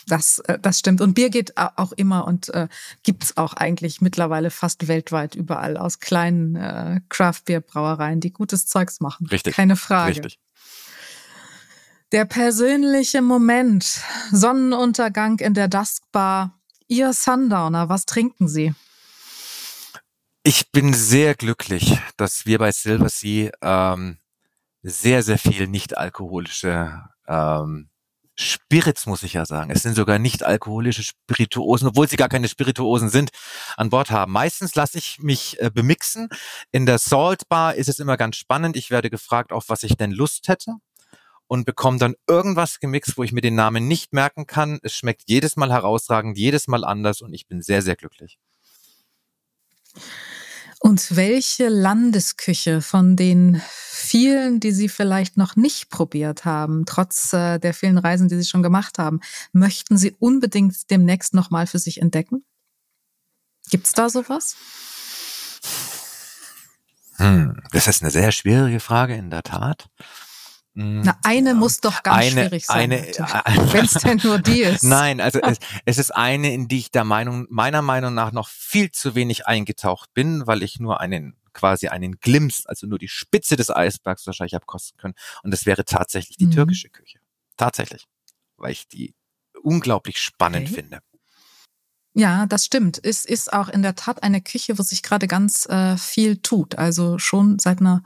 Das, 0.07 0.39
äh, 0.39 0.59
das 0.59 0.79
stimmt. 0.79 1.03
Und 1.03 1.13
Bier 1.13 1.29
geht 1.29 1.59
auch 1.59 1.93
immer 1.93 2.27
und 2.27 2.49
äh, 2.55 2.69
gibt's 3.03 3.37
auch 3.37 3.53
eigentlich 3.53 4.01
mittlerweile 4.01 4.51
fast 4.51 4.89
weltweit 4.89 5.35
überall 5.35 5.77
aus 5.77 6.01
kleinen 6.01 6.57
äh, 6.57 7.03
Craft-Bier-Brauereien, 7.11 8.21
die 8.21 8.33
gutes 8.33 8.65
Zeugs 8.65 9.01
machen. 9.01 9.27
Richtig. 9.27 9.55
Keine 9.55 9.77
Frage. 9.77 10.13
Richtig. 10.13 10.39
Der 12.13 12.25
persönliche 12.25 13.21
Moment, 13.21 14.01
Sonnenuntergang 14.33 15.39
in 15.41 15.53
der 15.53 15.69
Duskbar, 15.69 16.59
Ihr 16.89 17.13
Sundowner, 17.13 17.91
was 17.91 18.07
trinken 18.07 18.49
Sie? 18.49 18.75
Ich 20.45 20.71
bin 20.71 20.95
sehr 20.95 21.35
glücklich, 21.35 21.99
dass 22.17 22.47
wir 22.47 22.59
bei 22.59 22.73
Silver 22.73 23.11
Sea 23.11 23.51
ähm, 23.61 24.17
sehr, 24.89 25.23
sehr 25.23 25.39
viel 25.39 25.67
nicht 25.67 25.99
alkoholische 25.99 27.03
ähm, 27.27 27.91
Spirits, 28.39 29.07
muss 29.07 29.23
ich 29.23 29.33
ja 29.33 29.47
sagen. 29.47 29.71
Es 29.71 29.83
sind 29.83 29.95
sogar 29.95 30.19
nicht 30.19 30.45
alkoholische 30.45 31.03
Spirituosen, 31.03 31.89
obwohl 31.89 32.09
sie 32.09 32.17
gar 32.17 32.29
keine 32.29 32.49
Spirituosen 32.49 33.09
sind, 33.09 33.31
an 33.77 33.91
Bord 33.91 34.11
haben. 34.11 34.31
Meistens 34.31 34.75
lasse 34.75 34.99
ich 34.99 35.19
mich 35.21 35.61
äh, 35.61 35.71
bemixen. 35.71 36.29
In 36.71 36.87
der 36.87 36.99
Salt 36.99 37.49
Bar 37.49 37.75
ist 37.75 37.89
es 37.89 37.99
immer 37.99 38.17
ganz 38.17 38.37
spannend. 38.37 38.77
Ich 38.77 38.91
werde 38.91 39.11
gefragt, 39.11 39.53
auf 39.53 39.65
was 39.69 39.83
ich 39.83 39.97
denn 39.97 40.13
Lust 40.13 40.49
hätte 40.49 40.75
und 41.49 41.65
bekomme 41.65 41.99
dann 41.99 42.15
irgendwas 42.29 42.79
gemixt, 42.79 43.17
wo 43.17 43.25
ich 43.25 43.33
mir 43.33 43.41
den 43.41 43.55
Namen 43.55 43.89
nicht 43.89 44.13
merken 44.13 44.47
kann. 44.47 44.79
Es 44.83 44.95
schmeckt 44.95 45.23
jedes 45.27 45.57
Mal 45.57 45.73
herausragend, 45.73 46.39
jedes 46.39 46.69
Mal 46.69 46.85
anders 46.85 47.23
und 47.23 47.33
ich 47.33 47.49
bin 47.49 47.61
sehr, 47.61 47.83
sehr 47.83 47.97
glücklich. 47.97 48.39
Und 50.81 51.17
welche 51.17 51.69
Landesküche 51.69 52.83
von 52.83 53.17
den 53.17 53.63
vielen, 53.67 54.61
die 54.61 54.73
Sie 54.73 54.89
vielleicht 54.89 55.37
noch 55.37 55.57
nicht 55.57 55.89
probiert 55.91 56.45
haben, 56.45 56.85
trotz 56.87 57.33
äh, 57.33 57.59
der 57.59 57.75
vielen 57.75 57.99
Reisen, 57.99 58.29
die 58.29 58.37
Sie 58.37 58.45
schon 58.45 58.63
gemacht 58.63 58.99
haben, 58.99 59.21
möchten 59.53 59.97
Sie 59.97 60.15
unbedingt 60.19 60.91
demnächst 60.91 61.35
nochmal 61.35 61.67
für 61.67 61.79
sich 61.79 62.01
entdecken? 62.01 62.45
Gibt's 63.71 63.93
da 63.93 64.09
sowas? 64.11 64.55
Hm, 67.17 67.63
das 67.73 67.87
ist 67.89 68.03
eine 68.03 68.11
sehr 68.11 68.31
schwierige 68.31 68.81
Frage 68.81 69.15
in 69.15 69.31
der 69.31 69.43
Tat. 69.43 69.89
Hm. 70.77 71.01
Na, 71.01 71.19
eine 71.25 71.55
muss 71.55 71.81
doch 71.81 72.03
ganz 72.03 72.19
eine, 72.19 72.43
schwierig 72.43 72.67
sein. 72.67 72.91
Wenn 73.73 73.85
es 73.87 73.95
denn 73.95 74.21
nur 74.23 74.39
die 74.39 74.61
ist. 74.63 74.85
Nein, 74.85 75.23
also 75.23 75.41
es, 75.43 75.59
es 75.87 75.99
ist 75.99 76.11
eine, 76.15 76.53
in 76.53 76.69
die 76.69 76.79
ich 76.79 76.91
der 76.91 77.05
Meinung, 77.05 77.47
meiner 77.49 77.81
Meinung 77.81 78.13
nach 78.13 78.31
noch 78.31 78.49
viel 78.49 78.91
zu 78.91 79.15
wenig 79.15 79.47
eingetaucht 79.47 80.13
bin, 80.13 80.47
weil 80.47 80.63
ich 80.63 80.79
nur 80.79 81.01
einen 81.01 81.35
quasi 81.55 81.89
einen 81.89 82.19
Glimps, 82.21 82.67
also 82.67 82.87
nur 82.87 82.99
die 82.99 83.09
Spitze 83.09 83.57
des 83.57 83.71
Eisbergs 83.71 84.27
wahrscheinlich 84.27 84.55
abkosten 84.55 84.99
können. 84.99 85.15
Und 85.43 85.51
das 85.51 85.65
wäre 85.65 85.87
tatsächlich 85.87 86.37
die 86.37 86.47
mhm. 86.47 86.51
türkische 86.51 86.91
Küche. 86.91 87.19
Tatsächlich. 87.57 88.05
Weil 88.59 88.73
ich 88.73 88.87
die 88.87 89.15
unglaublich 89.63 90.19
spannend 90.19 90.69
okay. 90.69 90.83
finde. 90.83 90.99
Ja, 92.19 92.47
das 92.47 92.65
stimmt. 92.65 92.99
Es 93.03 93.27
ist 93.27 93.53
auch 93.53 93.69
in 93.69 93.83
der 93.83 93.95
Tat 93.95 94.23
eine 94.23 94.41
Küche, 94.41 94.79
wo 94.79 94.83
sich 94.83 95.03
gerade 95.03 95.27
ganz 95.27 95.67
äh, 95.67 95.99
viel 95.99 96.39
tut. 96.39 96.79
Also 96.79 97.19
schon 97.19 97.59
seit 97.59 97.81
einer 97.81 98.03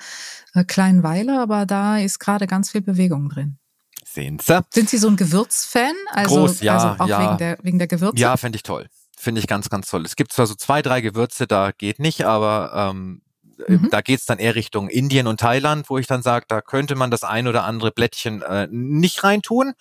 äh, 0.53 0.65
kleinen 0.65 1.05
Weile, 1.05 1.41
aber 1.41 1.65
da 1.65 1.97
ist 1.97 2.19
gerade 2.19 2.49
ganz 2.49 2.73
viel 2.73 2.81
Bewegung 2.81 3.29
drin. 3.29 3.59
Sehen 4.05 4.41
Sie? 4.41 4.61
Sind 4.71 4.91
Sie 4.91 4.99
so 4.99 5.07
ein 5.07 5.17
Gewürzfan? 5.17 5.95
Also, 6.11 6.35
Groß, 6.35 6.61
ja, 6.61 6.75
also 6.75 7.05
auch 7.05 7.09
ja. 7.09 7.23
wegen 7.23 7.39
der 7.39 7.59
wegen 7.63 7.79
der 7.79 7.87
Gewürze? 7.87 8.21
Ja, 8.21 8.37
finde 8.37 8.57
ich 8.57 8.65
toll. 8.65 8.89
Finde 9.17 9.41
ich 9.41 9.47
ganz, 9.47 9.69
ganz 9.69 9.89
toll. 9.89 10.05
Es 10.05 10.17
gibt 10.17 10.33
zwar 10.33 10.49
so 10.49 10.57
zwei, 10.57 10.83
drei 10.83 11.03
Gewürze, 11.03 11.47
da 11.47 11.71
geht 11.71 12.01
nicht, 12.01 12.25
aber 12.25 12.73
ähm, 12.75 13.23
Mhm. 13.69 13.89
Da 13.91 14.01
geht's 14.01 14.27
dann 14.27 14.39
eher 14.39 14.55
Richtung 14.55 14.89
Indien 14.89 15.27
und 15.27 15.41
Thailand, 15.41 15.91
wo 15.91 15.99
ich 15.99 16.07
dann 16.07 16.23
sage, 16.23 16.47
da 16.49 16.61
könnte 16.61 16.95
man 16.95 17.11
das 17.11 17.25
ein 17.25 17.47
oder 17.47 17.65
andere 17.65 17.91
Blättchen 17.91 18.43
äh, 18.43 18.69
nicht 18.71 19.23
reintun. 19.25 19.75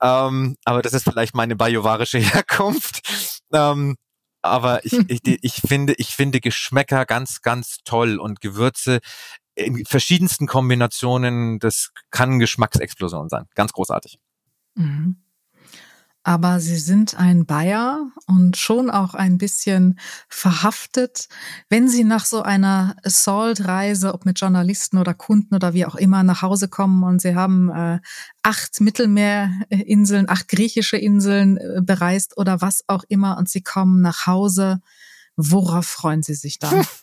Ähm, 0.00 0.56
aber 0.64 0.82
das 0.82 0.92
ist 0.92 1.04
vielleicht 1.04 1.34
meine 1.34 1.56
bajuwarische 1.56 2.18
Herkunft. 2.18 3.39
Ähm, 3.52 3.96
aber 4.42 4.84
ich, 4.84 4.92
ich, 5.08 5.20
ich 5.24 5.54
finde, 5.54 5.94
ich 5.98 6.14
finde 6.14 6.40
Geschmäcker 6.40 7.06
ganz, 7.06 7.42
ganz 7.42 7.78
toll 7.84 8.18
und 8.18 8.40
Gewürze 8.40 9.00
in 9.54 9.84
verschiedensten 9.84 10.46
Kombinationen, 10.46 11.58
das 11.58 11.90
kann 12.10 12.38
Geschmacksexplosion 12.38 13.28
sein. 13.28 13.46
Ganz 13.54 13.72
großartig. 13.72 14.18
Mhm 14.74 15.16
aber 16.22 16.60
sie 16.60 16.76
sind 16.76 17.18
ein 17.18 17.46
Bayer 17.46 18.10
und 18.26 18.56
schon 18.56 18.90
auch 18.90 19.14
ein 19.14 19.38
bisschen 19.38 19.98
verhaftet. 20.28 21.28
Wenn 21.70 21.88
sie 21.88 22.04
nach 22.04 22.26
so 22.26 22.42
einer 22.42 22.96
Assault-Reise, 23.04 24.12
ob 24.12 24.26
mit 24.26 24.38
Journalisten 24.38 24.98
oder 24.98 25.14
Kunden 25.14 25.54
oder 25.54 25.72
wie 25.72 25.86
auch 25.86 25.94
immer, 25.94 26.22
nach 26.22 26.42
Hause 26.42 26.68
kommen 26.68 27.04
und 27.04 27.22
sie 27.22 27.34
haben 27.34 27.70
äh, 27.70 28.00
acht 28.42 28.80
Mittelmeerinseln, 28.80 30.28
acht 30.28 30.48
griechische 30.48 30.98
Inseln 30.98 31.56
äh, 31.56 31.80
bereist 31.82 32.36
oder 32.36 32.60
was 32.60 32.84
auch 32.86 33.04
immer 33.08 33.38
und 33.38 33.48
sie 33.48 33.62
kommen 33.62 34.02
nach 34.02 34.26
Hause, 34.26 34.80
worauf 35.36 35.86
freuen 35.86 36.22
sie 36.22 36.34
sich 36.34 36.58
dann? 36.58 36.84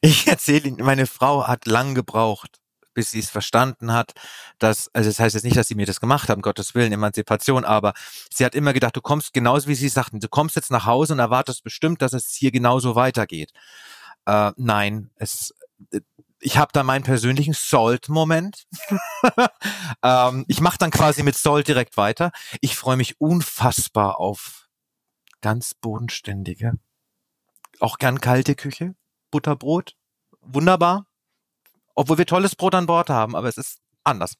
Ich 0.00 0.26
erzähle 0.26 0.68
Ihnen, 0.68 0.84
meine 0.84 1.06
Frau 1.06 1.46
hat 1.46 1.66
lang 1.66 1.94
gebraucht, 1.94 2.60
bis 2.94 3.10
sie 3.10 3.20
es 3.20 3.30
verstanden 3.30 3.92
hat, 3.92 4.12
dass, 4.58 4.88
also 4.92 5.08
das 5.08 5.20
heißt 5.20 5.34
jetzt 5.34 5.44
nicht, 5.44 5.56
dass 5.56 5.68
sie 5.68 5.74
mir 5.74 5.86
das 5.86 6.00
gemacht 6.00 6.28
haben, 6.28 6.42
Gottes 6.42 6.74
Willen, 6.74 6.92
Emanzipation, 6.92 7.64
aber 7.64 7.94
sie 8.32 8.44
hat 8.44 8.54
immer 8.54 8.72
gedacht, 8.72 8.96
du 8.96 9.00
kommst 9.00 9.32
genauso 9.32 9.68
wie 9.68 9.74
sie 9.74 9.88
sagten, 9.88 10.20
du 10.20 10.28
kommst 10.28 10.56
jetzt 10.56 10.70
nach 10.70 10.86
Hause 10.86 11.12
und 11.12 11.18
erwartest 11.18 11.62
bestimmt, 11.62 12.02
dass 12.02 12.12
es 12.12 12.34
hier 12.34 12.50
genauso 12.50 12.94
weitergeht. 12.94 13.52
Äh, 14.26 14.52
nein, 14.56 15.10
es, 15.16 15.54
ich 16.40 16.58
habe 16.58 16.70
da 16.72 16.82
meinen 16.82 17.04
persönlichen 17.04 17.54
Salt-Moment. 17.54 18.66
ähm, 20.02 20.44
ich 20.48 20.60
mache 20.60 20.78
dann 20.78 20.90
quasi 20.90 21.22
mit 21.22 21.36
Salt 21.36 21.68
direkt 21.68 21.96
weiter. 21.96 22.32
Ich 22.60 22.76
freue 22.76 22.96
mich 22.96 23.20
unfassbar 23.20 24.18
auf 24.20 24.68
ganz 25.40 25.74
bodenständige, 25.74 26.74
auch 27.80 27.98
gern 27.98 28.20
kalte 28.20 28.54
Küche, 28.54 28.94
Butterbrot, 29.30 29.94
wunderbar 30.40 31.07
obwohl 31.98 32.18
wir 32.18 32.26
tolles 32.26 32.54
Brot 32.54 32.74
an 32.76 32.86
Bord 32.86 33.10
haben, 33.10 33.34
aber 33.34 33.48
es 33.48 33.56
ist 33.56 33.78
anders. 34.04 34.34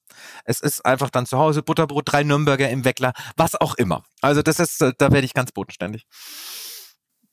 Es 0.44 0.60
ist 0.60 0.86
einfach 0.86 1.10
dann 1.10 1.26
zu 1.26 1.38
Hause 1.38 1.62
Butterbrot, 1.62 2.10
drei 2.10 2.22
Nürnberger 2.22 2.70
im 2.70 2.84
Weckler, 2.84 3.12
was 3.36 3.54
auch 3.60 3.74
immer. 3.74 4.04
Also 4.22 4.42
das 4.42 4.60
ist, 4.60 4.80
äh, 4.80 4.92
da 4.96 5.10
werde 5.12 5.24
ich 5.24 5.34
ganz 5.34 5.50
bodenständig. 5.50 6.06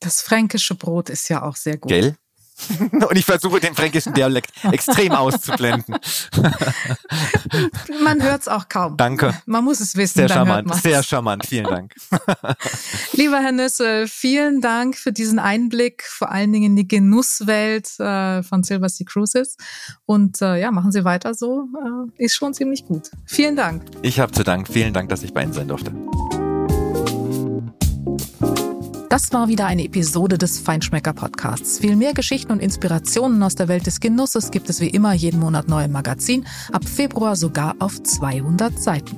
Das 0.00 0.20
fränkische 0.20 0.74
Brot 0.74 1.10
ist 1.10 1.28
ja 1.28 1.42
auch 1.42 1.56
sehr 1.56 1.78
gut. 1.78 1.90
Gell? 1.90 2.16
Und 2.92 3.16
ich 3.16 3.24
versuche 3.24 3.60
den 3.60 3.74
fränkischen 3.74 4.14
Dialekt 4.14 4.50
extrem 4.70 5.12
auszublenden. 5.12 5.96
Man 8.02 8.22
hört 8.22 8.42
es 8.42 8.48
auch 8.48 8.68
kaum. 8.68 8.96
Danke. 8.96 9.34
Man 9.46 9.64
muss 9.64 9.80
es 9.80 9.96
wissen. 9.96 10.18
Sehr 10.18 10.28
charmant, 10.28 10.74
sehr 10.76 11.02
charmant. 11.02 11.46
Vielen 11.46 11.64
Dank. 11.64 11.94
Lieber 13.12 13.40
Herr 13.40 13.52
Nüssel, 13.52 14.08
vielen 14.08 14.60
Dank 14.60 14.96
für 14.96 15.12
diesen 15.12 15.38
Einblick, 15.38 16.04
vor 16.04 16.30
allen 16.30 16.52
Dingen 16.52 16.66
in 16.72 16.76
die 16.76 16.88
Genusswelt 16.88 18.00
äh, 18.00 18.42
von 18.42 18.62
Silver 18.62 18.88
Sea 18.88 19.06
Cruises. 19.06 19.56
Und 20.06 20.40
äh, 20.42 20.60
ja, 20.60 20.70
machen 20.70 20.92
Sie 20.92 21.04
weiter 21.04 21.34
so. 21.34 21.68
Äh, 22.18 22.24
ist 22.24 22.36
schon 22.36 22.54
ziemlich 22.54 22.86
gut. 22.86 23.10
Vielen 23.26 23.56
Dank. 23.56 23.82
Ich 24.02 24.18
habe 24.20 24.32
zu 24.32 24.42
danken. 24.42 24.72
Vielen 24.72 24.94
Dank, 24.94 25.08
dass 25.10 25.22
ich 25.22 25.32
bei 25.32 25.42
Ihnen 25.42 25.52
sein 25.52 25.68
durfte. 25.68 25.92
Das 29.16 29.32
war 29.32 29.48
wieder 29.48 29.64
eine 29.64 29.82
Episode 29.82 30.36
des 30.36 30.60
Feinschmecker 30.60 31.14
Podcasts. 31.14 31.78
Viel 31.78 31.96
mehr 31.96 32.12
Geschichten 32.12 32.52
und 32.52 32.60
Inspirationen 32.60 33.42
aus 33.42 33.54
der 33.54 33.66
Welt 33.66 33.86
des 33.86 34.00
Genusses 34.00 34.50
gibt 34.50 34.68
es 34.68 34.82
wie 34.82 34.90
immer 34.90 35.14
jeden 35.14 35.40
Monat 35.40 35.68
neu 35.68 35.84
im 35.84 35.92
Magazin, 35.92 36.46
ab 36.70 36.84
Februar 36.84 37.34
sogar 37.34 37.76
auf 37.78 38.02
200 38.02 38.78
Seiten. 38.78 39.16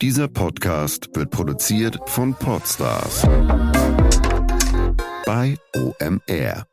Dieser 0.00 0.28
Podcast 0.28 1.10
wird 1.12 1.28
produziert 1.28 1.98
von 2.06 2.32
Podstars 2.32 3.28
bei 5.26 5.58
OMR. 5.76 6.66